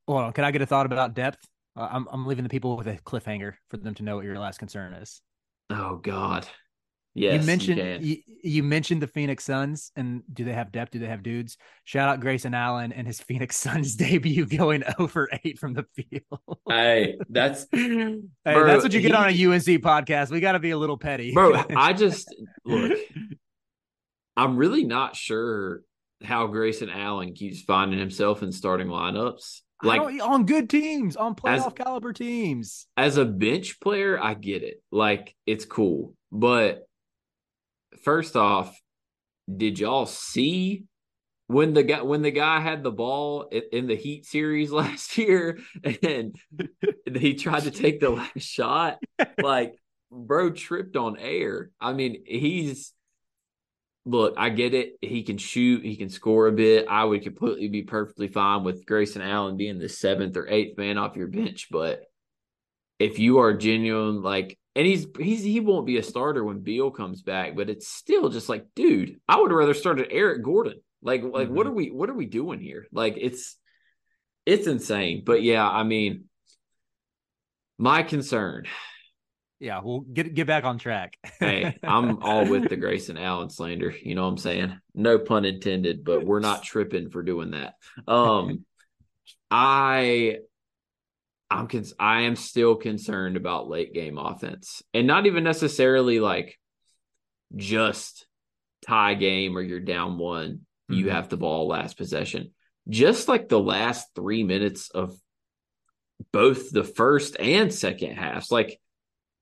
Hold 0.06 0.20
on, 0.20 0.32
can 0.32 0.44
I 0.44 0.50
get 0.50 0.62
a 0.62 0.66
thought 0.66 0.86
about 0.86 1.14
depth? 1.14 1.46
Uh, 1.76 1.88
I'm 1.90 2.06
I'm 2.10 2.26
leaving 2.26 2.44
the 2.44 2.50
people 2.50 2.76
with 2.76 2.86
a 2.86 2.96
cliffhanger 2.96 3.54
for 3.68 3.76
them 3.76 3.94
to 3.94 4.02
know 4.02 4.16
what 4.16 4.24
your 4.24 4.38
last 4.38 4.58
concern 4.58 4.92
is. 4.94 5.20
Oh 5.70 5.96
God, 5.96 6.46
Yes, 7.16 7.40
you 7.40 7.46
mentioned 7.46 8.04
you, 8.04 8.16
you, 8.42 8.62
mentioned 8.64 9.00
the 9.00 9.06
Phoenix 9.06 9.44
Suns, 9.44 9.92
and 9.94 10.24
do 10.32 10.42
they 10.42 10.52
have 10.52 10.72
depth? 10.72 10.90
Do 10.90 10.98
they 10.98 11.06
have 11.06 11.22
dudes? 11.22 11.56
Shout 11.84 12.08
out 12.08 12.18
Grayson 12.18 12.54
Allen 12.54 12.92
and 12.92 13.06
his 13.06 13.20
Phoenix 13.28 13.56
Suns 13.56 13.94
debut 13.94 14.46
going 14.46 14.82
over 14.98 15.28
eight 15.44 15.60
from 15.60 15.74
the 15.74 15.84
field. 15.94 16.58
hey, 16.68 17.16
that's 17.28 17.68
hey, 17.70 18.18
bro, 18.44 18.66
that's 18.66 18.82
what 18.82 18.92
you 18.92 19.00
get 19.00 19.12
he, 19.12 19.16
on 19.16 19.28
a 19.28 19.54
UNC 19.54 19.80
podcast. 19.80 20.30
We 20.30 20.40
got 20.40 20.52
to 20.52 20.58
be 20.58 20.70
a 20.70 20.78
little 20.78 20.98
petty, 20.98 21.32
bro. 21.32 21.64
I 21.76 21.92
just 21.92 22.34
look. 22.64 22.98
I'm 24.36 24.56
really 24.56 24.82
not 24.82 25.14
sure 25.14 25.82
how 26.24 26.48
Grayson 26.48 26.90
Allen 26.90 27.34
keeps 27.34 27.62
finding 27.62 28.00
himself 28.00 28.42
in 28.42 28.50
starting 28.50 28.88
lineups. 28.88 29.60
Like 29.82 30.00
on 30.22 30.46
good 30.46 30.70
teams, 30.70 31.16
on 31.16 31.34
playoff 31.34 31.66
as, 31.66 31.72
caliber 31.74 32.12
teams. 32.12 32.86
As 32.96 33.16
a 33.16 33.24
bench 33.24 33.80
player, 33.80 34.18
I 34.22 34.34
get 34.34 34.62
it. 34.62 34.82
Like 34.90 35.34
it's 35.46 35.64
cool, 35.64 36.14
but 36.32 36.86
first 38.02 38.36
off, 38.36 38.78
did 39.54 39.78
y'all 39.78 40.06
see 40.06 40.84
when 41.46 41.74
the 41.74 41.82
guy 41.82 42.02
when 42.02 42.22
the 42.22 42.30
guy 42.30 42.60
had 42.60 42.82
the 42.82 42.90
ball 42.90 43.50
in 43.72 43.86
the 43.86 43.96
Heat 43.96 44.26
series 44.26 44.70
last 44.72 45.18
year 45.18 45.58
and 46.02 46.36
he 47.16 47.34
tried 47.34 47.64
to 47.64 47.70
take 47.70 48.00
the 48.00 48.10
last 48.10 48.40
shot? 48.40 48.98
Like, 49.42 49.74
bro 50.10 50.50
tripped 50.50 50.96
on 50.96 51.18
air. 51.18 51.70
I 51.80 51.92
mean, 51.92 52.24
he's 52.26 52.92
look, 54.05 54.34
I 54.36 54.50
get 54.50 54.74
it. 54.74 54.94
He 55.00 55.22
can 55.22 55.38
shoot, 55.38 55.84
he 55.84 55.96
can 55.96 56.09
score 56.09 56.46
a 56.46 56.52
bit. 56.52 56.86
I 56.88 57.05
would 57.05 57.22
completely 57.22 57.68
be 57.68 57.82
perfectly 57.82 58.28
fine 58.28 58.64
with 58.64 58.86
Grayson 58.86 59.22
Allen 59.22 59.57
being 59.57 59.78
the 59.78 59.88
seventh 59.88 60.36
or 60.36 60.48
eighth 60.48 60.76
man 60.76 60.98
off 60.98 61.16
your 61.16 61.28
bench, 61.28 61.68
but 61.70 62.02
if 62.98 63.18
you 63.18 63.38
are 63.38 63.55
genuine, 63.55 64.22
like 64.22 64.59
and 64.76 64.86
he's 64.86 65.07
he's 65.18 65.42
he 65.42 65.61
won't 65.61 65.86
be 65.86 65.98
a 65.98 66.02
starter 66.02 66.44
when 66.44 66.61
Beal 66.61 66.90
comes 66.90 67.22
back, 67.22 67.57
but 67.57 67.70
it's 67.70 67.88
still 67.88 68.28
just 68.28 68.48
like, 68.48 68.66
dude, 68.74 69.20
I 69.28 69.40
would 69.40 69.52
rather 69.52 69.74
start 69.74 70.00
at 70.00 70.09
Eric 70.11 70.42
Gordon. 70.42 70.80
Like, 71.02 71.22
like 71.22 71.46
mm-hmm. 71.46 71.55
what 71.55 71.66
are 71.66 71.72
we 71.72 71.90
what 71.90 72.11
are 72.11 72.14
we 72.14 72.26
doing 72.26 72.61
here? 72.61 72.86
Like 72.92 73.14
it's 73.16 73.57
it's 74.46 74.66
insane. 74.66 75.22
But 75.24 75.42
yeah, 75.42 75.68
I 75.68 75.84
mean, 75.84 76.24
my 77.78 78.02
concern. 78.02 78.66
Yeah, 79.61 79.80
we'll 79.82 80.00
get 80.00 80.34
get 80.34 80.46
back 80.46 80.64
on 80.64 80.78
track. 80.78 81.16
hey, 81.40 81.78
I'm 81.82 82.22
all 82.22 82.46
with 82.46 82.68
the 82.68 82.76
Grayson 82.76 83.16
Allen 83.16 83.50
slander. 83.50 83.94
You 84.02 84.14
know 84.14 84.24
what 84.24 84.30
I'm 84.30 84.38
saying? 84.38 84.78
No 84.94 85.18
pun 85.18 85.44
intended, 85.44 86.05
but 86.05 86.24
we're 86.24 86.40
not 86.40 86.62
tripping 86.62 87.11
for 87.11 87.22
doing 87.22 87.52
that. 87.52 87.74
Um 88.07 88.64
I 89.50 90.38
I'm 91.50 91.68
cons- 91.68 91.94
I 91.98 92.22
am 92.22 92.36
still 92.36 92.74
concerned 92.74 93.36
about 93.36 93.68
late 93.68 93.94
game 93.94 94.18
offense, 94.18 94.82
and 94.92 95.07
not 95.07 95.26
even 95.26 95.44
necessarily 95.44 96.18
like 96.18 96.59
just 97.55 98.26
tie 98.86 99.14
game 99.14 99.57
or 99.57 99.62
you're 99.62 99.80
down 99.80 100.18
one, 100.18 100.52
mm-hmm. 100.90 100.94
you 100.94 101.11
have 101.11 101.28
the 101.28 101.36
ball 101.36 101.68
last 101.68 101.96
possession. 101.96 102.52
Just 102.88 103.28
like 103.28 103.48
the 103.48 103.61
last 103.61 104.09
three 104.14 104.42
minutes 104.42 104.90
of 104.90 105.16
both 106.32 106.70
the 106.70 106.84
first 106.84 107.36
and 107.38 107.72
second 107.72 108.16
halves, 108.16 108.50
like 108.50 108.80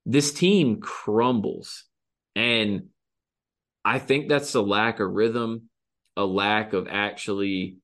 this 0.05 0.33
team 0.33 0.81
crumbles, 0.81 1.85
and 2.35 2.89
I 3.85 3.99
think 3.99 4.29
that's 4.29 4.55
a 4.55 4.63
lack 4.63 5.01
of 5.01 5.11
rhythm, 5.11 5.69
a 6.17 6.25
lack 6.25 6.73
of 6.73 6.89
actually, 6.89 7.77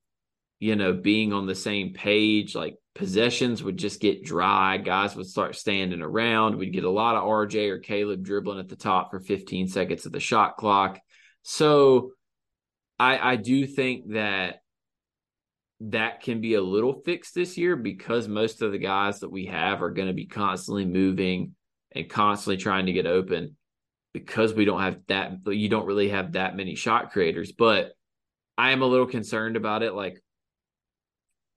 you 0.61 0.77
know, 0.77 0.93
being 0.93 1.33
on 1.33 1.47
the 1.47 1.55
same 1.55 1.93
page, 1.93 2.55
like 2.55 2.77
possessions 2.95 3.63
would 3.63 3.77
just 3.77 4.01
get 4.01 4.25
dry. 4.25 4.77
Guys 4.77 5.15
would 5.17 5.27
start 5.27 5.57
standing 5.57 6.03
around. 6.03 6.57
We'd 6.57 6.73
get 6.73 6.85
a 6.85 6.91
lot 6.91 7.17
of 7.17 7.25
RJ 7.25 7.69
or 7.71 7.79
Caleb 7.79 8.25
dribbling 8.25 8.59
at 8.59 8.69
the 8.69 8.77
top 8.77 9.11
for 9.11 9.21
15 9.21 9.69
seconds 9.69 10.07
of 10.07 10.13
the 10.13 10.21
shot 10.21 10.57
clock. 10.57 11.01
So 11.43 12.13
I, 12.99 13.33
I 13.33 13.37
do 13.37 13.67
think 13.67 14.13
that 14.13 14.57
that 15.81 16.23
can 16.23 16.41
be 16.41 16.55
a 16.55 16.61
little 16.61 17.03
fixed 17.05 17.35
this 17.35 17.57
year 17.57 17.77
because 17.77 18.27
most 18.27 18.63
of 18.63 18.73
the 18.73 18.79
guys 18.79 19.21
that 19.21 19.31
we 19.31 19.47
have 19.47 19.81
are 19.81 19.91
going 19.91 20.09
to 20.09 20.15
be 20.15 20.27
constantly 20.27 20.85
moving 20.85 21.55
and 21.99 22.09
constantly 22.09 22.57
trying 22.57 22.87
to 22.87 22.93
get 22.93 23.07
open 23.07 23.57
because 24.15 24.55
we 24.55 24.65
don't 24.65 24.81
have 24.81 24.99
that 25.09 25.33
you 25.47 25.69
don't 25.69 25.87
really 25.87 26.09
have 26.09 26.33
that 26.33 26.57
many 26.57 26.75
shot 26.75 27.13
creators 27.13 27.53
but 27.53 27.93
i 28.57 28.71
am 28.71 28.83
a 28.83 28.87
little 28.87 29.07
concerned 29.07 29.57
about 29.57 29.83
it 29.83 29.93
like 29.93 30.23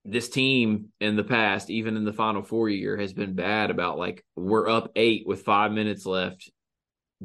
this 0.03 0.29
team 0.29 0.89
in 0.99 1.15
the 1.15 1.23
past, 1.23 1.69
even 1.69 1.95
in 1.95 2.05
the 2.05 2.13
final 2.13 2.41
four 2.41 2.69
year, 2.69 2.97
has 2.97 3.13
been 3.13 3.35
bad 3.35 3.69
about 3.69 3.97
like 3.97 4.25
we're 4.35 4.69
up 4.69 4.91
eight 4.95 5.27
with 5.27 5.43
five 5.43 5.71
minutes 5.71 6.05
left, 6.05 6.49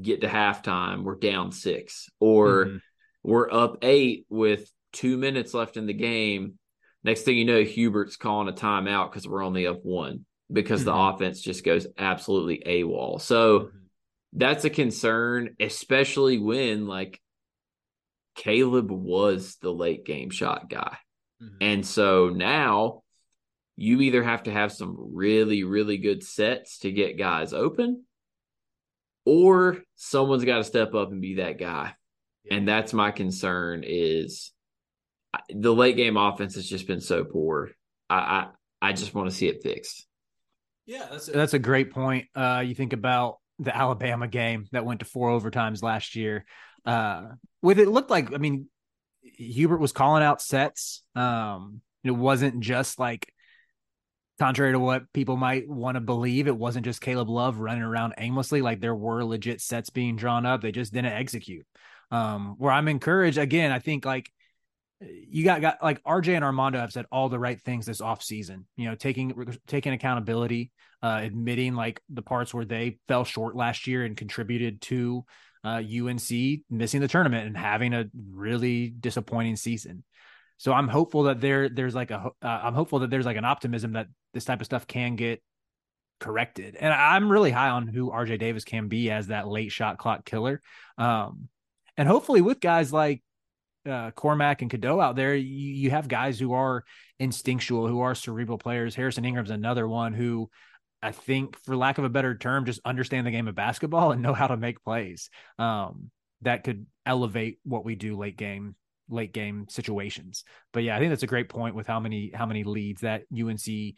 get 0.01 0.21
to 0.21 0.29
halftime, 0.29 1.03
we're 1.03 1.17
down 1.17 1.53
six, 1.53 2.09
or 2.21 2.67
mm-hmm. 2.67 2.77
we're 3.23 3.51
up 3.51 3.79
eight 3.83 4.27
with 4.29 4.71
two 4.93 5.17
minutes 5.17 5.55
left 5.55 5.77
in 5.77 5.87
the 5.87 5.95
game. 5.95 6.59
Next 7.03 7.23
thing 7.23 7.39
you 7.39 7.45
know, 7.45 7.65
Hubert's 7.65 8.17
calling 8.17 8.49
a 8.49 8.53
timeout 8.53 9.11
because 9.11 9.27
we're 9.27 9.45
only 9.45 9.67
up 9.67 9.81
one 9.83 10.26
because 10.53 10.81
mm-hmm. 10.81 10.91
the 10.91 10.97
offense 10.97 11.41
just 11.41 11.65
goes 11.65 11.87
absolutely 11.99 12.63
AWOL. 12.67 13.21
So 13.21 13.61
mm-hmm. 13.61 13.77
that's 14.35 14.65
a 14.65 14.71
concern, 14.71 15.57
especially 15.61 16.39
when 16.39 16.87
like 16.87 17.21
Caleb 18.37 18.91
was 18.91 19.57
the 19.61 19.73
late 19.73 20.05
game 20.05 20.31
shot 20.31 20.69
guy. 20.71 20.97
Mm-hmm. 21.43 21.57
And 21.61 21.87
so 21.87 22.29
now 22.29 23.03
you 23.77 24.01
either 24.01 24.23
have 24.23 24.45
to 24.45 24.53
have 24.53 24.73
some 24.73 24.97
really, 25.15 25.65
really 25.65 25.99
good 25.99 26.23
sets 26.23 26.79
to 26.81 26.91
get 26.91 27.19
guys 27.19 27.53
open, 27.53 28.05
or 29.25 29.83
someone's 29.97 30.45
got 30.45 30.59
to 30.59 30.65
step 30.65 30.95
up 30.95 31.11
and 31.11 31.21
be 31.21 31.35
that 31.37 31.59
guy. 31.59 31.95
Yeah. 32.45 32.55
And 32.55 32.69
that's 32.69 32.93
my 32.93 33.11
concern 33.11 33.83
is 33.85 34.53
the 35.51 35.75
late 35.75 35.97
game 35.97 36.17
offense 36.17 36.55
has 36.55 36.67
just 36.67 36.87
been 36.87 37.01
so 37.01 37.25
poor. 37.25 37.71
I 38.09 38.17
I, 38.81 38.89
I 38.89 38.93
just 38.93 39.15
want 39.15 39.29
to 39.29 39.35
see 39.35 39.49
it 39.49 39.63
fixed. 39.63 40.06
Yeah, 40.87 41.07
that's 41.11 41.29
a, 41.29 41.33
that's 41.33 41.55
a 41.55 41.59
great 41.59 41.91
point. 41.91 42.27
Uh, 42.35 42.63
you 42.65 42.75
think 42.75 42.93
about 42.93 43.39
the 43.59 43.77
Alabama 43.77 44.29
game 44.29 44.67
that 44.73 44.85
went 44.85 45.01
to 45.01 45.07
four 45.07 45.31
overtimes 45.31 45.83
last 45.83 46.15
year. 46.15 46.45
Uh, 46.85 47.31
with 47.63 47.79
it 47.79 47.89
looked 47.89 48.11
like, 48.11 48.33
I 48.33 48.39
mean, 48.39 48.69
Hubert 49.23 49.79
was 49.79 49.93
calling 49.93 50.23
out 50.23 50.41
sets. 50.41 51.03
Um, 51.15 51.81
it 52.05 52.13
wasn't 52.13 52.61
just 52.61 52.99
like 52.99 53.33
contrary 54.39 54.73
to 54.73 54.79
what 54.79 55.13
people 55.13 55.37
might 55.37 55.69
want 55.69 55.97
to 55.97 56.01
believe, 56.01 56.47
it 56.47 56.57
wasn't 56.57 56.85
just 56.85 57.01
Caleb 57.01 57.29
Love 57.29 57.59
running 57.59 57.83
around 57.83 58.15
aimlessly. 58.19 58.61
Like 58.61 58.81
there 58.81 58.95
were 58.95 59.25
legit 59.25 59.61
sets 59.61 59.91
being 59.91 60.17
drawn 60.17 60.47
up. 60.47 60.61
They 60.61 60.73
just 60.73 60.93
didn't 60.93 61.13
execute. 61.13 61.67
Um, 62.11 62.55
where 62.59 62.73
I'm 62.73 62.89
encouraged 62.89 63.39
again, 63.39 63.73
I 63.73 63.79
think 63.79 64.05
like 64.05 64.31
you 65.01 65.45
got 65.45 65.61
got 65.61 65.83
like 65.83 66.03
RJ 66.05 66.35
and 66.35 66.45
Armando 66.45 66.79
have 66.79 66.93
said 66.93 67.07
all 67.13 67.29
the 67.29 67.39
right 67.39 67.61
things 67.61 67.87
this 67.87 68.01
off 68.01 68.23
season. 68.23 68.67
You 68.77 68.89
know, 68.89 68.95
taking 68.95 69.35
taking 69.67 69.93
accountability, 69.93 70.71
uh, 71.03 71.21
admitting 71.23 71.75
like 71.75 72.01
the 72.09 72.23
parts 72.23 72.55
where 72.55 72.65
they 72.65 72.99
fell 73.09 73.25
short 73.25 73.55
last 73.55 73.87
year 73.87 74.05
and 74.05 74.17
contributed 74.17 74.81
to 74.83 75.25
uh, 75.65 75.83
UNC 75.83 76.31
missing 76.71 77.01
the 77.01 77.09
tournament 77.09 77.47
and 77.47 77.57
having 77.57 77.93
a 77.93 78.07
really 78.33 78.89
disappointing 78.89 79.57
season. 79.57 80.05
So 80.59 80.73
I'm 80.73 80.89
hopeful 80.89 81.25
that 81.25 81.41
there 81.41 81.69
there's 81.69 81.95
like 81.95 82.11
a 82.11 82.31
uh, 82.41 82.47
I'm 82.47 82.75
hopeful 82.75 83.01
that 83.01 83.11
there's 83.11 83.27
like 83.27 83.37
an 83.37 83.45
optimism 83.45 83.93
that 83.93 84.07
this 84.33 84.45
type 84.45 84.61
of 84.61 84.67
stuff 84.67 84.87
can 84.87 85.17
get 85.17 85.43
corrected. 86.21 86.77
And 86.77 86.93
I'm 86.93 87.31
really 87.31 87.51
high 87.51 87.69
on 87.69 87.87
who 87.87 88.11
RJ 88.11 88.39
Davis 88.39 88.65
can 88.65 88.89
be 88.89 89.11
as 89.11 89.27
that 89.27 89.47
late 89.47 89.73
shot 89.73 89.99
clock 89.99 90.25
killer. 90.25 90.63
Um, 90.97 91.49
and 91.99 92.09
hopefully 92.09 92.41
with 92.41 92.61
guys 92.61 92.93
like 92.93 93.23
uh, 93.87 94.11
Cormac 94.13 94.63
and 94.63 94.71
Cadeau 94.71 95.01
out 95.01 95.17
there, 95.17 95.35
you, 95.35 95.47
you 95.47 95.91
have 95.91 96.09
guys 96.09 96.39
who 96.39 96.53
are 96.53 96.85
instinctual, 97.19 97.89
who 97.89 98.01
are 98.01 98.15
cerebral 98.15 98.59
players. 98.59 98.95
Harrison 98.95 99.25
Ingram's 99.25 99.51
another 99.51 99.87
one 99.87 100.13
who 100.13 100.51
I 101.03 101.13
think, 101.13 101.57
for 101.65 101.77
lack 101.77 101.99
of 101.99 102.05
a 102.05 102.09
better 102.09 102.37
term, 102.37 102.65
just 102.65 102.81
understand 102.85 103.27
the 103.27 103.31
game 103.31 103.49
of 103.49 103.55
basketball 103.55 104.13
and 104.13 104.23
know 104.23 104.35
how 104.35 104.47
to 104.47 104.57
make 104.57 104.83
plays. 104.83 105.31
Um, 105.59 106.11
that 106.43 106.65
could 106.65 106.87
elevate 107.05 107.59
what 107.65 107.85
we 107.85 107.95
do 107.95 108.17
late 108.17 108.37
game 108.37 108.75
late 109.09 109.33
game 109.33 109.67
situations. 109.69 110.43
But 110.73 110.83
yeah, 110.83 110.97
I 110.97 110.99
think 110.99 111.11
that's 111.11 111.23
a 111.23 111.29
great 111.29 111.49
point 111.49 111.75
with 111.75 111.87
how 111.87 112.01
many 112.01 112.33
how 112.35 112.47
many 112.47 112.65
leads 112.65 113.03
that 113.03 113.23
UNC 113.33 113.95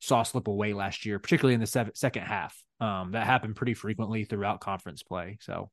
saw 0.00 0.22
slip 0.22 0.48
away 0.48 0.72
last 0.74 1.06
year, 1.06 1.18
particularly 1.18 1.54
in 1.54 1.60
the 1.60 1.90
second 1.94 2.22
half. 2.22 2.62
Um, 2.80 3.12
that 3.12 3.26
happened 3.26 3.56
pretty 3.56 3.74
frequently 3.74 4.24
throughout 4.24 4.60
conference 4.60 5.02
play. 5.02 5.38
So 5.40 5.70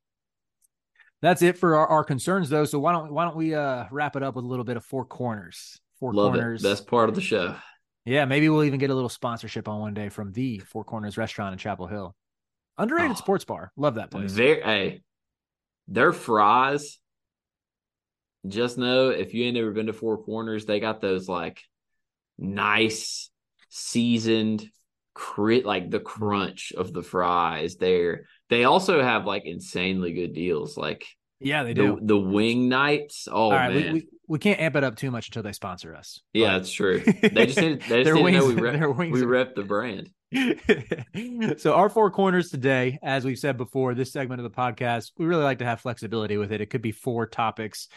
that's 1.22 1.42
it 1.42 1.58
for 1.58 1.76
our, 1.76 1.88
our 1.88 2.04
concerns, 2.04 2.50
though. 2.50 2.66
So 2.66 2.80
why 2.80 2.92
don't 2.94 3.12
why 3.12 3.26
don't 3.26 3.36
we 3.36 3.56
uh, 3.56 3.86
wrap 3.92 4.16
it 4.16 4.24
up 4.24 4.36
with 4.36 4.46
a 4.46 4.48
little 4.48 4.66
bit 4.66 4.78
of 4.78 4.86
four 4.86 5.06
corners? 5.06 5.80
Four 6.00 6.14
Love 6.14 6.34
corners. 6.34 6.64
it. 6.64 6.68
Best 6.68 6.88
part 6.88 7.10
of 7.10 7.16
the 7.16 7.22
show. 7.22 7.56
Yeah, 8.06 8.26
maybe 8.26 8.48
we'll 8.50 8.64
even 8.64 8.80
get 8.80 8.90
a 8.90 8.96
little 8.96 9.10
sponsorship 9.10 9.68
on 9.68 9.80
one 9.82 9.94
day 9.94 10.10
from 10.10 10.32
the 10.32 10.60
Four 10.60 10.84
Corners 10.86 11.18
Restaurant 11.18 11.52
in 11.54 11.58
Chapel 11.60 11.88
Hill. 11.88 12.16
Underrated 12.78 13.12
Oh. 13.12 13.16
sports 13.16 13.44
bar. 13.44 13.72
Love 13.76 13.96
that 13.96 14.12
place. 14.12 14.32
Very, 14.32 14.62
hey, 14.62 15.02
their 15.88 16.14
fries. 16.14 17.00
Just 18.48 18.78
know 18.78 19.10
if 19.10 19.34
you 19.34 19.44
ain't 19.46 19.58
ever 19.58 19.72
been 19.72 19.88
to 19.88 19.94
Four 19.94 20.20
Corners, 20.24 20.66
they 20.66 20.80
got 20.80 21.02
those 21.02 21.28
like 21.28 21.64
nice, 22.38 23.30
seasoned, 23.70 24.66
crit 25.14 25.66
like 25.66 25.90
the 25.90 26.00
crunch 26.00 26.72
of 26.78 26.94
the 26.94 27.04
fries 27.04 27.76
there. 27.76 28.26
They 28.50 28.64
also 28.64 29.02
have 29.02 29.26
like 29.26 29.46
insanely 29.46 30.14
good 30.14 30.34
deals, 30.34 30.78
like 30.78 31.06
yeah, 31.40 31.64
they 31.64 31.74
do. 31.74 32.00
the 32.02 32.18
wing 32.18 32.70
nights. 32.70 33.28
Oh 33.30 33.36
All 33.44 33.52
right, 33.52 33.74
man, 33.74 33.94
we, 33.94 34.00
we, 34.00 34.08
we 34.28 34.40
can't 34.40 34.60
amp 34.60 34.76
it 34.76 34.84
up 34.84 34.96
too 34.96 35.12
much 35.12 35.28
until 35.28 35.44
they 35.44 35.52
sponsor 35.54 35.96
us. 35.96 36.22
yeah, 36.34 36.48
But- 36.48 36.58
that's 36.58 36.72
true. 36.72 37.04
They 37.22 37.46
just 37.46 37.58
didn't. 37.58 37.82
They 37.88 38.04
just 38.04 38.14
didn't 38.14 38.24
wings- 38.24 38.38
know 38.40 38.48
we 38.48 38.56
rep, 38.56 38.98
we 39.12 39.22
are- 39.22 39.28
rep 39.28 39.56
the 39.56 39.64
brand. 39.64 40.10
so 41.60 41.74
our 41.74 41.90
four 41.90 42.12
corners 42.12 42.50
today, 42.50 43.00
as 43.02 43.24
we've 43.24 43.40
said 43.40 43.58
before, 43.58 43.94
this 43.94 44.12
segment 44.12 44.42
of 44.42 44.44
the 44.44 44.56
podcast, 44.58 45.12
we 45.18 45.26
really 45.26 45.44
like 45.44 45.60
to 45.60 45.66
have 45.66 45.80
flexibility 45.82 46.38
with 46.38 46.52
it. 46.52 46.60
It 46.62 46.70
could 46.70 46.82
be 46.82 46.92
four 46.92 47.28
topics 47.28 47.88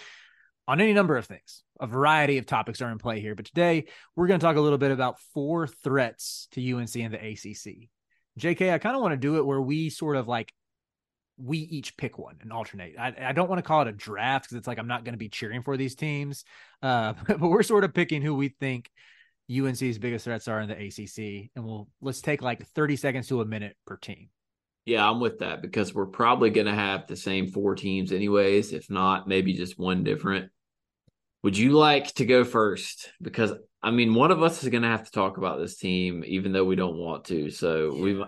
on 0.68 0.80
any 0.80 0.92
number 0.92 1.16
of 1.16 1.26
things. 1.26 1.62
A 1.80 1.86
variety 1.86 2.38
of 2.38 2.46
topics 2.46 2.80
are 2.82 2.90
in 2.90 2.98
play 2.98 3.20
here, 3.20 3.34
but 3.34 3.46
today 3.46 3.86
we're 4.14 4.26
going 4.28 4.38
to 4.38 4.44
talk 4.46 4.56
a 4.56 4.60
little 4.60 4.78
bit 4.78 4.92
about 4.92 5.18
four 5.34 5.66
threats 5.66 6.46
to 6.52 6.72
UNC 6.74 6.94
and 6.96 7.14
the 7.14 7.18
ACC. 7.18 7.88
JK, 8.40 8.72
I 8.72 8.78
kind 8.78 8.96
of 8.96 9.02
want 9.02 9.12
to 9.12 9.18
do 9.18 9.36
it 9.36 9.46
where 9.46 9.60
we 9.60 9.90
sort 9.90 10.16
of 10.16 10.28
like 10.28 10.52
we 11.36 11.58
each 11.58 11.96
pick 11.96 12.18
one 12.18 12.36
and 12.42 12.52
alternate. 12.52 12.94
I, 12.98 13.14
I 13.20 13.32
don't 13.32 13.48
want 13.48 13.58
to 13.58 13.66
call 13.66 13.82
it 13.82 13.88
a 13.88 13.92
draft 13.92 14.46
because 14.46 14.58
it's 14.58 14.66
like 14.66 14.78
I'm 14.78 14.88
not 14.88 15.04
going 15.04 15.14
to 15.14 15.18
be 15.18 15.28
cheering 15.28 15.62
for 15.62 15.76
these 15.76 15.94
teams, 15.94 16.44
uh, 16.82 17.14
but 17.26 17.40
we're 17.40 17.62
sort 17.62 17.84
of 17.84 17.94
picking 17.94 18.22
who 18.22 18.34
we 18.34 18.48
think 18.60 18.90
UNC's 19.50 19.98
biggest 19.98 20.24
threats 20.24 20.48
are 20.48 20.60
in 20.60 20.68
the 20.68 20.74
ACC, 20.74 21.50
and 21.56 21.64
we'll 21.64 21.88
let's 22.00 22.20
take 22.20 22.42
like 22.42 22.66
30 22.68 22.96
seconds 22.96 23.28
to 23.28 23.40
a 23.40 23.44
minute 23.44 23.76
per 23.86 23.96
team. 23.96 24.28
Yeah, 24.86 25.08
I'm 25.08 25.20
with 25.20 25.40
that 25.40 25.60
because 25.60 25.94
we're 25.94 26.06
probably 26.06 26.50
going 26.50 26.66
to 26.66 26.74
have 26.74 27.06
the 27.06 27.16
same 27.16 27.48
four 27.48 27.74
teams, 27.74 28.12
anyways. 28.12 28.72
If 28.72 28.90
not, 28.90 29.28
maybe 29.28 29.52
just 29.52 29.78
one 29.78 30.04
different. 30.04 30.50
Would 31.42 31.56
you 31.56 31.72
like 31.72 32.14
to 32.14 32.26
go 32.26 32.44
first? 32.44 33.10
Because 33.20 33.52
I 33.82 33.90
mean, 33.90 34.14
one 34.14 34.30
of 34.30 34.42
us 34.42 34.62
is 34.62 34.68
going 34.68 34.82
to 34.82 34.88
have 34.88 35.04
to 35.04 35.10
talk 35.10 35.38
about 35.38 35.58
this 35.58 35.76
team, 35.76 36.22
even 36.26 36.52
though 36.52 36.64
we 36.64 36.76
don't 36.76 36.98
want 36.98 37.24
to. 37.26 37.50
So 37.50 37.94
we, 37.94 38.22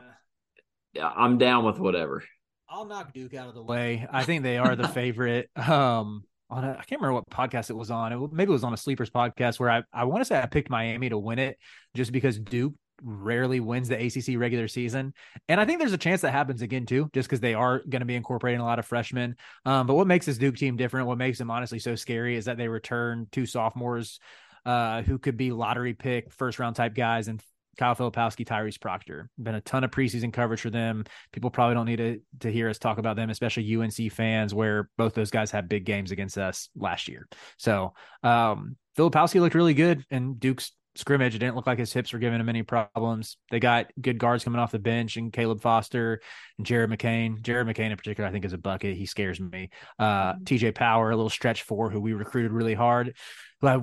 I'm 1.01 1.37
down 1.37 1.65
with 1.65 1.79
whatever. 1.79 2.25
I'll 2.69 2.87
knock 2.87 3.13
Duke 3.13 3.35
out 3.35 3.49
of 3.49 3.55
the 3.55 3.63
way. 3.63 4.07
I 4.11 4.25
think 4.25 4.43
they 4.43 4.57
are 4.57 4.75
the 4.77 4.89
favorite. 4.89 5.51
Um, 5.57 6.25
on 6.49 6.65
a, 6.65 6.71
I 6.71 6.85
can't 6.85 7.01
remember 7.03 7.15
what 7.15 7.29
podcast 7.31 7.69
it 7.69 7.77
was 7.77 7.91
on. 7.91 8.13
It, 8.13 8.33
maybe 8.33 8.51
it 8.51 8.53
was 8.53 8.65
on 8.65 8.73
a 8.73 8.79
Sleepers 8.79 9.11
podcast 9.11 9.61
where 9.61 9.71
I, 9.71 9.83
I 9.93 10.05
want 10.05 10.23
to 10.23 10.25
say 10.25 10.41
I 10.41 10.47
picked 10.47 10.71
Miami 10.71 11.11
to 11.11 11.19
win 11.19 11.39
it 11.39 11.59
just 11.95 12.13
because 12.13 12.39
Duke 12.39 12.75
rarely 13.05 13.61
wins 13.61 13.89
the 13.89 13.97
ACC 13.97 14.39
regular 14.39 14.69
season. 14.69 15.15
And 15.49 15.61
I 15.61 15.65
think 15.65 15.79
there's 15.79 15.93
a 15.93 15.99
chance 15.99 16.21
that 16.23 16.33
happens 16.33 16.63
again 16.63 16.87
too, 16.87 17.11
just 17.13 17.29
because 17.29 17.41
they 17.41 17.55
are 17.55 17.81
going 17.81 18.01
to 18.01 18.07
be 18.07 18.15
incorporating 18.15 18.61
a 18.61 18.65
lot 18.65 18.79
of 18.79 18.87
freshmen. 18.87 19.37
Um, 19.65 19.87
but 19.87 19.95
what 19.95 20.07
makes 20.07 20.27
this 20.27 20.39
Duke 20.39 20.57
team 20.57 20.77
different, 20.77 21.07
what 21.07 21.19
makes 21.19 21.39
them 21.39 21.51
honestly 21.51 21.79
so 21.79 21.95
scary 21.95 22.37
is 22.37 22.47
that 22.47 22.57
they 22.57 22.69
return 22.69 23.27
two 23.33 23.47
sophomores 23.47 24.21
uh, 24.65 25.03
who 25.03 25.19
could 25.19 25.37
be 25.37 25.51
lottery 25.51 25.95
pick, 25.95 26.33
first 26.33 26.59
round 26.59 26.77
type 26.77 26.95
guys, 26.95 27.29
and 27.29 27.43
Kyle 27.79 27.95
Filipowski, 27.95 28.47
Tyrese 28.47 28.81
Proctor. 28.81 29.31
Been 29.39 29.55
a 29.55 29.61
ton 29.61 29.85
of 29.85 29.91
preseason 29.91 30.33
coverage 30.33 30.61
for 30.61 30.71
them. 30.71 31.05
People 31.33 31.51
probably 31.51 31.75
don't 31.75 31.87
need 31.87 31.97
to, 31.97 32.21
to 32.41 32.53
hear 32.53 32.69
us 32.69 32.79
talk 32.79 32.99
about 32.99 33.17
them, 33.17 33.31
especially 33.31 33.77
UNC 33.77 34.13
fans, 34.13 34.55
where 34.55 34.91
both 34.99 35.15
those 35.15 35.31
guys 35.31 35.51
had 35.51 35.69
big 35.69 35.85
games 35.85 36.11
against 36.11 36.37
us 36.37 36.69
last 36.77 37.09
year. 37.09 37.27
So 37.57 37.95
um, 38.23 38.77
Filipowski 38.97 39.41
looked 39.41 39.55
really 39.55 39.75
good, 39.75 40.05
and 40.11 40.39
Duke's 40.39 40.73
scrimmage. 40.95 41.35
It 41.35 41.39
didn't 41.39 41.57
look 41.57 41.67
like 41.67 41.79
his 41.79 41.93
hips 41.93 42.13
were 42.13 42.19
giving 42.19 42.41
him 42.41 42.49
any 42.49 42.63
problems. 42.63 43.37
They 43.51 43.61
got 43.61 43.91
good 44.01 44.19
guards 44.19 44.45
coming 44.45 44.61
off 44.61 44.73
the 44.73 44.79
bench, 44.79 45.17
and 45.17 45.33
Caleb 45.33 45.61
Foster 45.61 46.21
and 46.59 46.67
Jared 46.67 46.91
McCain. 46.91 47.41
Jared 47.43 47.67
McCain 47.67 47.91
in 47.91 47.97
particular, 47.97 48.29
I 48.29 48.33
think, 48.33 48.45
is 48.45 48.53
a 48.53 48.59
bucket. 48.59 48.97
He 48.97 49.07
scares 49.07 49.41
me. 49.41 49.71
Uh, 49.99 50.35
TJ 50.35 50.75
Power, 50.75 51.11
a 51.11 51.17
little 51.17 51.31
stretch 51.31 51.63
four, 51.63 51.91
who 51.91 52.01
we 52.01 52.13
recruited 52.13 52.53
really 52.53 52.75
hard. 52.75 53.17
Who 53.61 53.67
I, 53.67 53.77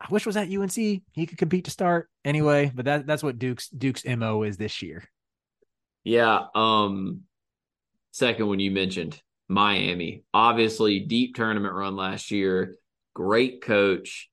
I 0.00 0.06
wish 0.10 0.26
was 0.26 0.36
at 0.36 0.50
UNC. 0.50 0.74
He 0.74 1.26
could 1.26 1.38
compete 1.38 1.64
to 1.64 1.70
start 1.70 2.08
anyway. 2.24 2.70
But 2.74 2.84
that 2.86 3.06
that's 3.06 3.22
what 3.22 3.38
Duke's 3.38 3.68
Duke's 3.68 4.04
mo 4.04 4.42
is 4.42 4.56
this 4.56 4.82
year. 4.82 5.04
Yeah. 6.04 6.46
Um. 6.54 7.22
Second 8.12 8.48
one 8.48 8.58
you 8.58 8.72
mentioned 8.72 9.22
Miami, 9.50 10.22
obviously 10.32 11.00
deep 11.00 11.34
tournament 11.34 11.74
run 11.74 11.96
last 11.96 12.30
year. 12.30 12.76
Great 13.14 13.62
coach, 13.62 14.30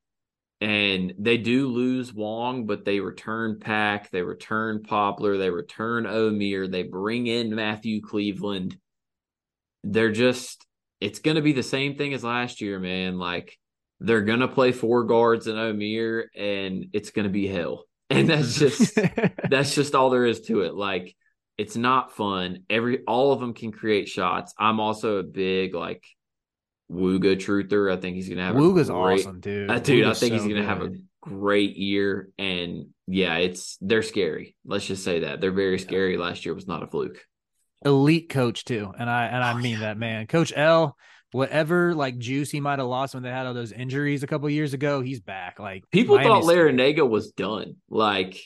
and 0.59 1.13
they 1.19 1.37
do 1.37 1.67
lose 1.67 2.13
Wong, 2.13 2.65
but 2.65 2.83
they 2.83 2.99
return 2.99 3.59
Pack, 3.59 4.09
they 4.09 4.21
return 4.21 4.81
Poplar, 4.81 5.37
they 5.37 5.51
return 5.51 6.05
Omier, 6.05 6.69
they 6.69 6.83
bring 6.83 7.27
in 7.27 7.53
Matthew 7.53 8.01
Cleveland. 8.01 8.77
They're 9.83 10.11
just. 10.11 10.65
It's 10.99 11.19
going 11.19 11.35
to 11.35 11.43
be 11.43 11.53
the 11.53 11.61
same 11.61 11.95
thing 11.95 12.15
as 12.15 12.23
last 12.23 12.59
year, 12.59 12.79
man. 12.79 13.19
Like 13.19 13.59
they're 13.99 14.23
going 14.23 14.39
to 14.39 14.47
play 14.47 14.71
four 14.71 15.03
guards 15.03 15.45
in 15.45 15.55
Omier, 15.55 16.23
and 16.35 16.87
it's 16.91 17.11
going 17.11 17.27
to 17.27 17.33
be 17.33 17.47
hell. 17.47 17.83
And 18.09 18.29
that's 18.29 18.57
just 18.57 18.97
that's 19.49 19.75
just 19.75 19.93
all 19.93 20.09
there 20.09 20.25
is 20.25 20.39
to 20.43 20.61
it. 20.61 20.73
Like 20.73 21.13
it's 21.57 21.75
not 21.75 22.15
fun. 22.15 22.59
Every 22.69 23.03
all 23.05 23.33
of 23.33 23.41
them 23.41 23.53
can 23.53 23.73
create 23.73 24.07
shots. 24.07 24.53
I'm 24.57 24.79
also 24.79 25.17
a 25.17 25.23
big 25.23 25.75
like 25.75 26.05
Wooga 26.91 27.35
truther. 27.35 27.91
I 27.91 27.97
think 27.99 28.15
he's 28.15 28.29
gonna 28.29 28.43
have 28.45 28.55
Wooga's 28.55 28.89
great, 28.89 29.19
awesome, 29.21 29.39
dude. 29.39 29.69
Uh, 29.69 29.79
dude, 29.79 30.05
I 30.05 30.09
Wooga's 30.09 30.19
think 30.19 30.33
he's 30.33 30.43
gonna 30.47 30.63
have 30.63 30.81
a 30.81 30.91
great 31.21 31.75
year. 31.77 32.29
And 32.38 32.88
yeah, 33.07 33.35
it's 33.38 33.77
they're 33.81 34.03
scary. 34.03 34.55
Let's 34.65 34.85
just 34.85 35.03
say 35.03 35.19
that 35.21 35.41
they're 35.41 35.51
very 35.51 35.79
scary. 35.79 36.17
Last 36.17 36.45
year 36.45 36.53
was 36.55 36.67
not 36.67 36.83
a 36.83 36.88
fluke. 36.88 37.19
elite 37.85 38.29
coach 38.29 38.63
too, 38.65 38.91
and 38.97 39.09
I 39.09 39.25
and 39.25 39.43
I 39.43 39.53
Oh, 39.53 39.57
mean 39.57 39.73
yeah. 39.73 39.79
that 39.79 39.97
man, 39.97 40.27
Coach 40.27 40.53
L. 40.55 40.95
Whatever 41.33 41.93
like 41.93 42.17
juice 42.17 42.49
he 42.49 42.61
might 42.61 42.79
have 42.79 42.88
lost 42.88 43.13
when 43.13 43.21
they 43.21 43.29
had 43.29 43.45
all 43.45 43.53
those 43.53 43.73
injuries 43.73 44.23
a 44.23 44.27
couple 44.27 44.49
years 44.49 44.73
ago, 44.73 45.01
he's 45.01 45.19
back. 45.19 45.59
Like 45.59 45.83
People 45.91 46.15
Miami's 46.15 46.45
thought. 46.45 46.53
Larrañaga 46.55 47.07
was 47.07 47.31
done. 47.31 47.75
Like, 47.89 48.41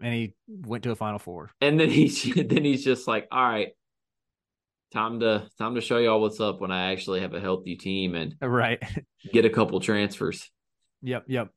and 0.00 0.14
he 0.14 0.34
went 0.48 0.84
to 0.84 0.90
a 0.90 0.96
Final 0.96 1.18
Four. 1.18 1.50
and 1.60 1.78
then 1.78 1.90
he's 1.90 2.22
then 2.34 2.64
he's 2.64 2.82
just 2.82 3.06
like, 3.06 3.28
all 3.30 3.46
right, 3.46 3.68
time 4.92 5.20
to 5.20 5.48
time 5.58 5.74
to 5.74 5.80
show 5.80 5.98
y'all 5.98 6.20
what's 6.20 6.40
up 6.40 6.60
when 6.60 6.70
I 6.70 6.92
actually 6.92 7.20
have 7.20 7.34
a 7.34 7.40
healthy 7.40 7.76
team 7.76 8.14
and 8.14 8.34
Right. 8.42 8.82
get 9.32 9.44
a 9.44 9.50
couple 9.50 9.80
transfers. 9.80 10.50
Yep, 11.02 11.24
yep. 11.28 11.48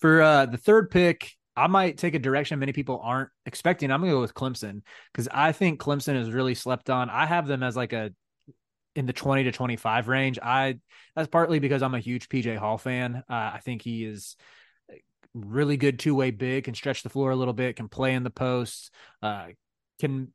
For 0.00 0.20
uh 0.20 0.46
the 0.46 0.56
third 0.58 0.90
pick, 0.90 1.30
I 1.56 1.66
might 1.66 1.98
take 1.98 2.14
a 2.14 2.18
direction 2.18 2.58
many 2.58 2.72
people 2.72 3.00
aren't 3.02 3.30
expecting. 3.46 3.90
I'm 3.90 4.00
gonna 4.00 4.12
go 4.12 4.20
with 4.20 4.34
Clemson 4.34 4.82
because 5.12 5.28
I 5.30 5.52
think 5.52 5.80
Clemson 5.80 6.16
is 6.20 6.30
really 6.30 6.54
slept 6.54 6.90
on. 6.90 7.08
I 7.10 7.26
have 7.26 7.46
them 7.46 7.62
as 7.62 7.76
like 7.76 7.92
a 7.92 8.12
in 8.94 9.06
the 9.06 9.12
20 9.12 9.44
to 9.44 9.52
25 9.52 10.08
range. 10.08 10.38
I 10.42 10.78
that's 11.16 11.28
partly 11.28 11.58
because 11.58 11.82
I'm 11.82 11.94
a 11.94 12.00
huge 12.00 12.28
PJ 12.28 12.56
Hall 12.58 12.78
fan. 12.78 13.22
Uh, 13.28 13.32
I 13.54 13.60
think 13.64 13.82
he 13.82 14.04
is 14.04 14.36
really 15.34 15.76
good 15.78 15.98
two 15.98 16.14
way 16.14 16.30
big, 16.30 16.64
can 16.64 16.74
stretch 16.74 17.02
the 17.02 17.08
floor 17.08 17.30
a 17.30 17.36
little 17.36 17.54
bit, 17.54 17.76
can 17.76 17.88
play 17.88 18.14
in 18.14 18.22
the 18.22 18.30
posts, 18.30 18.90
uh, 19.22 19.46
can 19.98 20.32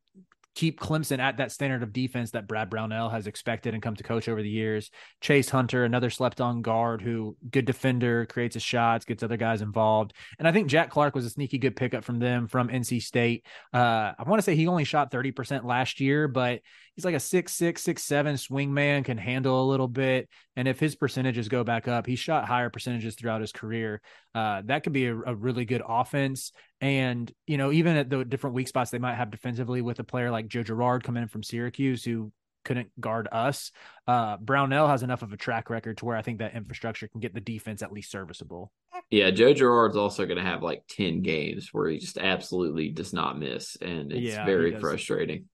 keep 0.58 0.80
Clemson 0.80 1.20
at 1.20 1.38
that 1.38 1.52
standard 1.52 1.84
of 1.84 1.94
defense 1.94 2.32
that 2.32 2.48
Brad 2.48 2.72
Brownell 2.72 3.10
has 3.10 3.28
expected 3.28 3.76
and 3.76 3.84
come 3.84 3.96
to 3.96 4.02
coach 4.02 4.28
over 4.28 4.42
the 4.42 4.50
years. 4.50 4.90
Chase 5.22 5.52
Hunter, 5.52 5.84
another 5.84 6.10
slept 6.10 6.42
on 6.42 6.64
guard 6.64 7.00
who 7.00 7.38
good 7.52 7.66
defender, 7.66 8.26
creates 8.26 8.56
his 8.56 8.64
shots, 8.64 9.06
gets 9.06 9.22
other 9.22 9.38
guys 9.38 9.62
involved. 9.62 10.14
And 10.40 10.48
I 10.48 10.52
think 10.52 10.68
Jack 10.68 10.90
Clark 10.90 11.14
was 11.14 11.26
a 11.26 11.30
sneaky 11.30 11.60
good 11.60 11.76
pickup 11.76 12.04
from 12.04 12.18
them 12.18 12.48
from 12.48 12.70
NC 12.70 13.04
State. 13.04 13.46
Uh, 13.72 14.14
I 14.18 14.24
want 14.26 14.40
to 14.40 14.44
say 14.44 14.56
he 14.56 14.66
only 14.66 14.84
shot 14.84 15.12
30% 15.12 15.64
last 15.64 16.00
year, 16.00 16.28
but 16.28 16.62
he's 16.98 17.06
like 17.06 17.16
a 17.16 17.20
six 17.20 17.54
six 17.54 17.84
six 17.84 18.04
seven 18.04 18.36
swing 18.38 18.74
man, 18.74 19.04
can 19.04 19.18
handle 19.18 19.64
a 19.64 19.70
little 19.70 19.88
bit. 19.88 20.28
And 20.56 20.68
if 20.68 20.80
his 20.80 20.96
percentages 20.96 21.48
go 21.48 21.64
back 21.64 21.88
up, 21.88 22.08
he 22.08 22.16
shot 22.16 22.46
higher 22.46 22.72
percentages 22.72 23.16
throughout 23.16 23.40
his 23.40 23.52
career. 23.52 24.02
Uh, 24.36 24.64
that 24.66 24.84
could 24.84 24.94
be 24.94 25.06
a, 25.06 25.16
a, 25.16 25.36
really 25.36 25.64
good 25.64 25.84
offense. 25.88 26.52
And 26.82 27.32
you 27.46 27.58
know, 27.58 27.72
even 27.72 27.96
at 27.96 28.10
the 28.10 28.26
different 28.26 28.56
weak 28.56 28.68
spots 28.68 28.92
they 28.92 28.98
might 28.98 29.16
have 29.16 29.32
defensively 29.32 29.82
with 29.82 30.00
a 30.00 30.04
player 30.04 30.32
like 30.32 30.48
Joe 30.48 30.64
Girard 30.64 31.04
coming 31.04 31.24
in 31.24 31.30
from 31.30 31.44
Syracuse 31.44 32.04
who 32.04 32.32
couldn't 32.68 32.90
guard 33.00 33.30
us. 33.32 33.72
Uh, 34.08 34.36
Brownell 34.38 34.90
has 34.90 35.02
enough 35.02 35.22
of 35.22 35.32
a 35.32 35.38
track 35.38 35.70
record 35.70 35.98
to 36.00 36.06
where 36.06 36.18
I 36.18 36.22
think 36.22 36.40
that 36.40 36.54
infrastructure 36.54 37.08
can 37.08 37.22
get 37.22 37.34
the 37.34 37.40
defense 37.40 37.82
at 37.82 37.94
least 37.94 38.12
serviceable. 38.12 38.74
Yeah, 39.10 39.32
Joe 39.32 39.54
Girard's 39.54 39.96
also 39.96 40.26
going 40.26 40.38
to 40.38 40.44
have 40.44 40.64
like 40.64 40.84
10 40.90 41.22
games 41.22 41.70
where 41.72 41.88
he 41.88 41.98
just 41.98 42.18
absolutely 42.18 42.90
does 42.90 43.14
not 43.14 43.40
miss. 43.40 43.78
And 43.82 44.12
it's 44.12 44.36
yeah, 44.36 44.46
very 44.46 44.78
frustrating. 44.80 45.46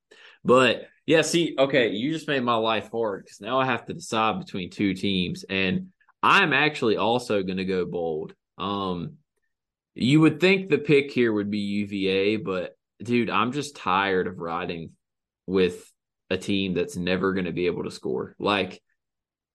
But 0.45 0.87
yeah, 1.05 1.21
see, 1.21 1.55
okay, 1.57 1.89
you 1.89 2.11
just 2.11 2.27
made 2.27 2.43
my 2.43 2.55
life 2.55 2.89
hard 2.91 3.25
because 3.25 3.41
now 3.41 3.59
I 3.59 3.65
have 3.65 3.85
to 3.85 3.93
decide 3.93 4.39
between 4.39 4.69
two 4.69 4.93
teams. 4.93 5.43
And 5.49 5.89
I'm 6.21 6.53
actually 6.53 6.97
also 6.97 7.43
going 7.43 7.57
to 7.57 7.65
go 7.65 7.85
bold. 7.85 8.33
Um, 8.57 9.17
you 9.95 10.21
would 10.21 10.39
think 10.39 10.69
the 10.69 10.77
pick 10.77 11.11
here 11.11 11.31
would 11.31 11.51
be 11.51 11.59
UVA, 11.59 12.37
but 12.37 12.75
dude, 13.01 13.29
I'm 13.29 13.51
just 13.51 13.75
tired 13.75 14.27
of 14.27 14.39
riding 14.39 14.91
with 15.45 15.91
a 16.29 16.37
team 16.37 16.73
that's 16.73 16.95
never 16.95 17.33
going 17.33 17.45
to 17.45 17.51
be 17.51 17.67
able 17.67 17.83
to 17.83 17.91
score. 17.91 18.35
Like 18.39 18.81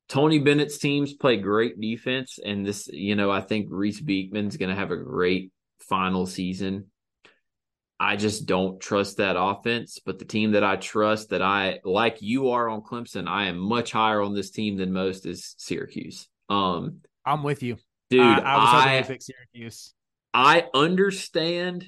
Tony 0.08 0.38
Bennett's 0.38 0.78
teams 0.78 1.12
play 1.14 1.36
great 1.36 1.80
defense, 1.80 2.38
and 2.44 2.64
this, 2.64 2.88
you 2.88 3.16
know, 3.16 3.30
I 3.30 3.40
think 3.40 3.68
Reece 3.70 4.00
Beekman's 4.00 4.56
going 4.56 4.70
to 4.70 4.76
have 4.76 4.90
a 4.90 4.96
great 4.96 5.52
final 5.80 6.26
season. 6.26 6.86
I 8.00 8.16
just 8.16 8.46
don't 8.46 8.80
trust 8.80 9.16
that 9.16 9.36
offense. 9.38 9.98
But 10.04 10.18
the 10.18 10.24
team 10.24 10.52
that 10.52 10.64
I 10.64 10.76
trust, 10.76 11.30
that 11.30 11.42
I 11.42 11.80
like 11.84 12.18
you 12.20 12.50
are 12.50 12.68
on 12.68 12.82
Clemson, 12.82 13.28
I 13.28 13.46
am 13.46 13.58
much 13.58 13.92
higher 13.92 14.20
on 14.20 14.34
this 14.34 14.50
team 14.50 14.76
than 14.76 14.92
most 14.92 15.26
is 15.26 15.54
Syracuse. 15.58 16.28
Um, 16.48 17.00
I'm 17.24 17.42
with 17.42 17.62
you, 17.62 17.76
dude. 18.10 18.20
I, 18.20 18.38
I 18.38 18.56
was 18.56 18.68
hoping 18.68 18.90
I, 18.90 19.02
to 19.02 19.08
pick 19.08 19.22
Syracuse. 19.22 19.94
I 20.32 20.66
understand 20.72 21.86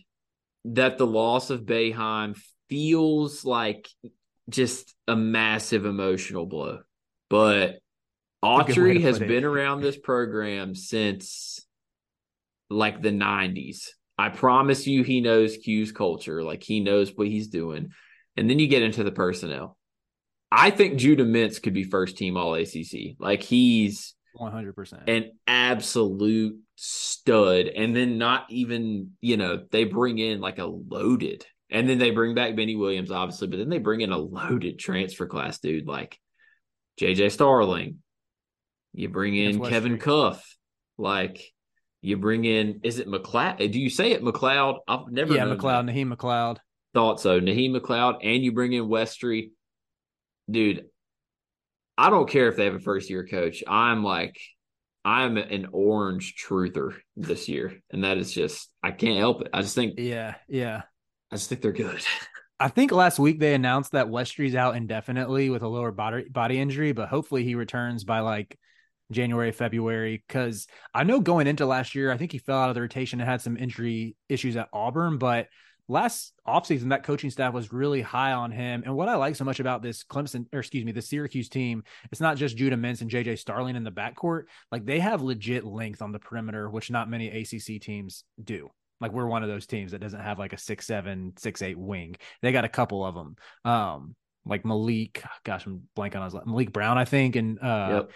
that 0.64 0.98
the 0.98 1.06
loss 1.06 1.50
of 1.50 1.62
Boeheim 1.62 2.40
feels 2.68 3.44
like 3.44 3.88
just 4.48 4.94
a 5.06 5.16
massive 5.16 5.86
emotional 5.86 6.46
blow, 6.46 6.80
but 7.28 7.78
Autry 8.44 9.00
has 9.02 9.18
been 9.18 9.44
around 9.44 9.82
this 9.82 9.98
program 9.98 10.74
since 10.74 11.64
like 12.70 13.02
the 13.02 13.10
90s. 13.10 13.88
I 14.20 14.28
promise 14.28 14.86
you, 14.86 15.02
he 15.02 15.22
knows 15.22 15.56
Q's 15.56 15.92
culture. 15.92 16.42
Like 16.42 16.62
he 16.62 16.80
knows 16.80 17.10
what 17.16 17.26
he's 17.26 17.48
doing. 17.48 17.88
And 18.36 18.50
then 18.50 18.58
you 18.58 18.68
get 18.68 18.82
into 18.82 19.02
the 19.02 19.10
personnel. 19.10 19.78
I 20.52 20.70
think 20.70 20.98
Judah 20.98 21.24
Mintz 21.24 21.62
could 21.62 21.72
be 21.72 21.84
first 21.84 22.18
team 22.18 22.36
all 22.36 22.54
ACC. 22.54 23.16
Like 23.18 23.42
he's 23.42 24.14
100% 24.38 25.08
an 25.08 25.32
absolute 25.46 26.58
stud. 26.76 27.66
And 27.66 27.96
then 27.96 28.18
not 28.18 28.44
even, 28.50 29.12
you 29.22 29.38
know, 29.38 29.64
they 29.70 29.84
bring 29.84 30.18
in 30.18 30.40
like 30.40 30.58
a 30.58 30.66
loaded, 30.66 31.46
and 31.70 31.88
then 31.88 31.98
they 31.98 32.10
bring 32.10 32.34
back 32.34 32.54
Benny 32.56 32.76
Williams, 32.76 33.10
obviously, 33.10 33.48
but 33.48 33.56
then 33.56 33.70
they 33.70 33.78
bring 33.78 34.02
in 34.02 34.12
a 34.12 34.18
loaded 34.18 34.78
transfer 34.78 35.26
class, 35.26 35.60
dude, 35.60 35.86
like 35.86 36.18
JJ 37.00 37.32
Starling. 37.32 38.02
You 38.92 39.08
bring 39.08 39.34
in 39.34 39.64
Kevin 39.64 39.96
Cuff. 39.98 40.44
Like, 40.98 41.42
you 42.02 42.16
bring 42.16 42.44
in, 42.44 42.80
is 42.82 42.98
it 42.98 43.06
McLeod? 43.06 43.72
Do 43.72 43.78
you 43.78 43.90
say 43.90 44.12
it 44.12 44.22
McLeod? 44.22 44.78
I've 44.88 45.08
never 45.10 45.34
Yeah, 45.34 45.44
McLeod, 45.44 45.86
that. 45.86 45.94
Naheem 45.94 46.14
McLeod. 46.14 46.58
Thought 46.94 47.20
so. 47.20 47.40
Naheem 47.40 47.76
McLeod, 47.76 48.18
and 48.22 48.42
you 48.42 48.52
bring 48.52 48.72
in 48.72 48.84
Westry. 48.84 49.50
Dude, 50.50 50.86
I 51.96 52.10
don't 52.10 52.28
care 52.28 52.48
if 52.48 52.56
they 52.56 52.64
have 52.64 52.74
a 52.74 52.80
first 52.80 53.10
year 53.10 53.26
coach. 53.26 53.62
I'm 53.66 54.02
like, 54.02 54.36
I'm 55.04 55.36
an 55.36 55.68
orange 55.72 56.34
truther 56.36 56.94
this 57.16 57.48
year. 57.48 57.80
And 57.90 58.04
that 58.04 58.18
is 58.18 58.32
just, 58.32 58.68
I 58.82 58.90
can't 58.90 59.18
help 59.18 59.42
it. 59.42 59.48
I 59.52 59.62
just 59.62 59.74
think, 59.74 59.98
yeah, 59.98 60.34
yeah. 60.48 60.82
I 61.30 61.36
just 61.36 61.48
think 61.48 61.62
they're 61.62 61.72
good. 61.72 62.02
I 62.60 62.68
think 62.68 62.92
last 62.92 63.18
week 63.18 63.38
they 63.38 63.54
announced 63.54 63.92
that 63.92 64.08
Westry's 64.08 64.54
out 64.54 64.76
indefinitely 64.76 65.48
with 65.48 65.62
a 65.62 65.68
lower 65.68 65.92
body 65.92 66.28
body 66.28 66.60
injury, 66.60 66.92
but 66.92 67.08
hopefully 67.08 67.42
he 67.42 67.54
returns 67.54 68.04
by 68.04 68.20
like 68.20 68.58
January, 69.10 69.52
February. 69.52 70.22
Because 70.26 70.66
I 70.94 71.04
know 71.04 71.20
going 71.20 71.46
into 71.46 71.66
last 71.66 71.94
year, 71.94 72.12
I 72.12 72.16
think 72.16 72.32
he 72.32 72.38
fell 72.38 72.58
out 72.58 72.68
of 72.68 72.74
the 72.74 72.80
rotation 72.80 73.20
and 73.20 73.28
had 73.28 73.42
some 73.42 73.56
injury 73.56 74.16
issues 74.28 74.56
at 74.56 74.68
Auburn. 74.72 75.18
But 75.18 75.48
last 75.88 76.32
offseason, 76.46 76.90
that 76.90 77.02
coaching 77.02 77.30
staff 77.30 77.52
was 77.52 77.72
really 77.72 78.00
high 78.00 78.32
on 78.32 78.50
him. 78.50 78.82
And 78.84 78.94
what 78.94 79.08
I 79.08 79.16
like 79.16 79.36
so 79.36 79.44
much 79.44 79.60
about 79.60 79.82
this 79.82 80.04
Clemson, 80.04 80.46
or 80.52 80.60
excuse 80.60 80.84
me, 80.84 80.92
the 80.92 81.02
Syracuse 81.02 81.48
team, 81.48 81.82
it's 82.12 82.20
not 82.20 82.36
just 82.36 82.56
Judah 82.56 82.76
Mintz 82.76 83.00
and 83.00 83.10
JJ 83.10 83.38
Starling 83.38 83.76
in 83.76 83.84
the 83.84 83.90
backcourt. 83.90 84.44
Like 84.70 84.86
they 84.86 85.00
have 85.00 85.22
legit 85.22 85.64
length 85.64 86.00
on 86.00 86.12
the 86.12 86.18
perimeter, 86.18 86.70
which 86.70 86.90
not 86.90 87.10
many 87.10 87.28
ACC 87.28 87.80
teams 87.80 88.24
do. 88.42 88.70
Like 89.00 89.12
we're 89.12 89.26
one 89.26 89.42
of 89.42 89.48
those 89.48 89.66
teams 89.66 89.92
that 89.92 90.00
doesn't 90.00 90.20
have 90.20 90.38
like 90.38 90.52
a 90.52 90.58
six 90.58 90.86
seven, 90.86 91.32
six 91.38 91.62
eight 91.62 91.78
wing. 91.78 92.16
They 92.42 92.52
got 92.52 92.64
a 92.64 92.68
couple 92.68 93.04
of 93.04 93.14
them. 93.14 93.36
Um, 93.64 94.14
like 94.46 94.62
Maliq, 94.62 95.22
gosh, 95.44 95.66
I'm 95.66 95.82
blanking 95.96 96.16
on 96.16 96.24
his 96.24 96.34
Maliq 96.34 96.72
Brown, 96.72 96.98
I 96.98 97.04
think, 97.04 97.36
and 97.36 97.58
uh, 97.60 97.88
yep. 97.90 98.10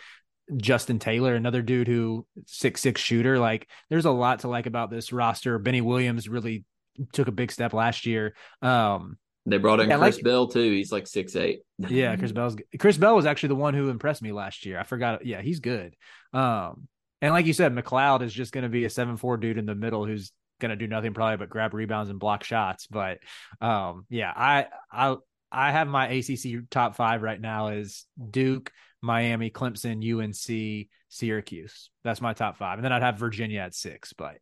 Justin 0.56 0.98
Taylor, 0.98 1.34
another 1.34 1.62
dude 1.62 1.88
who 1.88 2.26
six 2.46 2.80
six 2.80 3.00
shooter. 3.00 3.38
Like 3.38 3.68
there's 3.90 4.04
a 4.04 4.10
lot 4.10 4.40
to 4.40 4.48
like 4.48 4.66
about 4.66 4.90
this 4.90 5.12
roster. 5.12 5.58
Benny 5.58 5.80
Williams 5.80 6.28
really 6.28 6.64
took 7.12 7.28
a 7.28 7.32
big 7.32 7.50
step 7.50 7.72
last 7.72 8.06
year. 8.06 8.34
Um, 8.62 9.18
they 9.46 9.58
brought 9.58 9.80
in 9.80 9.88
Chris 9.88 10.16
like, 10.16 10.24
Bell 10.24 10.48
too. 10.48 10.70
He's 10.70 10.92
like 10.92 11.06
six 11.06 11.36
eight. 11.36 11.60
yeah, 11.78 12.16
Chris 12.16 12.32
Bell's 12.32 12.56
Chris 12.78 12.96
Bell 12.96 13.16
was 13.16 13.26
actually 13.26 13.50
the 13.50 13.56
one 13.56 13.74
who 13.74 13.90
impressed 13.90 14.22
me 14.22 14.32
last 14.32 14.64
year. 14.64 14.78
I 14.78 14.84
forgot. 14.84 15.26
Yeah, 15.26 15.42
he's 15.42 15.60
good. 15.60 15.96
Um, 16.32 16.88
and 17.20 17.32
like 17.32 17.46
you 17.46 17.52
said, 17.52 17.74
McLeod 17.74 18.22
is 18.22 18.32
just 18.32 18.52
going 18.52 18.64
to 18.64 18.70
be 18.70 18.84
a 18.84 18.90
seven 18.90 19.16
four 19.16 19.36
dude 19.36 19.58
in 19.58 19.66
the 19.66 19.74
middle 19.74 20.04
who's 20.04 20.32
going 20.60 20.70
to 20.70 20.76
do 20.76 20.86
nothing 20.86 21.14
probably 21.14 21.36
but 21.36 21.50
grab 21.50 21.74
rebounds 21.74 22.10
and 22.10 22.18
block 22.18 22.44
shots. 22.44 22.86
But 22.86 23.18
um, 23.60 24.06
yeah, 24.08 24.32
I 24.34 24.66
I 24.90 25.16
I 25.52 25.72
have 25.72 25.88
my 25.88 26.08
ACC 26.08 26.68
top 26.70 26.96
five 26.96 27.22
right 27.22 27.40
now 27.40 27.68
is 27.68 28.06
Duke, 28.30 28.72
Miami, 29.04 29.50
Clemson, 29.50 30.02
UNC, 30.02 30.88
Syracuse. 31.08 31.90
That's 32.02 32.20
my 32.20 32.32
top 32.32 32.56
five, 32.56 32.78
and 32.78 32.84
then 32.84 32.92
I'd 32.92 33.02
have 33.02 33.18
Virginia 33.18 33.60
at 33.60 33.74
six. 33.74 34.12
But 34.12 34.38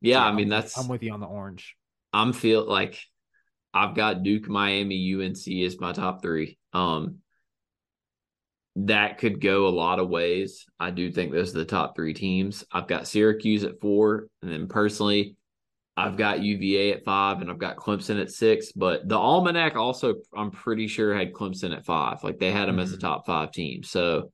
yeah, 0.00 0.18
yeah 0.18 0.24
I 0.24 0.32
mean 0.32 0.48
that's 0.48 0.76
I'm 0.78 0.88
with 0.88 1.02
you 1.02 1.12
on 1.12 1.20
the 1.20 1.26
orange. 1.26 1.76
I'm 2.12 2.32
feel 2.32 2.64
like 2.66 2.98
I've 3.74 3.94
got 3.94 4.22
Duke, 4.22 4.48
Miami, 4.48 5.14
UNC 5.14 5.46
as 5.64 5.78
my 5.78 5.92
top 5.92 6.22
three. 6.22 6.58
Um, 6.72 7.18
that 8.76 9.18
could 9.18 9.40
go 9.40 9.66
a 9.66 9.70
lot 9.70 9.98
of 9.98 10.08
ways. 10.08 10.66
I 10.78 10.90
do 10.90 11.10
think 11.10 11.32
those 11.32 11.54
are 11.54 11.58
the 11.58 11.64
top 11.64 11.96
three 11.96 12.14
teams. 12.14 12.64
I've 12.72 12.88
got 12.88 13.08
Syracuse 13.08 13.64
at 13.64 13.80
four, 13.80 14.28
and 14.42 14.50
then 14.50 14.68
personally, 14.68 15.36
I've 15.96 16.16
got 16.16 16.42
UVA 16.42 16.92
at 16.92 17.04
five, 17.04 17.40
and 17.40 17.50
I've 17.50 17.58
got 17.58 17.76
Clemson 17.76 18.20
at 18.20 18.30
six. 18.30 18.72
But 18.72 19.08
the 19.08 19.16
Almanac 19.16 19.76
also, 19.76 20.16
I'm 20.36 20.50
pretty 20.50 20.88
sure, 20.88 21.16
had 21.16 21.32
Clemson 21.32 21.74
at 21.74 21.86
five. 21.86 22.22
Like 22.22 22.38
they 22.38 22.52
had 22.52 22.68
them 22.68 22.76
mm-hmm. 22.76 22.80
as 22.80 22.92
a 22.92 22.96
mm-hmm. 22.96 23.06
top 23.06 23.26
five 23.26 23.52
team. 23.52 23.82
So, 23.82 24.30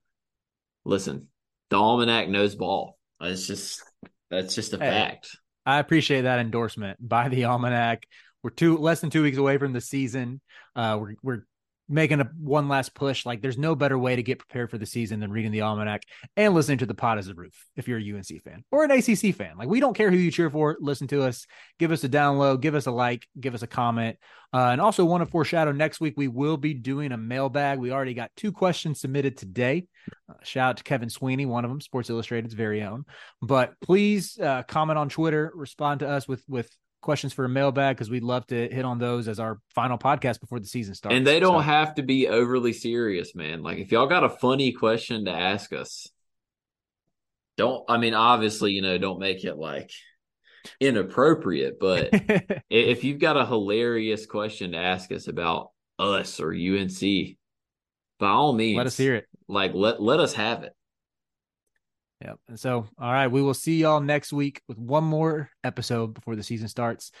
listen, 0.83 1.27
the 1.69 1.77
Almanac 1.77 2.27
knows 2.27 2.55
ball. 2.55 2.97
It's 3.21 3.47
just 3.47 3.81
that's 4.29 4.55
just 4.55 4.73
a 4.73 4.77
hey, 4.77 4.89
fact. 4.89 5.37
I 5.65 5.79
appreciate 5.79 6.23
that 6.23 6.39
endorsement 6.39 6.97
by 6.99 7.29
the 7.29 7.45
Almanac. 7.45 8.05
We're 8.43 8.49
two 8.49 8.77
less 8.77 8.99
than 8.99 9.09
two 9.09 9.23
weeks 9.23 9.37
away 9.37 9.57
from 9.57 9.71
the 9.71 9.81
season. 9.81 10.41
Uh, 10.75 10.97
we're 10.99 11.15
we're 11.23 11.45
making 11.89 12.21
a 12.21 12.29
one 12.39 12.67
last 12.67 12.95
push. 12.95 13.25
Like 13.25 13.41
there's 13.41 13.57
no 13.57 13.75
better 13.75 13.97
way 13.97 14.15
to 14.15 14.23
get 14.23 14.39
prepared 14.39 14.71
for 14.71 14.77
the 14.77 14.85
season 14.85 15.19
than 15.19 15.31
reading 15.31 15.51
the 15.51 15.61
almanac 15.61 16.03
and 16.37 16.53
listening 16.53 16.77
to 16.79 16.85
the 16.85 16.93
pot 16.93 17.17
as 17.17 17.27
a 17.27 17.33
roof. 17.33 17.53
If 17.75 17.87
you're 17.87 17.99
a 17.99 18.13
UNC 18.13 18.41
fan 18.43 18.63
or 18.71 18.83
an 18.83 18.91
ACC 18.91 19.35
fan, 19.35 19.57
like 19.57 19.67
we 19.67 19.79
don't 19.79 19.95
care 19.95 20.09
who 20.09 20.17
you 20.17 20.31
cheer 20.31 20.49
for. 20.49 20.77
Listen 20.79 21.07
to 21.07 21.23
us, 21.23 21.45
give 21.79 21.91
us 21.91 22.03
a 22.03 22.09
download, 22.09 22.61
give 22.61 22.75
us 22.75 22.85
a 22.85 22.91
like, 22.91 23.27
give 23.39 23.53
us 23.53 23.63
a 23.63 23.67
comment, 23.67 24.17
uh, 24.53 24.69
and 24.71 24.79
also 24.79 25.03
want 25.03 25.23
to 25.23 25.29
foreshadow 25.29 25.71
next 25.71 25.99
week 25.99 26.13
we 26.15 26.27
will 26.27 26.57
be 26.57 26.73
doing 26.73 27.11
a 27.11 27.17
mailbag. 27.17 27.79
We 27.79 27.91
already 27.91 28.13
got 28.13 28.31
two 28.37 28.51
questions 28.51 29.01
submitted 29.01 29.37
today. 29.37 29.87
Uh, 30.29 30.35
shout 30.43 30.69
out 30.69 30.77
to 30.77 30.83
Kevin 30.83 31.09
Sweeney, 31.09 31.45
one 31.45 31.65
of 31.65 31.71
them, 31.71 31.81
Sports 31.81 32.09
Illustrated's 32.09 32.53
very 32.53 32.83
own. 32.83 33.05
But 33.41 33.73
please 33.81 34.37
uh, 34.39 34.63
comment 34.63 34.99
on 34.99 35.09
Twitter, 35.09 35.51
respond 35.55 35.99
to 35.99 36.07
us 36.07 36.27
with 36.27 36.43
with 36.47 36.69
questions 37.03 37.33
for 37.33 37.45
a 37.45 37.49
mailbag 37.49 37.95
because 37.95 38.09
we'd 38.09 38.23
love 38.23 38.47
to 38.47 38.67
hit 38.69 38.85
on 38.85 38.97
those 38.97 39.27
as 39.27 39.39
our 39.39 39.59
final 39.75 39.97
podcast 39.97 40.39
before 40.39 40.59
the 40.59 40.65
season 40.65 40.95
starts. 40.95 41.15
And 41.15 41.27
they 41.27 41.39
don't 41.39 41.59
so. 41.59 41.59
have 41.59 41.95
to 41.95 42.03
be 42.03 42.27
overly 42.27 42.73
serious, 42.73 43.35
man. 43.35 43.61
Like 43.61 43.77
if 43.77 43.91
y'all 43.91 44.07
got 44.07 44.23
a 44.23 44.29
funny 44.29 44.71
question 44.71 45.25
to 45.25 45.31
ask 45.31 45.71
us, 45.73 46.07
don't 47.57 47.83
I 47.87 47.97
mean 47.97 48.15
obviously, 48.15 48.71
you 48.71 48.81
know, 48.81 48.97
don't 48.97 49.19
make 49.19 49.43
it 49.43 49.57
like 49.57 49.91
inappropriate. 50.79 51.79
But 51.79 52.09
if 52.69 53.03
you've 53.03 53.19
got 53.19 53.37
a 53.37 53.45
hilarious 53.45 54.25
question 54.25 54.71
to 54.71 54.77
ask 54.77 55.11
us 55.11 55.27
about 55.27 55.69
us 55.99 56.39
or 56.39 56.51
UNC, 56.51 56.99
by 58.19 58.27
all 58.27 58.53
means, 58.53 58.77
let 58.77 58.87
us 58.87 58.97
hear 58.97 59.15
it. 59.15 59.27
Like 59.47 59.73
let 59.73 60.01
let 60.01 60.19
us 60.19 60.33
have 60.33 60.63
it. 60.63 60.73
Yep. 62.23 62.39
And 62.47 62.59
so, 62.59 62.87
all 62.97 63.11
right, 63.11 63.27
we 63.27 63.41
will 63.41 63.53
see 63.53 63.81
y'all 63.81 63.99
next 63.99 64.31
week 64.31 64.61
with 64.69 64.77
one 64.77 65.03
more 65.03 65.49
episode 65.63 66.13
before 66.13 66.37
the 66.37 66.43
season 66.43 66.69
starts. 66.69 67.11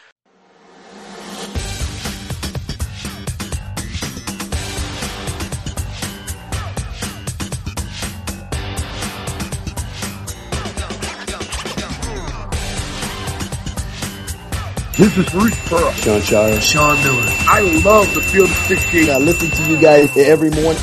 This 14.95 15.17
is 15.17 15.29
Bruce 15.31 15.67
Pearl. 15.67 15.91
Jon 15.95 16.21
Scheyer. 16.21 16.61
Sean 16.61 16.95
Miller. 17.03 17.25
I 17.49 17.61
love 17.83 18.13
the 18.13 18.21
Field 18.21 18.47
of 18.47 18.55
68. 18.55 19.09
I 19.09 19.17
listen 19.17 19.49
to 19.49 19.69
you 19.69 19.81
guys 19.81 20.15
every 20.15 20.51
morning. 20.51 20.81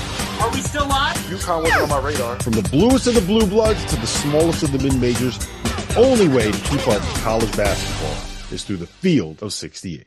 UConn 1.41 1.63
wasn't 1.63 1.83
on 1.83 1.89
my 1.89 2.01
radar. 2.01 2.39
From 2.41 2.53
the 2.53 2.69
bluest 2.71 3.07
of 3.07 3.15
the 3.15 3.21
blue 3.23 3.47
bloods 3.47 3.85
to 3.87 3.97
the 3.97 4.07
smallest 4.07 4.63
of 4.63 4.73
the 4.73 4.79
mid 4.79 5.01
majors, 5.01 5.39
the 5.39 5.95
only 5.97 6.29
way 6.29 6.51
to 6.51 6.59
keep 6.59 6.87
up 6.87 7.01
with 7.01 7.23
college 7.23 7.57
basketball 7.57 8.53
is 8.53 8.65
through 8.65 8.77
the 8.77 8.87
field 8.87 9.43
of 9.43 9.53
68. 9.53 10.07